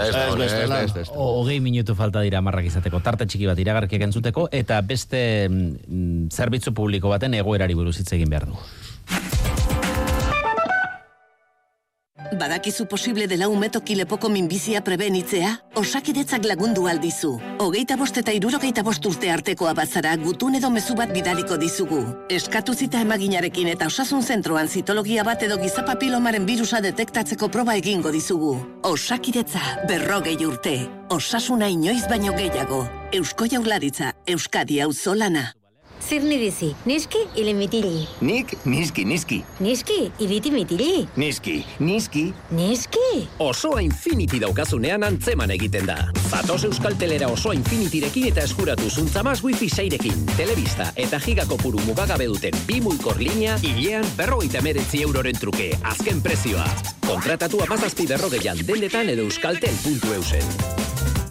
Ez 1.02 1.10
Hogei 1.12 1.60
minutu 1.60 1.94
falta 1.94 2.22
dira 2.24 2.40
marrak 2.40 2.70
izateko, 2.70 3.02
tarte 3.04 3.26
txiki 3.26 3.50
bat 3.50 3.58
iragarkiak 3.60 4.06
entzuteko, 4.08 4.48
eta 4.52 4.80
beste 4.80 5.48
mm, 5.50 6.30
zerbitzu 6.32 6.72
publiko 6.72 7.12
baten 7.12 7.34
egoerari 7.34 7.76
buruz 7.76 7.98
hitz 8.00 8.12
egin 8.16 8.32
behar 8.32 8.48
du. 8.48 8.56
Badakizu 12.42 12.86
posible 12.86 13.28
dela 13.30 13.46
umetoki 13.48 13.94
lepoko 13.94 14.26
minbizia 14.28 14.80
prebenitzea? 14.82 15.50
Osakidetzak 15.78 16.48
lagundu 16.50 16.88
aldizu. 16.90 17.30
Hogeita 17.62 17.94
bost 18.00 18.18
eta 18.18 18.34
irurogeita 18.34 18.82
bost 18.82 19.06
urte 19.06 19.30
artekoa 19.30 19.76
bazara 19.78 20.16
gutun 20.24 20.58
edo 20.58 20.70
mezu 20.74 20.96
bat 20.98 21.12
bidaliko 21.14 21.60
dizugu. 21.62 22.00
Eskatu 22.40 22.74
zita 22.74 23.04
emaginarekin 23.06 23.70
eta 23.76 23.86
osasun 23.86 24.26
zentroan 24.26 24.66
zitologia 24.66 25.22
bat 25.22 25.46
edo 25.46 25.60
gizapapilomaren 25.62 26.50
virusa 26.50 26.82
detektatzeko 26.82 27.46
proba 27.46 27.78
egingo 27.78 28.10
dizugu. 28.10 28.56
Osakidetza 28.90 29.86
berrogei 29.86 30.40
urte. 30.42 30.76
Osasuna 31.14 31.70
inoiz 31.70 32.08
baino 32.10 32.34
gehiago. 32.34 32.88
Eusko 33.12 33.46
jaularitza, 33.54 34.16
Euskadi 34.26 34.82
auzolana. 34.82 35.52
Zirni 36.08 36.38
dizi, 36.38 36.74
niski 36.84 37.18
ilimitili. 37.36 38.06
Nik, 38.20 38.54
niski, 38.64 39.04
niski. 39.04 39.42
Niski 39.60 40.10
ilitimitili. 40.18 41.06
Niski, 41.16 41.64
niski. 41.78 42.32
Niski. 42.50 43.28
Osoa 43.38 43.80
Infinity 43.80 44.40
daukazunean 44.40 45.04
antzeman 45.04 45.50
egiten 45.50 45.86
da. 45.86 45.96
Zatoz 46.30 46.64
Euskaltelera 46.64 47.28
Osoa 47.28 47.54
Infinityrekin 47.54 48.26
eta 48.32 48.42
eskuratu 48.48 48.90
zuntzamaz 48.90 49.38
wifi 49.44 49.70
seirekin, 49.70 50.26
telebista 50.36 50.90
eta 50.96 51.20
gigako 51.22 51.56
puru 51.62 51.80
mugagabe 51.86 52.26
duten 52.26 52.58
bi 52.66 52.80
muikor 52.80 53.22
linea, 53.22 53.56
hilean 53.62 54.06
berrogeita 54.16 54.58
emeretzi 54.58 55.02
euroren 55.06 55.38
truke, 55.38 55.70
azken 55.82 56.22
prezioa. 56.22 56.66
Kontratatu 57.06 57.62
amazazpi 57.62 58.06
berrogeian 58.10 58.58
dendetan 58.66 59.14
edo 59.14 59.28
euskaltel.eusen. 59.30 61.21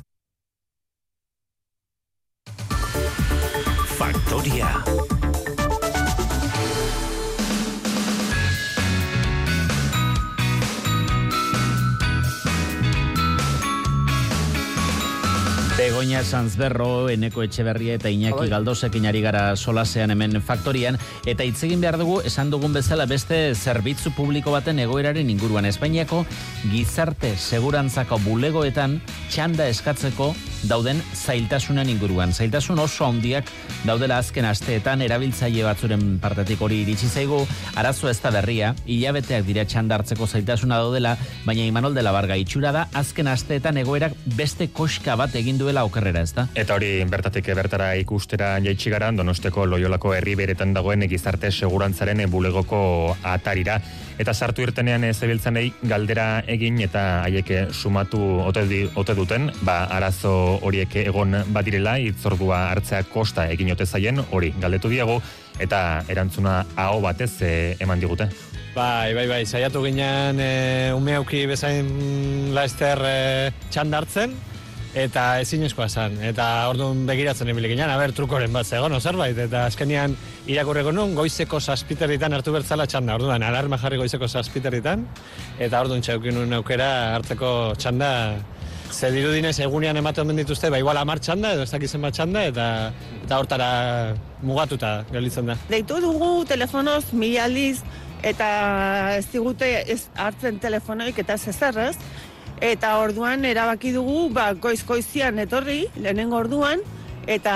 Begoña 15.82 16.21
Sanzberro, 16.23 17.09
Eneko 17.09 17.41
Etxeberria 17.41 17.95
eta 17.97 18.09
Iñaki 18.13 18.51
Galdosekin 18.51 19.07
ari 19.09 19.23
gara 19.25 19.55
solasean 19.55 20.11
hemen 20.13 20.38
faktorian, 20.38 20.99
eta 21.25 21.41
hitz 21.41 21.63
egin 21.65 21.82
behar 21.82 21.97
dugu, 21.97 22.19
esan 22.21 22.51
dugun 22.53 22.75
bezala 22.77 23.07
beste 23.09 23.39
zerbitzu 23.55 24.13
publiko 24.13 24.53
baten 24.53 24.77
egoeraren 24.77 25.34
inguruan. 25.34 25.65
Espainiako 25.65 26.21
gizarte 26.69 27.34
segurantzako 27.34 28.21
bulegoetan 28.27 28.99
txanda 29.34 29.65
eskatzeko 29.73 30.36
dauden 30.70 31.01
zailtasunen 31.16 31.89
inguruan. 31.89 32.34
Zailtasun 32.34 32.80
oso 32.80 33.05
handiak 33.07 33.49
daudela 33.86 34.20
azken 34.22 34.45
asteetan 34.45 35.01
erabiltzaile 35.01 35.64
batzuren 35.66 36.18
partetik 36.22 36.62
hori 36.62 36.82
iritsi 36.84 37.09
zaigu, 37.09 37.41
arazo 37.76 38.09
ez 38.09 38.20
da 38.22 38.32
berria, 38.34 38.74
hilabeteak 38.86 39.45
dira 39.47 39.66
txandartzeko 39.66 40.28
zailtasuna 40.28 40.78
daudela, 40.82 41.16
baina 41.45 41.66
Imanol 41.66 41.95
de 41.95 42.03
la 42.05 42.14
Barga 42.14 42.38
itxura 42.38 42.72
da 42.76 42.88
azken 42.93 43.32
asteetan 43.32 43.78
egoerak 43.82 44.14
beste 44.38 44.70
koska 44.74 45.16
bat 45.20 45.36
egin 45.36 45.57
duela 45.62 45.86
okerrera, 45.88 46.22
ez 46.22 46.34
da? 46.38 46.47
Eta 46.55 46.78
hori 46.78 46.93
bertatik 47.09 47.49
bertara 47.57 47.93
ikustera 48.01 48.53
jaitsi 48.64 48.93
gara, 48.93 49.12
donosteko 49.16 49.66
loiolako 49.66 50.14
herri 50.18 50.36
beretan 50.39 50.76
dagoen 50.78 51.07
gizarte 51.09 51.51
segurantzaren 51.51 52.22
bulegoko 52.32 53.16
atarira. 53.24 53.80
Eta 54.22 54.34
sartu 54.34 54.62
irtenean 54.62 55.03
ez 55.07 55.16
zebiltzanei 55.18 55.72
galdera 55.89 56.43
egin 56.51 56.78
eta 56.86 57.24
haiek 57.24 57.74
sumatu 57.74 58.20
ote, 58.45 58.66
ote 58.95 59.16
duten, 59.18 59.49
ba, 59.66 59.86
arazo 59.89 60.51
horiek 60.62 60.95
egon 61.06 61.36
badirela, 61.54 61.97
itzordua 61.99 62.68
hartzea 62.72 63.04
kosta 63.12 63.47
egin 63.54 63.72
ote 63.74 63.86
zaien, 63.86 64.22
hori 64.32 64.54
galdetu 64.60 64.91
diegu, 64.91 65.20
eta 65.60 66.04
erantzuna 66.10 66.62
aho 66.76 67.02
batez 67.02 67.34
eh, 67.41 67.76
eman 67.80 67.99
digute. 67.99 68.30
Bai, 68.72 69.14
bai, 69.14 69.28
bai, 69.28 69.41
saiatu 69.43 69.82
ginen 69.84 70.39
e, 70.39 70.52
ume 70.95 71.18
auki 71.20 71.43
bezain 71.49 71.89
laester 72.56 73.02
e, 73.04 73.18
txandartzen, 73.68 74.38
eta 74.95 75.26
ezinezkoa 75.43 75.88
zen. 75.89 76.16
Eta 76.24 76.45
orduan 76.72 77.06
begiratzen 77.08 77.52
ibili 77.52 77.72
ginen, 77.74 77.89
aber 77.91 78.14
trukoren 78.16 78.52
bat 78.54 78.68
zegoen, 78.68 78.95
zerbait, 78.99 79.38
eta 79.38 79.66
azkenian 79.68 80.16
irakurreko 80.47 80.91
nun, 80.95 81.16
goizeko 81.16 81.60
saspiterritan 81.60 82.34
hartu 82.34 82.56
bertzala 82.56 82.88
txanda, 82.88 83.16
orduan 83.20 83.43
alarma 83.43 83.80
jarri 83.82 83.99
goizeko 83.99 84.28
saspiterritan, 84.28 85.06
eta 85.60 85.84
orduan 85.84 86.04
txaukin 86.04 86.54
aukera 86.60 86.91
hartzeko 87.18 87.52
txanda, 87.80 88.12
Ze 88.91 89.09
dirudinez 89.11 89.57
egunean 89.63 89.97
ematen 89.97 90.25
omen 90.25 90.41
dituzte, 90.41 90.69
ba 90.69 90.79
igual 90.79 90.97
amar 90.99 91.19
txanda 91.23 91.53
edo 91.55 91.63
ez 91.63 91.71
dakizen 91.71 92.01
bat 92.03 92.13
txanda, 92.13 92.43
eta, 92.51 92.65
eta 93.23 93.37
hortara 93.39 93.69
mugatuta 94.43 94.91
gelditzen 95.11 95.47
da. 95.51 95.55
Deitu 95.69 96.01
dugu 96.03 96.31
telefonoz 96.49 97.05
mila 97.13 97.45
aldiz 97.47 97.79
eta 98.21 98.49
ez 99.17 99.25
digute 99.31 99.69
ez 99.89 100.03
hartzen 100.15 100.59
telefonoik 100.61 101.23
eta 101.23 101.39
ez 101.39 101.47
ezer 101.53 101.79
ez. 101.87 101.95
Eta 102.61 102.97
orduan 103.01 103.45
erabaki 103.47 103.93
dugu 103.95 104.27
ba, 104.35 104.51
goiz 104.53 104.83
goizian 104.85 105.39
etorri, 105.41 105.85
lehenengo 105.97 106.37
orduan, 106.43 106.83
eta 107.25 107.55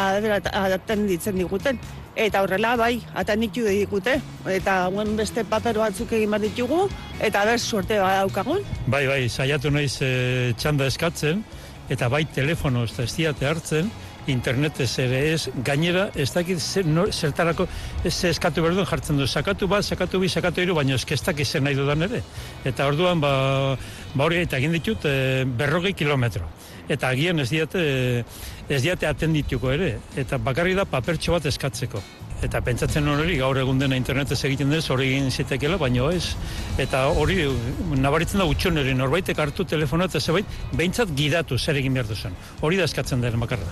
atenditzen 0.79 1.37
diguten. 1.37 1.79
Eta 2.15 2.41
horrela 2.45 2.75
bai, 2.79 3.01
atenitu 3.13 3.65
digute. 3.67 4.15
Eta 4.47 4.77
guen 4.93 5.15
beste 5.19 5.43
paper 5.43 5.81
batzuk 5.81 6.13
egin 6.15 6.31
behar 6.31 6.45
ditugu, 6.45 6.85
eta 7.19 7.43
ber 7.45 7.59
suerte 7.59 7.99
badaukagun. 7.99 8.63
Bai, 8.87 9.05
bai, 9.07 9.21
saiatu 9.29 9.71
naiz 9.71 9.99
e, 10.01 10.53
txanda 10.57 10.87
eskatzen, 10.87 11.43
eta 11.91 12.09
bai 12.09 12.23
telefono 12.25 12.85
ez 12.87 12.95
da 12.95 13.03
ez 13.03 13.35
hartzen, 13.43 13.91
internetez 14.27 14.89
ere 14.99 15.19
ez, 15.33 15.49
gainera 15.63 16.07
ez 16.15 16.31
dakit 16.33 16.59
zer, 16.59 16.85
no, 16.85 17.05
zertarako 17.11 17.67
ez 18.03 18.15
eskatu 18.31 18.63
behar 18.63 18.73
duen 18.73 18.87
jartzen 18.89 19.19
du, 19.19 19.27
sakatu 19.27 19.67
bat, 19.67 19.85
sakatu 19.85 20.19
bi, 20.19 20.29
sakatu 20.29 20.61
hiru, 20.61 20.75
baina 20.75 20.95
ez 20.95 21.21
dakit 21.21 21.45
zer 21.45 21.61
nahi 21.61 21.75
dudan 21.75 22.01
ere. 22.07 22.23
Eta 22.65 22.87
orduan, 22.87 23.21
ba, 23.21 23.77
ba 24.15 24.25
hori, 24.25 24.41
eta 24.47 24.57
egin 24.57 24.71
ditut 24.71 25.05
e, 25.05 25.45
berrogei 25.45 25.93
kilometro. 25.93 26.49
Eta 26.89 27.09
agian 27.09 27.39
ez 27.41 27.49
diate, 27.49 27.81
ez 28.69 28.81
diate 28.83 29.07
atendituko 29.09 29.71
ere, 29.73 29.95
eta 30.17 30.37
bakarri 30.37 30.75
da 30.77 30.85
papertxo 30.85 31.33
bat 31.33 31.47
eskatzeko. 31.49 32.01
Eta 32.45 32.59
pentsatzen 32.61 33.07
hori 33.09 33.39
gaur 33.39 33.57
egun 33.57 33.79
dena 33.81 33.97
internetez 33.97 34.37
egiten 34.45 34.69
dez 34.69 34.83
hori 34.93 35.07
egin 35.15 35.31
zitekela, 35.31 35.79
baina 35.81 36.11
ez. 36.13 36.35
Eta 36.81 37.07
hori 37.09 37.39
nabaritzen 37.97 38.41
da 38.41 38.45
utxon 38.45 38.77
ere 38.77 38.93
norbaitek 38.93 39.39
hartu 39.41 39.65
telefonoa 39.65 40.11
eta 40.11 40.21
zebait 40.21 40.57
behintzat 40.77 41.13
gidatu 41.17 41.57
zer 41.57 41.79
egin 41.81 41.95
behar 41.97 42.09
duzen. 42.11 42.35
Hori 42.61 42.77
da 42.77 42.85
eskatzen 42.85 43.23
den 43.23 43.39
bakarra. 43.41 43.65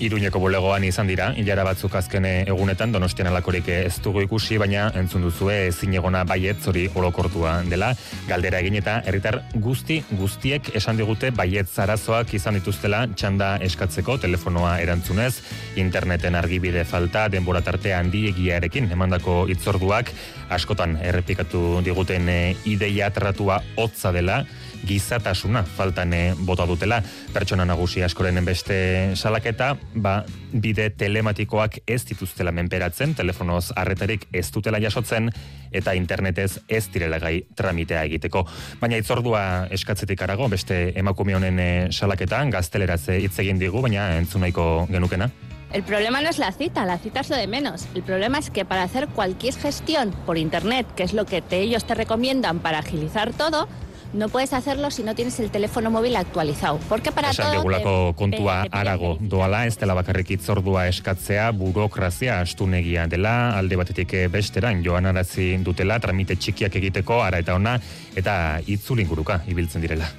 Iruñeko 0.00 0.40
bulegoan 0.40 0.84
izan 0.86 1.10
dira, 1.10 1.32
hilara 1.36 1.64
batzuk 1.66 1.96
azken 1.98 2.24
egunetan 2.24 2.92
donostian 2.94 3.28
alakorik 3.28 3.66
ez 3.74 3.98
dugu 4.04 4.22
ikusi, 4.24 4.56
baina 4.62 4.86
entzun 4.96 5.26
duzue 5.26 5.56
ezin 5.66 5.96
egona 5.98 6.22
baietz 6.24 6.62
hori 6.70 6.86
orokortua 6.94 7.58
dela, 7.68 7.90
galdera 8.28 8.62
egin 8.62 8.78
eta 8.78 9.00
herritar 9.04 9.40
guzti 9.66 9.98
guztiek 10.22 10.70
esan 10.78 11.00
digute 11.00 11.32
baietz 11.36 11.72
arazoak 11.82 12.32
izan 12.38 12.56
dituztela 12.60 13.02
txanda 13.12 13.50
eskatzeko 13.66 14.16
telefonoa 14.22 14.78
erantzunez, 14.80 15.34
interneten 15.76 16.38
argibide 16.38 16.86
falta, 16.88 17.26
denbora 17.28 17.60
tarte 17.66 17.92
handiegiarekin 18.20 18.90
emandako 18.92 19.46
itzorduak, 19.50 20.10
askotan 20.52 20.98
errepikatu 21.00 21.80
diguten 21.84 22.28
e, 22.28 22.40
ideia 22.68 23.10
tratua 23.10 23.60
hotza 23.76 24.12
dela, 24.12 24.44
gizatasuna 24.86 25.62
faltan 25.76 26.12
eh, 26.16 26.34
bota 26.36 26.66
dutela. 26.66 27.02
Pertsona 27.34 27.66
nagusi 27.68 28.02
askoren 28.02 28.40
beste 28.44 29.12
salaketa, 29.14 29.74
ba, 29.94 30.24
bide 30.52 30.88
telematikoak 30.96 31.80
ez 31.86 32.02
dituztela 32.08 32.52
menperatzen, 32.52 33.14
telefonoz 33.14 33.72
arretarik 33.76 34.26
ez 34.32 34.46
dutela 34.52 34.80
jasotzen, 34.80 35.30
eta 35.72 35.92
internetez 35.94 36.62
ez 36.68 36.86
direla 36.92 37.20
gai 37.20 37.42
tramitea 37.56 38.04
egiteko. 38.08 38.46
Baina 38.80 38.98
itzordua 39.00 39.44
eskatzetik 39.70 40.22
arago, 40.22 40.48
beste 40.48 40.90
emakume 40.96 41.36
honen 41.36 41.60
eh, 41.60 41.86
salaketan, 41.90 42.50
gazteleraz 42.50 43.06
eh, 43.08 43.22
hitz 43.24 43.38
egin 43.44 43.60
digu, 43.60 43.84
baina 43.84 44.14
entzun 44.16 44.44
nahiko 44.46 44.86
genukena. 44.90 45.30
El 45.72 45.82
problema 45.84 46.20
no 46.20 46.28
es 46.28 46.38
la 46.38 46.50
cita, 46.52 46.84
la 46.84 46.98
cita 46.98 47.20
es 47.20 47.30
lo 47.30 47.36
de 47.36 47.46
menos. 47.46 47.86
El 47.94 48.02
problema 48.02 48.38
es 48.38 48.50
que 48.50 48.64
para 48.64 48.82
hacer 48.82 49.06
cualquier 49.08 49.54
gestión 49.54 50.10
por 50.26 50.36
internet, 50.36 50.86
que 50.96 51.04
es 51.04 51.12
lo 51.12 51.26
que 51.26 51.42
te- 51.42 51.60
ellos 51.60 51.84
te 51.84 51.94
recomiendan 51.94 52.58
para 52.58 52.78
agilizar 52.80 53.32
todo, 53.32 53.68
no 54.12 54.28
puedes 54.28 54.52
hacerlo 54.52 54.90
si 54.90 55.04
no 55.04 55.14
tienes 55.14 55.38
el 55.38 55.52
teléfono 55.52 55.88
móvil 55.88 56.16
actualizado. 56.16 56.80
Porque 56.88 57.12
para 57.12 57.30
Esan 57.30 57.52
te- 57.52 58.14
kontua 58.16 58.66
arago 58.72 59.16
doala, 59.20 59.66
ez 59.66 59.78
dela 59.78 59.94
bakarrik 59.94 60.30
itzordua 60.30 60.88
eskatzea, 60.88 61.52
burokrazia 61.52 62.40
astunegia 62.40 63.06
dela, 63.06 63.56
alde 63.56 63.76
batetik 63.76 64.12
eh, 64.14 64.26
besteran 64.26 64.82
joan 64.84 65.06
arazi 65.06 65.56
dutela, 65.58 66.00
tramite 66.00 66.34
txikiak 66.34 66.74
egiteko, 66.82 67.22
ara 67.22 67.38
eta 67.38 67.54
ona, 67.54 67.78
eta 68.16 68.58
itzulinguruka 68.66 69.44
ibiltzen 69.46 69.82
direla. 69.86 70.10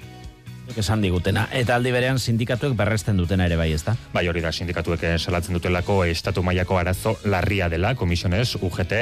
Esan 0.78 1.02
digutena. 1.04 1.48
Eta 1.52 1.76
aldi 1.76 1.92
berean 1.92 2.20
sindikatuek 2.20 2.74
berresten 2.80 3.18
dutena 3.20 3.46
ere 3.50 3.58
bai, 3.60 3.72
ezta? 3.76 3.96
Bai 4.14 4.24
hori 4.32 4.40
da, 4.44 4.54
sindikatuek 4.56 5.04
eh, 5.04 5.16
salatzen 5.20 5.58
dutelako 5.58 5.98
estatu 6.08 6.44
mailako 6.48 6.78
arazo 6.80 7.16
larria 7.26 7.68
dela, 7.70 7.92
komisiones, 8.00 8.56
UGT 8.56 8.94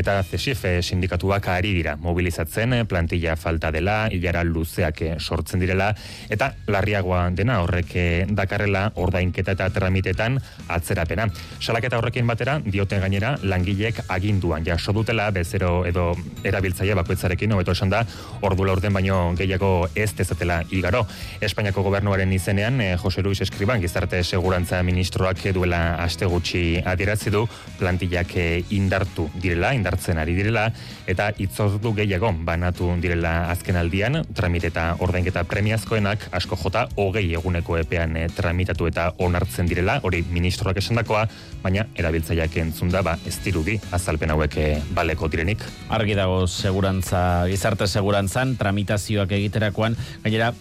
eta 0.00 0.14
CESIF 0.24 0.64
eh, 0.64 0.72
sindikatuak 0.82 1.50
ari 1.52 1.74
dira 1.76 1.96
mobilizatzen, 2.00 2.72
eh, 2.72 2.84
plantilla 2.88 3.36
falta 3.36 3.70
dela, 3.74 4.08
hilara 4.10 4.44
luzeak 4.44 5.02
sortzen 5.18 5.60
direla, 5.60 5.90
eta 6.30 6.54
larriagoa 6.66 7.26
dena 7.36 7.60
horrek 7.64 7.92
dakarrela 8.32 8.86
ordainketa 8.96 9.52
eta 9.58 9.68
tramitetan 9.74 10.40
atzerapena. 10.68 11.28
Salaketa 11.60 12.00
horrekin 12.00 12.26
batera, 12.26 12.58
dioten 12.64 13.04
gainera, 13.04 13.34
langilek 13.42 14.00
aginduan 14.08 14.64
jaso 14.64 14.96
dutela, 14.96 15.28
bezero 15.30 15.84
edo 15.86 16.14
erabiltzaile 16.42 16.96
bakoitzarekin, 17.02 17.52
hobeto 17.52 17.76
esan 17.76 17.92
da, 17.92 18.04
ordu 18.40 18.64
laurden 18.64 18.96
baino 18.96 19.20
gehiago 19.36 19.90
ez 19.94 20.14
dezatela 20.16 20.62
igaro. 20.72 21.04
Espainiako 21.40 21.82
gobernuaren 21.86 22.32
izenean, 22.32 22.80
eh, 22.80 22.96
Jose 22.98 23.22
Luis 23.22 23.40
Escriban, 23.40 23.80
gizarte 23.80 24.22
segurantza 24.24 24.82
ministroak 24.82 25.44
duela 25.54 25.94
aste 26.02 26.26
gutxi 26.26 26.80
adierazi 26.84 27.30
du, 27.30 27.44
plantillak 27.78 28.34
eh, 28.36 28.64
indartu 28.74 29.28
direla, 29.38 29.72
indartzen 29.74 30.18
ari 30.18 30.34
direla, 30.34 30.68
eta 31.06 31.30
itzordu 31.38 31.94
gehiago 31.94 32.32
banatu 32.44 32.90
direla 33.00 33.50
azken 33.52 33.76
aldian, 33.76 34.24
tramite 34.34 34.72
eta 34.72 34.96
ordainketa 35.04 35.44
premiazkoenak 35.48 36.28
asko 36.32 36.58
jota 36.58 36.86
hogei 36.96 37.32
eguneko 37.38 37.78
epean 37.78 38.16
eh, 38.16 38.26
tramitatu 38.34 38.88
eta 38.90 39.12
onartzen 39.18 39.70
direla, 39.70 40.00
hori 40.02 40.24
ministroak 40.30 40.82
esandakoa, 40.82 41.26
baina 41.62 41.86
erabiltzaileak 41.94 42.56
entzun 42.64 42.90
da, 42.90 43.02
ba, 43.06 43.16
ez 43.26 43.36
dirudi 43.44 43.78
azalpen 43.92 44.34
hauek 44.34 44.58
baleko 44.94 45.28
direnik. 45.30 45.62
Argi 45.94 46.18
dago 46.18 46.46
segurantza, 46.46 47.46
gizarte 47.50 47.86
segurantzan, 47.86 48.56
tramitazioak 48.58 49.32
egiterakoan, 49.38 49.96
gainera, 50.24 50.52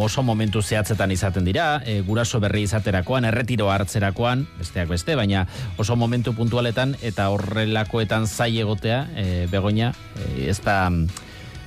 oso 0.00 0.22
momentu 0.22 0.62
zehatzetan 0.62 1.12
izaten 1.12 1.44
dira, 1.44 1.82
e, 1.84 2.00
guraso 2.06 2.40
berri 2.40 2.64
izaterakoan, 2.66 3.28
erretiro 3.28 3.70
hartzerakoan, 3.70 4.46
besteak 4.58 4.88
beste, 4.88 5.16
baina 5.16 5.46
oso 5.78 5.96
momentu 5.96 6.34
puntualetan 6.34 6.96
eta 7.02 7.28
horrelakoetan 7.34 8.26
zai 8.26 8.58
egotea, 8.58 9.06
e, 9.14 9.46
begoña, 9.52 9.92
e, 10.16 10.48
ez 10.50 10.60
da, 10.64 10.82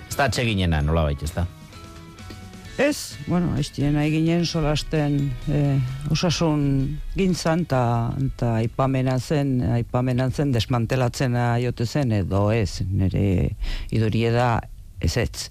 ez 0.10 0.16
da 0.18 0.30
atseginena, 0.30 0.82
nola 0.82 1.10
baita, 1.10 1.26
ez 1.26 1.36
da? 1.38 1.48
Ez, 2.82 3.18
bueno, 3.28 3.58
ez 3.60 3.70
nahi 3.78 4.10
ginen 4.10 4.46
solasten 4.46 5.18
eh, 5.52 5.78
osasun 6.10 6.62
gintzan 7.14 7.66
eta 7.68 8.54
aipamena 8.56 9.20
zen, 9.20 9.60
aipamena 9.76 10.30
zen 10.32 10.52
desmantelatzen 10.52 11.36
aiote 11.36 11.86
zen 11.86 12.12
edo 12.12 12.50
ez, 12.52 12.82
nire 12.90 13.52
idorie 13.92 14.32
da 14.32 14.62
ez 15.00 15.18
ez. 15.18 15.50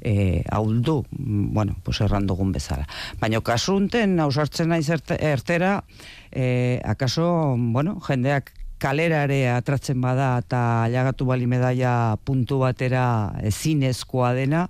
E, 0.00 0.44
hauldu, 0.50 1.04
bueno, 1.10 1.76
pues 1.82 2.00
erran 2.00 2.26
dugun 2.26 2.52
bezala. 2.52 2.86
Baina 3.20 3.40
kasu 3.40 3.76
unten, 3.76 4.18
hausartzen 4.20 4.68
naiz 4.72 4.88
erte- 4.88 5.18
ertera, 5.20 5.84
e, 6.32 6.80
akaso, 6.84 7.56
bueno, 7.58 7.98
jendeak 8.00 8.52
kalera 8.80 9.24
ere 9.28 9.38
atratzen 9.52 10.00
bada 10.00 10.30
eta 10.40 10.60
lagatu 10.90 11.26
bali 11.28 11.46
medaia 11.50 12.16
puntu 12.24 12.60
batera 12.62 13.04
ezinezkoa 13.50 14.32
dena, 14.38 14.64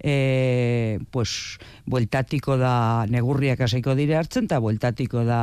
e, 0.00 0.98
pues, 1.12 1.60
bueltatiko 1.90 2.56
da 2.60 3.06
negurriak 3.10 3.60
aseiko 3.66 3.94
dire 3.98 4.16
hartzen, 4.16 4.48
eta 4.48 4.60
bueltatiko 4.64 5.24
da, 5.28 5.42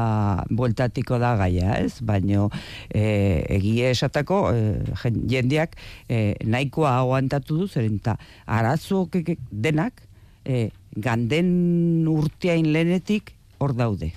bueltatiko 0.49 1.19
da 1.21 1.35
gaia, 1.39 1.77
ez? 1.77 2.01
Baino, 2.01 2.49
e, 2.89 3.45
egie 3.59 3.91
esatako, 3.93 4.41
e, 4.51 5.15
jendeak 5.29 5.77
e, 6.09 6.35
nahikoa 6.45 6.97
aguantatu 7.03 7.61
du, 7.61 7.69
zeren 7.69 8.01
eta 8.01 8.17
arazo 8.45 9.05
denak, 9.51 10.01
e, 10.43 10.69
ganden 10.97 12.07
urteain 12.09 12.71
lehenetik 12.73 13.35
hor 13.61 13.75
daude 13.77 14.13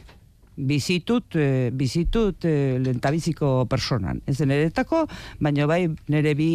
bizitut, 0.66 1.36
e, 1.36 1.70
bizitut 1.72 2.44
e, 2.44 2.78
lentabiziko 2.82 3.66
personan. 3.70 4.22
Ez 4.26 4.40
niretako, 4.40 5.06
baina 5.40 5.66
bai 5.70 5.86
nire 6.12 6.34
bi 6.38 6.52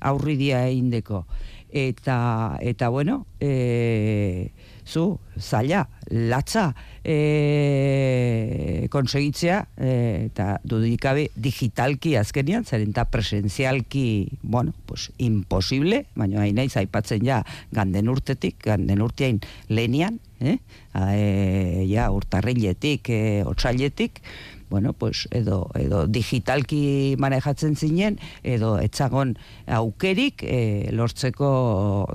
aurridia 0.00 0.66
indeko. 0.70 1.24
Eta, 1.68 2.56
eta 2.64 2.88
bueno, 2.88 3.26
e, 3.40 4.50
zu, 4.88 5.18
zaila, 5.38 5.84
latza, 6.08 6.72
e, 7.04 8.88
konsegitzea, 8.90 9.60
e, 9.76 9.90
eta 10.30 10.48
dudikabe 10.64 11.28
digitalki 11.36 12.16
azkenian, 12.18 12.64
zeren 12.64 12.94
eta 12.94 13.04
presenzialki, 13.12 14.38
bueno, 14.42 14.72
pues, 14.86 15.10
imposible, 15.18 16.06
baina 16.16 16.42
hain 16.42 16.56
naiz 16.56 16.74
aipatzen 16.80 17.24
ja 17.26 17.42
ganden 17.76 18.08
urtetik, 18.08 18.62
ganden 18.64 19.04
urteain 19.04 19.42
lehenian, 19.68 20.18
eh? 20.40 20.58
E, 20.94 21.84
ja, 21.90 22.08
urtarriletik, 22.14 23.10
e, 23.12 23.42
otsailetik, 23.46 24.22
bueno, 24.70 24.92
pues, 24.92 25.28
edo, 25.30 25.70
edo 25.74 26.06
digitalki 26.06 27.16
manejatzen 27.18 27.76
zinen, 27.76 28.18
edo 28.42 28.76
etzagon 28.80 29.36
aukerik 29.66 30.44
e, 30.44 30.90
lortzeko 30.92 31.50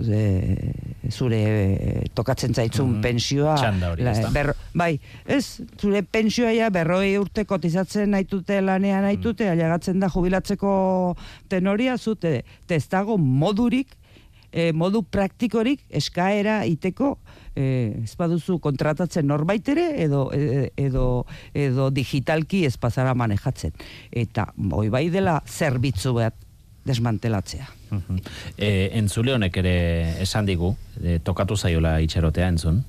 e, 0.06 0.24
zure 1.10 1.40
e, 1.40 2.06
tokatzen 2.16 2.54
zaitzun 2.54 2.90
mm 2.90 2.96
-hmm. 2.96 3.02
pensioa. 3.02 3.56
hori, 3.92 4.04
la, 4.04 4.30
ber, 4.32 4.54
bai, 4.74 5.00
ez, 5.26 5.62
zure 5.80 6.04
pensioa 6.04 6.52
ja 6.52 6.70
berroi 6.70 7.18
urte 7.18 7.46
kotizatzen 7.46 8.12
naitute 8.12 8.62
lanean 8.62 9.04
naitute, 9.04 9.46
mm. 9.46 9.52
ailegatzen 9.52 10.00
da 10.00 10.10
jubilatzeko 10.10 11.16
tenoria, 11.50 11.98
zute, 11.98 12.44
testago 12.68 13.18
modurik, 13.18 13.98
e, 14.54 14.72
modu 14.72 15.02
praktikorik 15.04 15.82
eskaera 15.90 16.62
iteko 16.70 17.18
eh, 17.56 18.04
ez 18.04 18.14
baduzu 18.18 18.60
kontratatzen 18.64 19.28
norbait 19.28 19.68
ere 19.74 19.88
edo, 20.06 20.28
e, 20.34 20.70
edo, 20.80 21.26
edo 21.58 21.90
digitalki 21.94 22.64
ez 22.68 22.76
pasara 22.78 23.16
manejatzen. 23.18 23.74
Eta 24.12 24.52
hoi 24.72 24.90
bai 24.94 25.08
dela 25.14 25.40
zerbitzu 25.48 26.16
bat 26.20 26.38
desmantelatzea. 26.86 27.68
e, 28.58 28.90
entzule 29.00 29.34
honek 29.34 29.58
ere 29.64 29.76
esan 30.24 30.46
digu, 30.50 30.74
e, 31.02 31.20
tokatu 31.24 31.58
zaiola 31.58 32.00
itxerotea 32.04 32.50
entzun? 32.52 32.84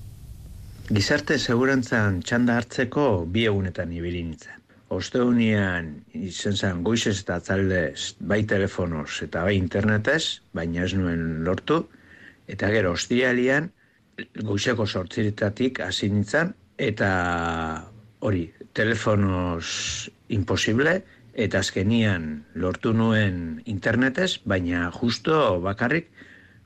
Gizarte 0.90 1.38
segurantzan 1.38 2.20
txanda 2.22 2.58
hartzeko 2.60 3.24
bi 3.30 3.46
egunetan 3.48 3.92
ibili 3.92 4.22
nintzen. 4.26 4.60
Osteunian 4.94 5.88
izen 6.14 6.56
zen 6.56 6.82
goizez 6.84 7.16
eta 7.22 7.38
atzaldez 7.40 8.14
bai 8.20 8.42
telefonoz 8.46 9.22
eta 9.24 9.46
bai 9.46 9.56
internetez, 9.56 10.40
baina 10.52 10.84
ez 10.84 10.92
nuen 10.94 11.42
lortu, 11.46 11.86
eta 12.46 12.68
gero 12.70 12.92
ostialian 12.92 13.70
goizeko 14.44 14.86
sortziretatik 14.86 15.80
hasi 15.80 16.10
nintzen, 16.12 16.52
eta 16.78 17.08
hori, 18.20 18.44
telefonos 18.74 20.10
imposible, 20.28 21.02
eta 21.34 21.58
azkenian 21.58 22.44
lortu 22.54 22.92
nuen 22.94 23.62
internetez, 23.66 24.38
baina 24.44 24.90
justo 24.94 25.60
bakarrik 25.60 26.10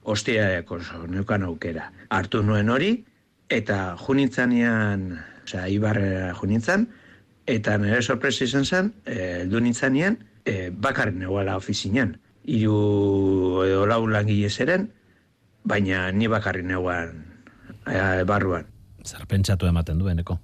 ostiaeko 0.08 0.78
neukan 1.08 1.44
aukera. 1.48 1.90
Hartu 2.10 2.42
nuen 2.42 2.68
hori, 2.70 2.92
eta 3.48 3.96
junintzanian, 4.00 5.18
osea, 5.44 5.66
ibarrera 5.72 6.34
junintzan, 6.36 6.88
eta 7.48 7.78
nire 7.80 8.02
sorpresa 8.02 8.44
izan 8.44 8.64
zen, 8.64 8.92
heldu 9.08 9.60
nintzanean, 9.64 10.18
e, 10.44 10.70
bakarrik 10.70 11.16
negoela 11.16 11.56
ofizinean. 11.56 12.16
Iru 12.48 13.64
edo 13.66 13.86
lau 13.88 14.04
langile 14.08 14.50
zeren, 14.50 14.88
baina 15.64 16.10
ni 16.12 16.28
bakarrik 16.28 16.64
negoan 16.68 17.24
e, 17.86 18.24
barruan. 18.28 18.68
Zer 19.04 19.24
pentsatu 19.28 19.68
ematen 19.68 20.00
dueneko? 20.00 20.38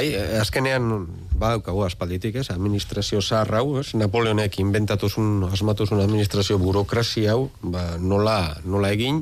Ai, 0.00 0.14
azkenean, 0.40 1.06
badaukagu 1.36 1.82
aspalditik, 1.84 2.38
ez, 2.40 2.46
administrazio 2.54 3.20
zaharra 3.20 3.60
hau, 3.60 3.76
ez, 3.80 3.90
Napoleonek 3.98 4.56
inventatuzun, 4.62 5.44
asmatuzun 5.52 6.00
administrazio 6.00 6.56
burokrazia 6.62 7.34
hau, 7.34 7.50
ba, 7.60 7.98
nola, 8.00 8.56
nola 8.64 8.92
egin, 8.96 9.20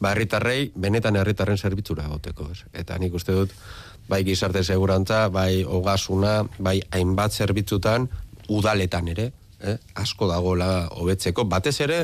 ba, 0.00 0.12
herritarrei, 0.12 0.68
benetan 0.76 1.16
herritarren 1.16 1.56
zerbitzura 1.56 2.04
goteko, 2.10 2.50
ez. 2.52 2.66
Eta 2.76 2.98
nik 3.00 3.16
uste 3.16 3.32
dut, 3.32 3.54
bai 4.08 4.20
gizarte 4.28 4.60
segurantza, 4.64 5.30
bai 5.32 5.64
hogasuna, 5.64 6.42
bai 6.58 6.82
hainbat 6.92 7.32
zerbitzutan, 7.32 8.10
udaletan 8.52 9.08
ere, 9.08 9.30
eh? 9.64 9.78
asko 9.96 10.28
dagoela 10.28 10.90
hobetzeko, 10.92 11.46
batez 11.48 11.78
ere, 11.80 12.02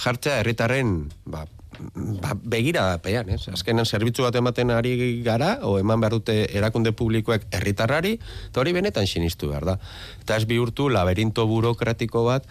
jartzea 0.00 0.38
herritarren 0.40 1.00
ba, 1.26 1.44
ba, 1.94 2.34
begira 2.34 2.84
pean, 3.02 3.30
ez? 3.32 3.48
Azkenan 3.52 3.86
zerbitzu 3.86 4.24
bat 4.26 4.36
ematen 4.36 4.72
ari 4.74 5.22
gara, 5.24 5.58
o 5.66 5.76
eman 5.80 6.00
behar 6.00 6.18
dute 6.18 6.36
erakunde 6.56 6.92
publikoek 6.96 7.46
herritarrari, 7.50 8.16
eta 8.48 8.62
hori 8.62 8.74
benetan 8.76 9.06
sinistu 9.06 9.50
behar 9.52 9.68
da. 9.72 9.78
Eta 10.22 10.36
ez 10.36 10.46
bihurtu 10.50 10.88
laberinto 10.92 11.46
burokratiko 11.50 12.24
bat, 12.28 12.46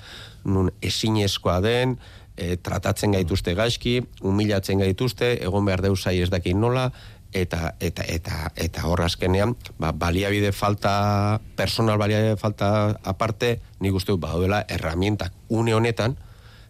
nun 0.46 0.72
ezinezkoa 0.82 1.60
den, 1.66 1.98
e, 2.38 2.56
tratatzen 2.58 3.16
gaituzte 3.18 3.56
gaizki, 3.56 4.00
humilatzen 4.22 4.82
gaituzte, 4.84 5.36
egon 5.44 5.66
behar 5.68 5.84
deusai 5.86 6.20
ez 6.24 6.30
dakin 6.34 6.60
nola, 6.62 6.90
eta 7.34 7.76
eta 7.80 8.04
eta 8.10 8.50
eta 8.58 8.86
hor 8.90 9.04
azkenean 9.06 9.54
ba, 9.78 9.92
baliabide 9.94 10.52
falta 10.52 11.40
personal 11.56 12.00
baliabide 12.02 12.38
falta 12.42 12.98
aparte 13.04 13.60
ni 13.80 13.92
gustu 13.94 14.18
baduela 14.18 14.66
herramientak 14.68 15.32
une 15.48 15.76
honetan 15.76 16.18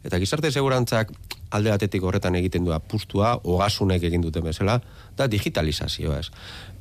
eta 0.04 0.20
gizarte 0.20 0.52
segurantzak 0.52 1.12
alde 1.52 1.72
batetik 1.74 2.04
horretan 2.06 2.38
egiten 2.38 2.66
du 2.66 2.74
apustua, 2.76 3.34
ogasunek 3.44 4.04
egin 4.06 4.22
duten 4.22 4.46
bezala, 4.46 4.78
da 5.18 5.28
digitalizazioa 5.28 6.20
ez. 6.20 6.30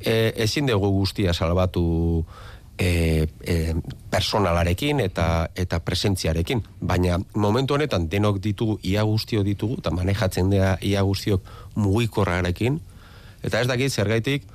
E, 0.00 0.34
ezin 0.44 0.68
dugu 0.68 0.90
guztia 0.92 1.32
salbatu 1.32 1.84
e, 2.78 3.26
e, 3.40 3.74
personalarekin 4.10 5.00
eta 5.00 5.48
eta 5.56 5.80
presentziarekin, 5.84 6.62
baina 6.80 7.18
momentu 7.34 7.74
honetan 7.74 8.08
denok 8.12 8.42
ditugu, 8.44 8.78
ia 8.82 9.02
guztio 9.08 9.42
ditugu, 9.46 9.80
eta 9.82 9.90
manejatzen 9.94 10.52
dea 10.52 10.76
ia 10.82 11.02
guztiok 11.02 11.48
mugikorrarekin, 11.76 12.78
eta 13.42 13.60
ez 13.64 13.68
dakit 13.70 13.92
zergaitik, 13.92 14.46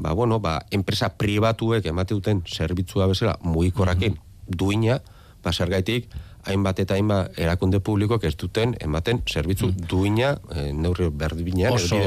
ba, 0.00 0.12
bueno, 0.16 0.40
ba, 0.40 0.58
enpresa 0.70 1.12
pribatuek 1.20 1.86
emate 1.86 2.16
duten 2.16 2.42
zerbitzua 2.48 3.06
bezala 3.10 3.38
mugikorrakin 3.44 4.16
mm 4.16 4.26
duina, 4.50 4.96
ba, 5.44 5.52
zergaitik, 5.54 6.08
hainbat 6.46 6.80
eta 6.84 6.96
hainbat 6.96 7.38
erakunde 7.38 7.80
publikoak 7.84 8.24
ez 8.24 8.34
duten 8.36 8.74
ematen 8.80 9.22
zerbitzu 9.28 9.68
mm. 9.68 9.86
duina 9.90 10.32
e, 10.54 10.70
neurri 10.72 11.10
berdinean 11.10 11.76
oso, 11.76 12.00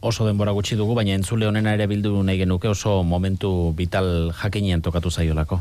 oso 0.00 0.26
denbora 0.26 0.52
gutxi 0.52 0.76
dugu, 0.76 0.94
baina 0.94 1.16
entzule 1.16 1.48
honena 1.48 1.74
ere 1.78 1.86
bildu 1.90 2.22
nahi 2.22 2.42
genuke 2.44 2.68
oso 2.68 3.02
momentu 3.02 3.72
vital 3.76 4.32
jakinien 4.42 4.82
tokatu 4.82 5.10
zaiolako. 5.10 5.60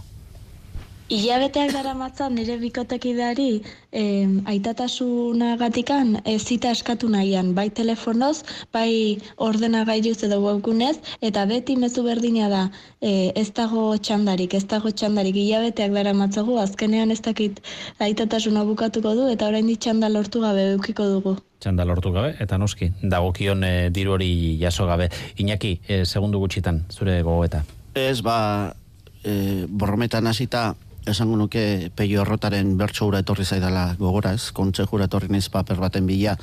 Ilabeteak 1.10 1.72
dara 1.74 1.96
matzan 1.98 2.36
nire 2.38 2.60
bikotekideari 2.62 3.64
eh, 3.98 4.30
aitatasuna 4.52 5.56
gatikan 5.58 6.20
e, 6.22 6.36
zita 6.38 6.70
eskatu 6.70 7.08
nahian, 7.10 7.56
bai 7.58 7.72
telefonoz, 7.74 8.44
bai 8.72 9.18
ordena 9.42 9.82
gailuz 9.90 10.20
edo 10.28 10.38
webgunez, 10.44 11.00
eta 11.26 11.48
beti 11.50 11.80
mezu 11.82 12.04
berdina 12.06 12.50
da 12.52 12.60
e, 13.02 13.32
ez 13.34 13.48
dago 13.58 13.96
txandarik, 13.98 14.54
ez 14.54 14.68
dago 14.70 14.92
txandarik 14.94 15.40
ilabeteak 15.42 15.96
dara 15.96 16.14
matzagu, 16.14 16.60
azkenean 16.62 17.10
ez 17.10 17.24
dakit 17.26 17.58
aitatasuna 17.98 18.62
bukatuko 18.68 19.16
du, 19.18 19.26
eta 19.34 19.48
orain 19.50 19.72
txanda 19.78 20.12
lortu 20.14 20.44
gabe 20.46 20.68
eukiko 20.76 21.08
dugu. 21.10 21.34
Txanda 21.58 21.88
lortu 21.90 22.12
gabe, 22.14 22.36
eta 22.38 22.60
noski, 22.62 22.92
dagokion 23.02 23.66
e, 23.66 23.72
diru 23.90 24.14
hori 24.20 24.30
jaso 24.62 24.86
gabe. 24.86 25.10
Iñaki, 25.42 25.74
e, 25.88 26.04
segundu 26.06 26.38
gutxitan, 26.46 26.84
zure 26.94 27.18
gogoeta. 27.26 27.64
Ez, 27.98 28.22
ba, 28.22 28.76
e, 29.24 29.66
borrometan 29.66 30.30
hasita 30.30 30.76
esango 31.12 31.38
nuke 31.40 31.92
peio 31.96 32.24
errotaren 32.24 32.76
bertsoura 32.80 33.22
etorri 33.24 33.46
zaidala 33.46 33.96
gogora 34.00 34.34
ez, 34.38 34.52
kontxe 34.56 34.86
jura 34.90 35.08
etorri 35.10 35.30
naiz 35.32 35.48
paper 35.52 35.80
baten 35.82 36.08
bila, 36.10 36.36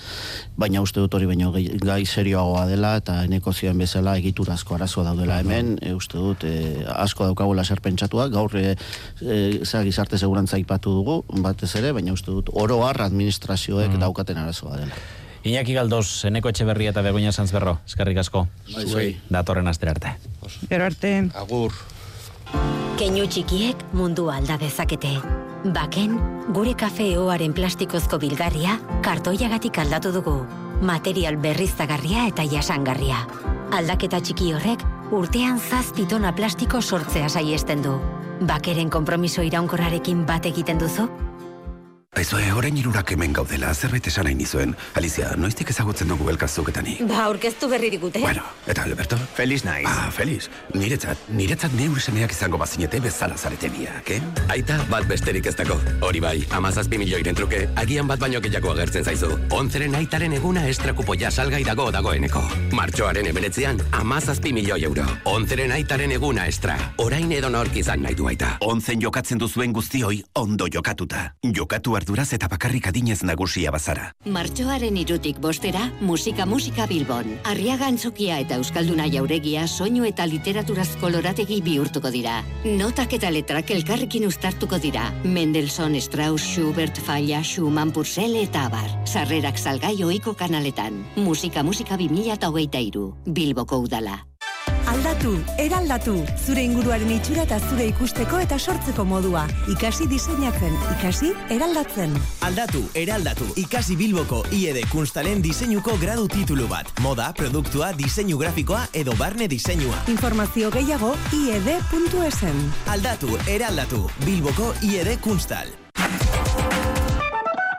baina 0.57 0.83
uste 0.85 1.01
dut 1.03 1.15
hori 1.15 1.29
baino 1.31 1.53
gai 1.53 2.01
serioagoa 2.07 2.67
dela 2.71 2.95
eta 3.01 3.19
eneko 3.25 3.53
zian 3.53 3.79
bezala 3.79 4.17
egiturazko 4.21 4.77
arazoa 4.77 5.09
daudela 5.11 5.41
hemen, 5.41 5.77
e, 5.83 5.93
uste 5.95 6.19
dut 6.19 6.47
e, 6.49 6.85
asko 6.97 7.29
daukagula 7.31 7.65
zer 7.65 7.81
pentsatua, 7.85 8.29
gaur 8.33 8.57
e, 8.57 8.77
e, 9.23 9.85
gizarte 9.87 10.19
segurantza 10.19 10.59
ipatu 10.59 10.95
dugu, 11.01 11.21
batez 11.45 11.75
ere, 11.79 11.93
baina 11.97 12.15
uste 12.17 12.33
dut 12.33 12.51
oroar 12.53 13.03
administrazioek 13.07 13.95
mm. 13.95 14.03
daukaten 14.07 14.43
arazoa 14.43 14.83
dela. 14.83 15.07
Iñaki 15.47 15.77
Galdos, 15.77 16.25
Eneko 16.27 16.51
Etxeberria 16.51 16.91
eta 16.91 17.05
Begoña 17.07 17.31
Sanzberro, 17.31 17.77
eskerrik 17.87 18.19
asko. 18.19 18.49
Bai, 18.73 18.87
bai. 18.91 19.11
Datorren 19.31 19.71
astera 19.71 19.95
arte. 19.95 20.17
Gero 20.67 20.89
arte. 20.89 21.13
Agur. 21.39 21.77
Keinu 22.97 23.27
txikiek 23.29 23.83
mundua 23.93 24.39
alda 24.41 24.57
dezakete. 24.61 25.17
Baken, 25.75 26.15
gure 26.55 26.73
kafeoaren 26.79 27.53
plastikozko 27.57 28.19
bilgarria 28.23 28.79
kartoiagatik 29.05 29.79
aldatu 29.83 30.13
dugu. 30.15 30.37
Material 30.81 31.37
berriztagarria 31.43 32.27
eta 32.31 32.45
jasangarria. 32.49 33.25
Aldaketa 33.77 34.21
txiki 34.21 34.53
horrek 34.55 34.85
urtean 35.17 35.59
zazpitona 35.61 36.33
plastiko 36.37 36.81
sortzea 36.81 37.29
saiesten 37.29 37.83
du. 37.83 37.99
Bakeren 38.47 38.91
konpromiso 38.91 39.43
iraunkorrarekin 39.43 40.25
bat 40.29 40.47
egiten 40.47 40.79
duzu? 40.79 41.09
Aizue, 42.17 42.47
orain 42.57 42.77
irurak 42.81 43.11
hemen 43.13 43.35
gaudela, 43.37 43.75
zerbait 43.77 44.07
esan 44.09 44.25
nahi 44.25 44.35
nizuen. 44.39 44.71
Alicia, 44.97 45.35
noiztik 45.37 45.69
ezagutzen 45.69 46.09
dugu 46.09 46.31
elkazuketani? 46.33 46.95
Ba, 47.05 47.27
aurkeztu 47.27 47.69
berri 47.69 47.91
digute. 47.93 48.23
Bueno, 48.23 48.41
eta 48.65 48.87
Alberto? 48.89 49.19
Feliz 49.37 49.67
naiz. 49.67 49.85
Ah, 49.85 50.07
feliz. 50.11 50.47
Niretzat, 50.73 51.27
niretzat 51.37 51.75
neure 51.77 52.01
semeak 52.01 52.33
izango 52.33 52.57
bazinete 52.57 53.03
bezala 53.05 53.37
zarete 53.37 53.69
biak, 53.69 54.09
eh? 54.15 54.21
Aita, 54.55 54.79
bat 54.89 55.05
besterik 55.11 55.51
ez 55.51 55.53
dago. 55.59 55.77
Hori 56.09 56.23
bai, 56.25 56.39
amazazpi 56.57 56.97
milioiren 57.03 57.37
truke, 57.37 57.67
agian 57.77 58.09
bat 58.09 58.25
baino 58.25 58.41
gehiago 58.41 58.73
agertzen 58.73 59.05
zaizu. 59.05 59.35
Onzeren 59.53 59.99
aitaren 60.01 60.39
eguna 60.39 60.65
estrakupo 60.71 61.19
ja 61.21 61.31
salgai 61.31 61.61
dago 61.69 61.91
dagoeneko. 61.93 62.47
Martxoaren 62.73 63.29
emeretzean, 63.29 63.83
amazazpi 64.01 64.55
milioi 64.57 64.81
euro. 64.89 65.05
Onzeren 65.35 65.77
aitaren 65.77 66.17
eguna 66.17 66.49
estra. 66.49 66.79
Orain 66.97 67.29
edo 67.43 67.53
nork 67.53 67.77
izan 67.77 68.09
nahi 68.09 68.17
du 68.17 68.33
aita. 68.33 68.57
Onzen 68.65 69.05
jokatzen 69.05 69.45
duzuen 69.45 69.77
guztioi, 69.77 70.23
ondo 70.33 70.73
jokatuta. 70.73 71.29
Jokatu 71.45 72.01
arduraz 72.07 72.33
eta 72.37 72.47
bakarrik 72.47 72.87
adinez 72.87 73.25
nagusia 73.27 73.73
bazara. 73.75 74.13
Martxoaren 74.31 74.97
irutik 74.97 75.41
bostera, 75.43 75.89
musika 76.01 76.47
musika 76.47 76.87
Bilbon. 76.87 77.33
Arriaga 77.51 77.89
antzokia 77.91 78.39
eta 78.45 78.61
Euskalduna 78.61 79.09
jauregia 79.11 79.67
soinu 79.67 80.05
eta 80.07 80.27
literaturazko 80.27 81.11
lorategi 81.11 81.59
bihurtuko 81.67 82.13
dira. 82.15 82.45
Notak 82.65 83.17
eta 83.19 83.31
letrak 83.35 83.75
elkarrekin 83.75 84.29
uztartuko 84.29 84.79
dira. 84.79 85.11
Mendelssohn, 85.25 85.99
Strauss, 86.01 86.47
Schubert, 86.47 87.03
Falla, 87.03 87.43
Schumann, 87.43 87.91
Purcell 87.91 88.39
eta 88.39 88.69
abar. 88.71 88.87
Sarrerak 89.05 89.59
salgai 89.59 89.97
oiko 90.05 90.35
kanaletan. 90.39 91.03
Musika 91.17 91.67
musika 91.67 91.99
2023. 91.99 93.11
Bilboko 93.27 93.83
udala. 93.83 94.23
Aldatu, 94.87 95.33
eraldatu, 95.59 96.13
zure 96.47 96.63
inguruaren 96.67 97.11
itxura 97.15 97.43
eta 97.47 97.57
zure 97.69 97.85
ikusteko 97.91 98.39
eta 98.43 98.57
sortzeko 98.59 99.05
modua. 99.07 99.43
Ikasi 99.73 100.07
diseinatzen, 100.11 100.77
ikasi 100.95 101.33
eraldatzen. 101.53 102.15
Aldatu, 102.47 102.85
eraldatu, 102.95 103.49
ikasi 103.59 103.97
Bilboko 103.99 104.45
IED 104.55 104.85
Kunstalen 104.93 105.43
diseinuko 105.43 105.97
gradu 106.03 106.29
titulu 106.31 106.69
bat. 106.71 106.91
Moda, 107.03 107.33
produktua, 107.37 107.91
diseinu 107.99 108.39
grafikoa 108.39 108.85
edo 108.95 109.17
barne 109.19 109.51
diseinua. 109.51 110.05
Informazio 110.13 110.71
gehiago 110.75 111.17
ied.esen. 111.35 112.63
Aldatu, 112.95 113.35
eraldatu, 113.47 114.07
Bilboko 114.25 114.73
IED 114.87 115.19
Kunstal. 115.21 115.75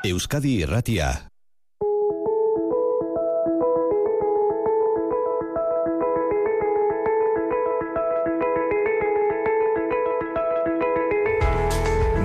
Euskadi 0.04 0.60
Irratia. 0.64 1.16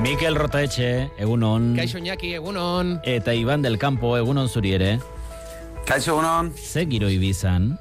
Mikel 0.02 0.34
Rotaetxe, 0.34 1.12
egunon. 1.22 1.76
Kaixo 1.78 2.00
Iñaki, 2.00 2.32
egunon. 2.34 2.96
Eta 3.06 3.36
Iban 3.38 3.62
del 3.62 3.78
Campo, 3.78 4.16
egunon 4.18 4.48
zuri 4.50 4.72
ere. 4.74 4.96
Kaixo 5.86 6.16
egunon. 6.16 6.50
Ze 6.58 6.82
giro 6.90 7.06
ibizan? 7.06 7.76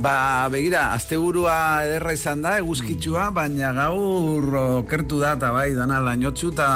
Ba, 0.00 0.48
begira, 0.48 0.94
asteburua 0.94 1.84
ederra 1.84 2.16
izan 2.16 2.40
da, 2.40 2.54
eguzkitsua, 2.62 3.28
baina 3.36 3.74
gaur 3.76 4.48
okertu 4.62 5.20
da, 5.20 5.34
eta 5.36 5.52
bai, 5.52 5.74
dana 5.76 6.00
lainotzu 6.00 6.54
eta 6.56 6.68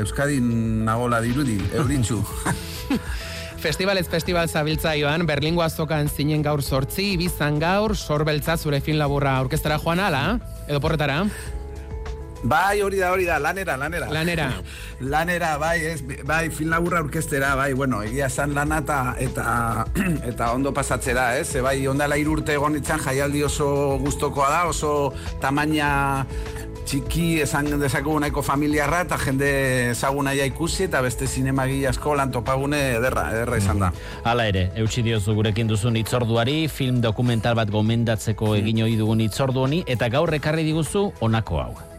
Euskadin 0.00 0.86
nagola 0.88 1.20
dirudi, 1.20 1.60
euritzu. 1.76 2.22
Festivalez 3.62 4.08
festival 4.08 4.48
zabiltza 4.48 4.96
joan, 4.96 5.26
Berlingo 5.28 5.62
azokan 5.62 6.08
zinen 6.08 6.40
gaur 6.42 6.64
sortzi, 6.64 7.18
bizan 7.20 7.60
gaur, 7.60 7.98
sorbeltza 8.00 8.56
zure 8.56 8.80
fin 8.80 8.96
laburra 8.98 9.42
orkestara 9.44 9.76
joan 9.82 10.00
ala, 10.00 10.38
edo 10.66 10.80
porretara? 10.80 11.26
Bai, 12.42 12.80
hori 12.82 12.98
da, 12.98 13.12
hori 13.12 13.24
da, 13.24 13.38
lanera, 13.38 13.76
lanera. 13.76 14.08
Lanera. 14.10 14.48
lanera, 15.00 15.56
bai, 15.58 15.78
ez, 15.92 16.02
bai, 16.26 16.48
fin 16.50 16.70
laburra 16.70 17.00
orkestera, 17.00 17.54
bai, 17.54 17.72
bueno, 17.72 18.02
egia 18.02 18.26
esan 18.26 18.54
lana 18.54 18.80
eta, 18.82 18.98
eta, 19.18 19.86
eta 20.30 20.52
ondo 20.52 20.72
pasatzera, 20.74 21.36
ez? 21.38 21.54
E, 21.54 21.62
bai, 21.62 21.76
ondala 21.86 22.18
irurte 22.18 22.56
egon 22.58 22.76
itzan, 22.80 22.98
jaialdi 23.04 23.44
oso 23.46 23.98
gustokoa 24.02 24.50
da, 24.50 24.64
oso 24.72 25.12
tamaina 25.40 26.26
txiki 26.82 27.26
esan 27.44 27.68
dezakegu 27.80 28.16
nahiko 28.20 28.42
familiarra 28.42 29.04
eta 29.04 29.18
jende 29.20 29.50
ezaguna 29.92 30.32
ja 30.34 30.44
ikusi 30.48 30.88
eta 30.88 31.02
beste 31.04 31.28
zinemagi 31.30 31.84
asko 31.86 32.16
lan 32.18 32.32
topagune 32.34 32.80
ederra, 32.96 33.28
ederra 33.36 33.60
izan 33.62 33.84
da. 33.84 33.92
Hala 34.26 34.48
ere, 34.50 34.66
eutxi 34.82 35.06
diozu 35.06 35.36
gurekin 35.38 35.70
duzun 35.70 35.96
itzorduari, 36.02 36.66
film 36.68 37.00
dokumental 37.04 37.54
bat 37.58 37.70
gomendatzeko 37.70 38.56
egin 38.58 38.82
ohi 38.82 38.98
dugun 38.98 39.22
itzordu 39.22 39.64
honi, 39.68 39.82
eta 39.86 40.10
gaur 40.10 40.34
ekarri 40.42 40.66
diguzu 40.66 41.10
honako 41.22 41.62
hau. 41.62 41.91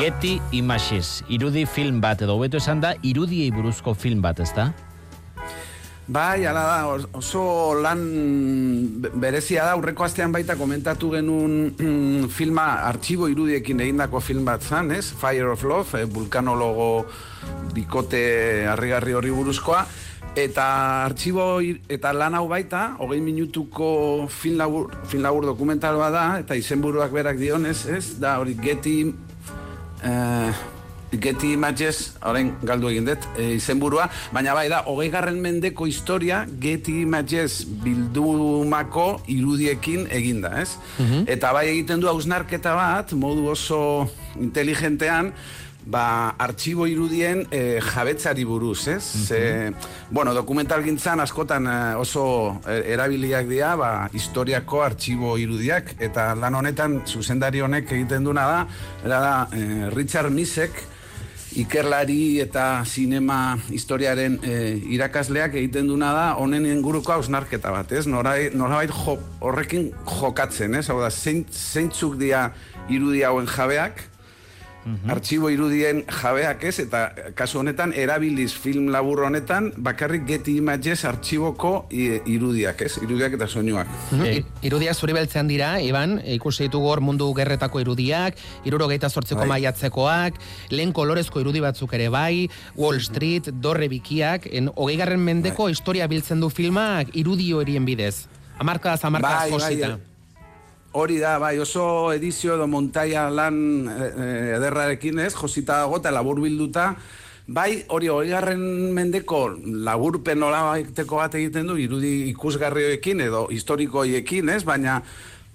Getty 0.00 0.40
Images, 0.56 1.20
irudi 1.28 1.66
film 1.68 1.98
bat 2.00 2.22
edo 2.24 2.38
beto 2.40 2.56
esan 2.56 2.78
da, 2.80 2.94
irudiei 3.04 3.50
buruzko 3.52 3.92
film 3.92 4.22
bat, 4.24 4.38
ez 4.40 4.48
da? 4.56 4.70
Bai, 6.08 6.46
ala 6.48 6.62
da, 6.64 6.94
oso 7.20 7.42
lan 7.76 8.00
berezia 9.20 9.66
da, 9.68 9.74
urreko 9.76 10.06
astean 10.06 10.32
baita 10.32 10.56
komentatu 10.56 11.10
genuen 11.12 11.74
filma 12.38 12.64
artxibo 12.88 13.28
irudiekin 13.28 13.84
egindako 13.84 14.22
film 14.24 14.48
bat 14.48 14.64
zan, 14.64 14.88
ez? 14.96 15.10
Fire 15.12 15.52
of 15.52 15.66
Love, 15.68 16.00
eh, 16.00 16.08
vulkanologo 16.08 17.04
bikote 17.76 18.22
harrigarri 18.72 19.12
horri 19.18 19.34
buruzkoa, 19.36 19.82
eta 20.32 20.64
artxibo 21.10 21.58
eta 21.92 22.14
lan 22.16 22.38
hau 22.40 22.46
baita, 22.48 22.94
hogei 23.04 23.20
minutuko 23.20 24.30
film 24.32 24.56
labur, 24.64 24.88
film 25.12 25.28
labur 25.28 25.52
dokumentaloa 25.52 26.08
da, 26.08 26.24
eta 26.40 26.56
izenburuak 26.56 27.12
berak 27.12 27.36
dionez, 27.36 27.82
ez? 27.84 28.06
Da, 28.16 28.38
hori 28.40 28.56
Getty 28.64 28.96
uh, 30.04 30.52
Getty 31.10 31.52
Images, 31.56 32.12
orain 32.22 32.52
galdu 32.62 32.90
egin 32.92 33.08
dut, 33.08 33.24
e, 33.34 33.56
izenburua, 33.56 34.06
baina 34.30 34.54
bai 34.54 34.68
da, 34.70 34.84
hogei 34.86 35.08
garren 35.10 35.40
mendeko 35.42 35.88
historia 35.90 36.44
Getty 36.62 37.00
Images 37.02 37.64
bildumako 37.82 39.08
irudiekin 39.26 40.06
eginda, 40.14 40.52
ez? 40.62 40.76
Eta 41.26 41.50
bai 41.56 41.66
egiten 41.72 42.02
du 42.02 42.10
hausnarketa 42.10 42.76
bat, 42.78 43.14
modu 43.18 43.48
oso 43.50 43.80
inteligentean, 44.38 45.32
ba, 45.86 46.34
artxibo 46.38 46.86
irudien 46.90 47.44
e, 47.50 47.80
jabetzari 47.84 48.44
buruz, 48.44 48.86
ez? 48.88 49.02
Ze, 49.02 49.72
bueno, 50.10 50.34
dokumental 50.34 50.84
gintzan 50.84 51.20
askotan 51.20 51.66
e, 51.66 51.78
oso 52.00 52.60
e, 52.66 52.80
erabiliak 52.94 53.48
dira, 53.50 53.74
ba, 53.80 53.90
historiako 54.12 54.84
artxibo 54.84 55.36
irudiak, 55.40 55.94
eta 56.02 56.34
lan 56.38 56.60
honetan 56.60 57.00
zuzendari 57.06 57.64
honek 57.64 57.92
egiten 57.96 58.24
duna 58.24 58.46
da, 58.46 58.62
era 59.04 59.20
da, 59.24 59.36
e, 59.52 59.90
Richard 59.94 60.32
Misek, 60.34 60.84
ikerlari 61.58 62.38
eta 62.38 62.84
sinema 62.86 63.58
historiaren 63.74 64.36
e, 64.46 64.52
irakasleak 64.94 65.56
egiten 65.58 65.88
duna 65.90 66.12
da 66.14 66.26
honen 66.38 66.68
inguruko 66.70 67.16
hausnarketa 67.16 67.72
bat, 67.74 67.90
ez? 67.92 68.04
Norai, 68.06 68.50
norabait 68.54 68.92
jo, 68.94 69.16
horrekin 69.42 69.90
jokatzen, 70.06 70.76
ez? 70.78 70.86
Hau 70.92 71.00
da, 71.02 71.10
zein, 71.10 71.42
zeintzuk 71.50 72.14
dira 72.20 72.50
irudi 72.90 73.24
hauen 73.26 73.50
jabeak, 73.50 74.04
artxibo 75.08 75.50
irudien 75.50 76.04
jabeak 76.08 76.64
ez, 76.64 76.78
eta 76.80 77.12
kasu 77.34 77.58
honetan 77.60 77.92
erabiliz 77.92 78.52
film 78.54 78.88
labur 78.90 79.24
honetan 79.26 79.72
bakarrik 79.76 80.26
Getty 80.26 80.56
Images 80.58 81.04
artxiboko 81.04 81.86
irudiak, 81.90 82.80
ez? 82.82 82.96
Irudiak 83.02 83.34
eta 83.36 83.46
soinuak. 83.46 83.86
I- 84.24 84.44
Irudiak 84.62 84.94
zuri 84.96 85.12
beltzean 85.12 85.48
dira, 85.48 85.80
Iban, 85.80 86.20
ikusi 86.24 86.64
ditugu 86.68 86.88
hor 86.88 87.00
mundu 87.00 87.32
gerretako 87.34 87.80
irudiak, 87.80 88.36
irurogeita 88.64 89.08
sortzeko 89.08 89.40
Bai. 89.40 89.48
maiatzekoak, 89.48 90.34
lehen 90.70 90.92
kolorezko 90.92 91.40
irudi 91.40 91.60
batzuk 91.60 91.92
ere 91.94 92.08
bai, 92.08 92.48
Wall 92.76 93.00
Street, 93.00 93.50
dorre 93.60 93.88
bikiak, 93.88 94.46
en 94.52 94.70
hogei 94.74 94.96
garren 94.96 95.20
mendeko 95.20 95.68
historia 95.68 96.06
biltzen 96.06 96.40
du 96.40 96.48
filmak 96.50 97.14
irudio 97.14 97.60
erien 97.60 97.84
bidez. 97.84 98.26
Amarkadaz, 98.58 99.04
amarkadaz 99.04 99.50
Bai, 99.50 99.76
bai. 99.80 100.09
Hori 100.92 101.20
da, 101.22 101.36
bai, 101.38 101.54
oso 101.62 102.10
edizio 102.10 102.56
edo 102.56 102.66
montaia 102.66 103.28
lan 103.30 103.56
eh, 103.86 104.06
eh, 104.10 104.56
ederrarekin 104.56 105.20
ez, 105.22 105.34
josita 105.38 105.84
dago 105.84 106.00
eta 106.00 106.10
labur 106.10 106.40
bilduta, 106.42 106.88
bai, 107.46 107.84
hori 107.94 108.10
horigarren 108.10 108.64
mendeko 108.96 109.44
laburpen 109.86 110.42
nolabaiteko 110.42 111.20
bat 111.22 111.36
egiten 111.38 111.70
du, 111.70 111.76
irudi 111.78 112.30
ikusgarrioekin 112.32 113.22
edo 113.28 113.46
historikoiekin 113.54 114.50
ez, 114.56 114.64
baina 114.66 114.98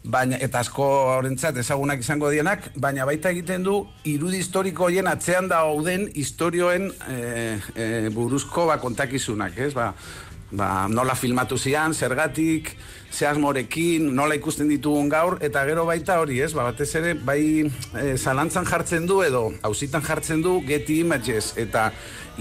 baina 0.05 0.37
eta 0.41 0.61
asko 0.61 0.85
horrentzat 1.15 1.57
ezagunak 1.57 2.01
izango 2.03 2.29
dienak, 2.29 2.69
baina 2.81 3.05
baita 3.09 3.31
egiten 3.33 3.63
du 3.65 3.79
irudi 4.07 4.39
historiko 4.43 4.85
hoien 4.87 5.09
atzean 5.09 5.49
da 5.49 5.63
dauden 5.65 6.07
historioen 6.13 6.91
e, 7.09 7.17
e, 7.73 7.87
buruzko 8.13 8.67
ba, 8.69 8.77
kontakizunak, 8.81 9.57
ez? 9.57 9.73
Ba, 9.73 9.91
ba, 10.51 10.87
nola 10.89 11.15
filmatu 11.15 11.57
zian, 11.57 11.93
zergatik, 11.93 12.75
zehazmorekin, 13.15 14.09
nola 14.15 14.35
ikusten 14.35 14.69
ditugun 14.69 15.09
gaur, 15.09 15.37
eta 15.45 15.63
gero 15.67 15.85
baita 15.87 16.19
hori, 16.21 16.41
ez? 16.43 16.51
Ba, 16.53 16.67
batez 16.69 16.89
ere, 16.99 17.13
bai 17.15 17.39
e, 17.63 18.05
zalantzan 18.17 18.67
jartzen 18.67 19.07
du 19.07 19.21
edo 19.23 19.47
hausitan 19.65 20.03
jartzen 20.05 20.43
du 20.43 20.59
Getty 20.67 20.99
Images, 21.05 21.53
eta 21.61 21.89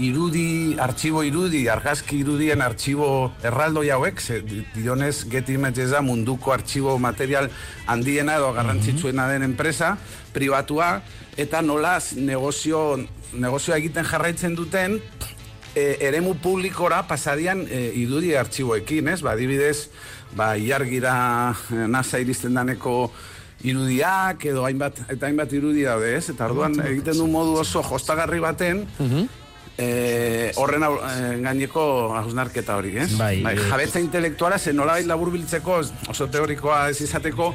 irudi, 0.03 0.75
artxibo 0.81 1.23
irudi, 1.23 1.65
argazki 1.71 2.19
irudien 2.19 2.61
artxibo 2.61 3.31
erraldoi 3.47 3.87
hauek, 3.95 4.19
ze, 4.19 4.41
dionez 4.75 5.23
Getty 5.31 5.55
Images 5.55 5.91
da 5.95 6.03
munduko 6.03 6.51
artxibo 6.55 6.97
material 6.99 7.49
handiena 7.87 8.35
edo 8.41 8.51
garrantzitsuena 8.57 9.29
den 9.31 9.47
enpresa, 9.47 9.95
pribatua, 10.35 10.97
eta 11.39 11.61
nolaz 11.63 12.15
negozio, 12.19 12.99
negozioa 13.33 13.79
egiten 13.79 14.07
jarraitzen 14.07 14.55
duten, 14.55 14.99
e, 15.75 15.97
eremu 16.07 16.35
publikora 16.41 17.03
pasadian 17.07 17.65
e, 17.69 17.91
idudi 18.01 18.33
artxiboekin, 18.39 19.11
ez? 19.13 19.21
Ba, 19.21 19.35
adibidez, 19.35 19.89
ba, 20.35 20.55
iargira 20.57 21.15
e, 21.69 21.85
nasa 21.91 22.21
iristen 22.23 22.55
daneko 22.55 23.11
irudiak 23.65 24.45
edo 24.45 24.65
hainbat 24.65 25.03
eta 25.09 25.27
hainbat 25.27 25.53
irudi 25.57 25.85
daude, 25.87 26.15
ez? 26.17 26.29
Eta 26.33 26.47
orduan 26.49 26.79
egiten 26.85 27.19
du 27.19 27.27
modu 27.31 27.59
oso 27.61 27.83
jostagarri 27.83 28.41
baten, 28.43 28.85
eh, 29.77 30.51
horren 30.55 30.83
au, 30.83 30.93
eh, 31.03 31.35
gaineko 31.43 31.83
hausnarketa 32.15 32.77
hori, 32.79 32.95
ez? 33.03 33.09
Bai, 33.19 33.41
bai 33.43 33.55
jabetza 33.59 33.99
intelektuala, 33.99 34.57
zen 34.57 34.75
nola 34.79 34.97
labur 35.05 35.31
biltzeko, 35.33 35.81
oso 36.11 36.27
teorikoa 36.31 36.89
ez 36.93 37.01
izateko, 37.05 37.51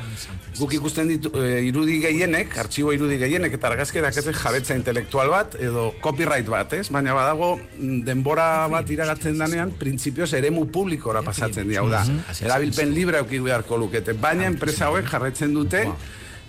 guk 0.58 0.74
ikusten 0.76 1.08
ditu 1.08 1.32
eh, 1.40 1.62
irudi 1.68 1.98
gehienek, 2.02 2.56
artxibo 2.64 2.94
irudi 2.96 3.18
gehienek, 3.20 3.56
eta 3.58 3.70
argazkerak 3.72 4.16
ez 4.16 4.26
jabetza 4.28 4.76
intelektual 4.78 5.32
bat, 5.32 5.56
edo 5.60 5.90
copyright 6.04 6.48
bat, 6.50 6.78
ez? 6.78 6.88
Baina 6.92 7.16
badago, 7.16 7.54
mm, 7.58 8.00
denbora 8.06 8.68
bat 8.72 8.90
iragatzen 8.90 9.38
danean, 9.40 9.74
printzipioz 9.80 10.32
eremu 10.38 10.66
publikora 10.72 11.22
pasatzen 11.26 11.68
dira, 11.68 11.84
hau 11.84 11.90
da. 11.92 12.04
Erabilpen 12.40 12.94
libre 12.94 13.22
auki 13.24 13.40
beharko 13.44 13.80
lukete, 13.80 14.12
baina 14.12 14.48
enpresa 14.50 14.90
hauek 14.90 15.08
jarraitzen 15.08 15.54
dute, 15.54 15.86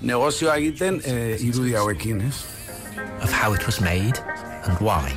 negozioa 0.02 0.58
egiten 0.58 1.00
eh, 1.06 1.38
irudi 1.46 1.78
hauekin, 1.78 2.26
ez? 2.28 2.42
of 3.22 3.32
how 3.32 3.54
it 3.54 3.66
was 3.66 3.80
made 3.82 4.20
and 4.66 4.78
why, 4.80 5.16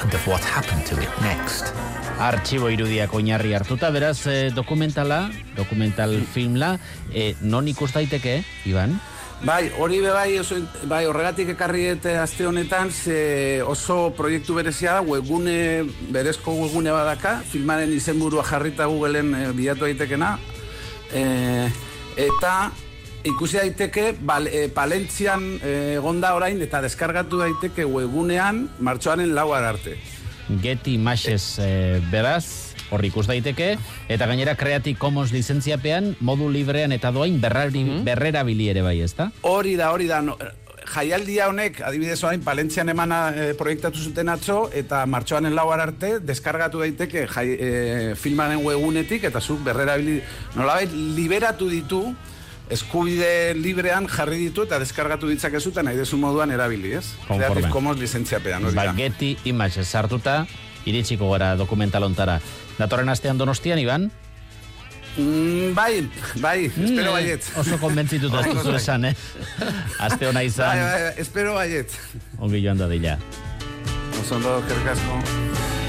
and 0.00 0.14
of 0.14 0.26
what 0.26 0.42
happened 0.44 0.84
to 0.86 0.94
it 1.00 1.10
next. 1.20 1.72
Artxibo 2.18 2.70
irudiak 2.72 3.12
oinarri 3.14 3.52
hartuta, 3.52 3.90
beraz, 3.90 4.26
eh, 4.26 4.50
dokumentala, 4.54 5.30
dokumental 5.56 6.16
filmla, 6.32 6.78
eh, 7.12 7.34
non 7.42 7.68
ikus 7.68 7.92
daiteke, 7.92 8.42
Iban? 8.64 8.98
Bai, 9.44 9.70
hori 9.78 10.00
be 10.00 10.08
bai, 10.10 10.38
oso, 10.38 10.56
bai, 10.88 11.04
horregatik 11.04 11.50
ekarri 11.52 11.84
eta 11.90 12.22
aste 12.22 12.46
honetan, 12.46 12.90
ze 12.90 13.60
oso 13.62 14.14
proiektu 14.16 14.54
berezia 14.56 14.94
da, 14.96 15.02
webgune, 15.04 15.84
berezko 16.10 16.54
webgune 16.62 16.90
badaka, 16.90 17.42
filmaren 17.44 17.92
izenburua 17.92 18.42
jarrita 18.48 18.86
Googleen 18.88 19.34
e, 19.34 19.52
bilatu 19.52 19.84
daitekena, 19.84 20.38
e, 21.12 21.68
eta 22.16 22.72
ikusi 23.26 23.58
daiteke, 23.58 24.12
bal, 24.20 24.46
e, 24.46 24.68
Palentzian 24.72 25.56
e, 25.58 25.96
egonda 25.96 26.34
orain, 26.36 26.60
eta 26.62 26.80
deskargatu 26.84 27.40
daiteke 27.42 27.86
webgunean, 27.86 28.66
martxoaren 28.78 29.34
lauar 29.34 29.66
arte. 29.74 29.96
Getty 30.62 30.94
Images 30.94 31.58
eh, 31.58 31.98
beraz, 32.12 32.74
hor 32.94 33.02
ikus 33.04 33.26
daiteke, 33.26 33.72
eta 34.08 34.28
gainera 34.30 34.54
Creative 34.58 34.98
Commons 34.98 35.32
lizentziapean, 35.34 36.14
modu 36.20 36.48
librean 36.52 36.94
eta 36.94 37.10
doain 37.10 37.40
berrari, 37.42 37.82
berrerabili 38.06 38.70
ere 38.70 38.86
bai, 38.86 39.00
ezta? 39.02 39.32
Hori 39.42 39.74
da, 39.80 39.90
hori 39.90 40.06
da. 40.06 40.20
No, 40.22 40.36
jaialdia 40.86 41.48
honek, 41.50 41.80
adibidez 41.82 42.20
orain, 42.22 42.44
Palentzian 42.46 42.92
emana 42.92 43.20
e, 43.34 43.48
proiektatu 43.58 43.98
zuten 43.98 44.30
atzo, 44.30 44.68
eta 44.70 45.02
martxoanen 45.10 45.56
lauar 45.58 45.82
arte, 45.82 46.16
deskargatu 46.22 46.84
daiteke 46.84 47.26
jai, 47.26 47.46
e, 47.50 47.72
filmaren 48.14 48.62
webunetik, 48.62 49.26
eta 49.26 49.42
zuk 49.42 49.66
berrerabili, 49.66 50.20
nolabait, 50.54 50.94
liberatu 51.18 51.66
ditu, 51.72 52.04
eskubide 52.70 53.54
librean 53.54 54.08
jarri 54.10 54.38
ditu 54.48 54.64
eta 54.66 54.78
deskargatu 54.82 55.28
ditzakezu 55.30 55.70
eta 55.70 55.82
nahi 55.86 55.96
dezu 55.96 56.16
moduan 56.18 56.50
erabili, 56.50 56.94
ez? 56.98 57.04
Konforme. 57.28 57.44
Creative 57.46 57.70
Commons 57.72 58.00
lizentziapean, 58.00 58.64
hori 58.66 58.74
da. 58.74 58.92
Getty 58.96 59.36
Images 59.44 59.86
sartuta, 59.88 60.46
iritsiko 60.86 61.30
gara 61.30 61.54
dokumentalontara. 61.56 62.40
Datorren 62.78 63.08
astean 63.08 63.38
donostian, 63.38 63.78
Iban? 63.78 64.10
Mm, 65.16 65.72
bai, 65.74 66.02
bai, 66.42 66.66
espero 66.66 67.10
Mm, 67.10 67.14
baiet. 67.14 67.46
Oso 67.56 67.78
konbentzituta 67.80 68.40
ez 68.44 68.52
duzu 68.52 68.68
Bai. 68.74 68.76
esan, 68.82 69.04
eh? 69.04 69.14
Aste 70.04 70.26
hona 70.28 70.42
izan, 70.44 70.76
Bai, 70.76 71.02
bai, 71.06 71.12
espero 71.22 71.54
baiet. 71.54 71.94
ongi 72.38 72.60
joan 72.62 72.76
da 72.78 72.88
dila. 72.88 73.16
Oso 74.20 74.36
ondo, 74.36 74.58
kerkasko. 74.68 75.85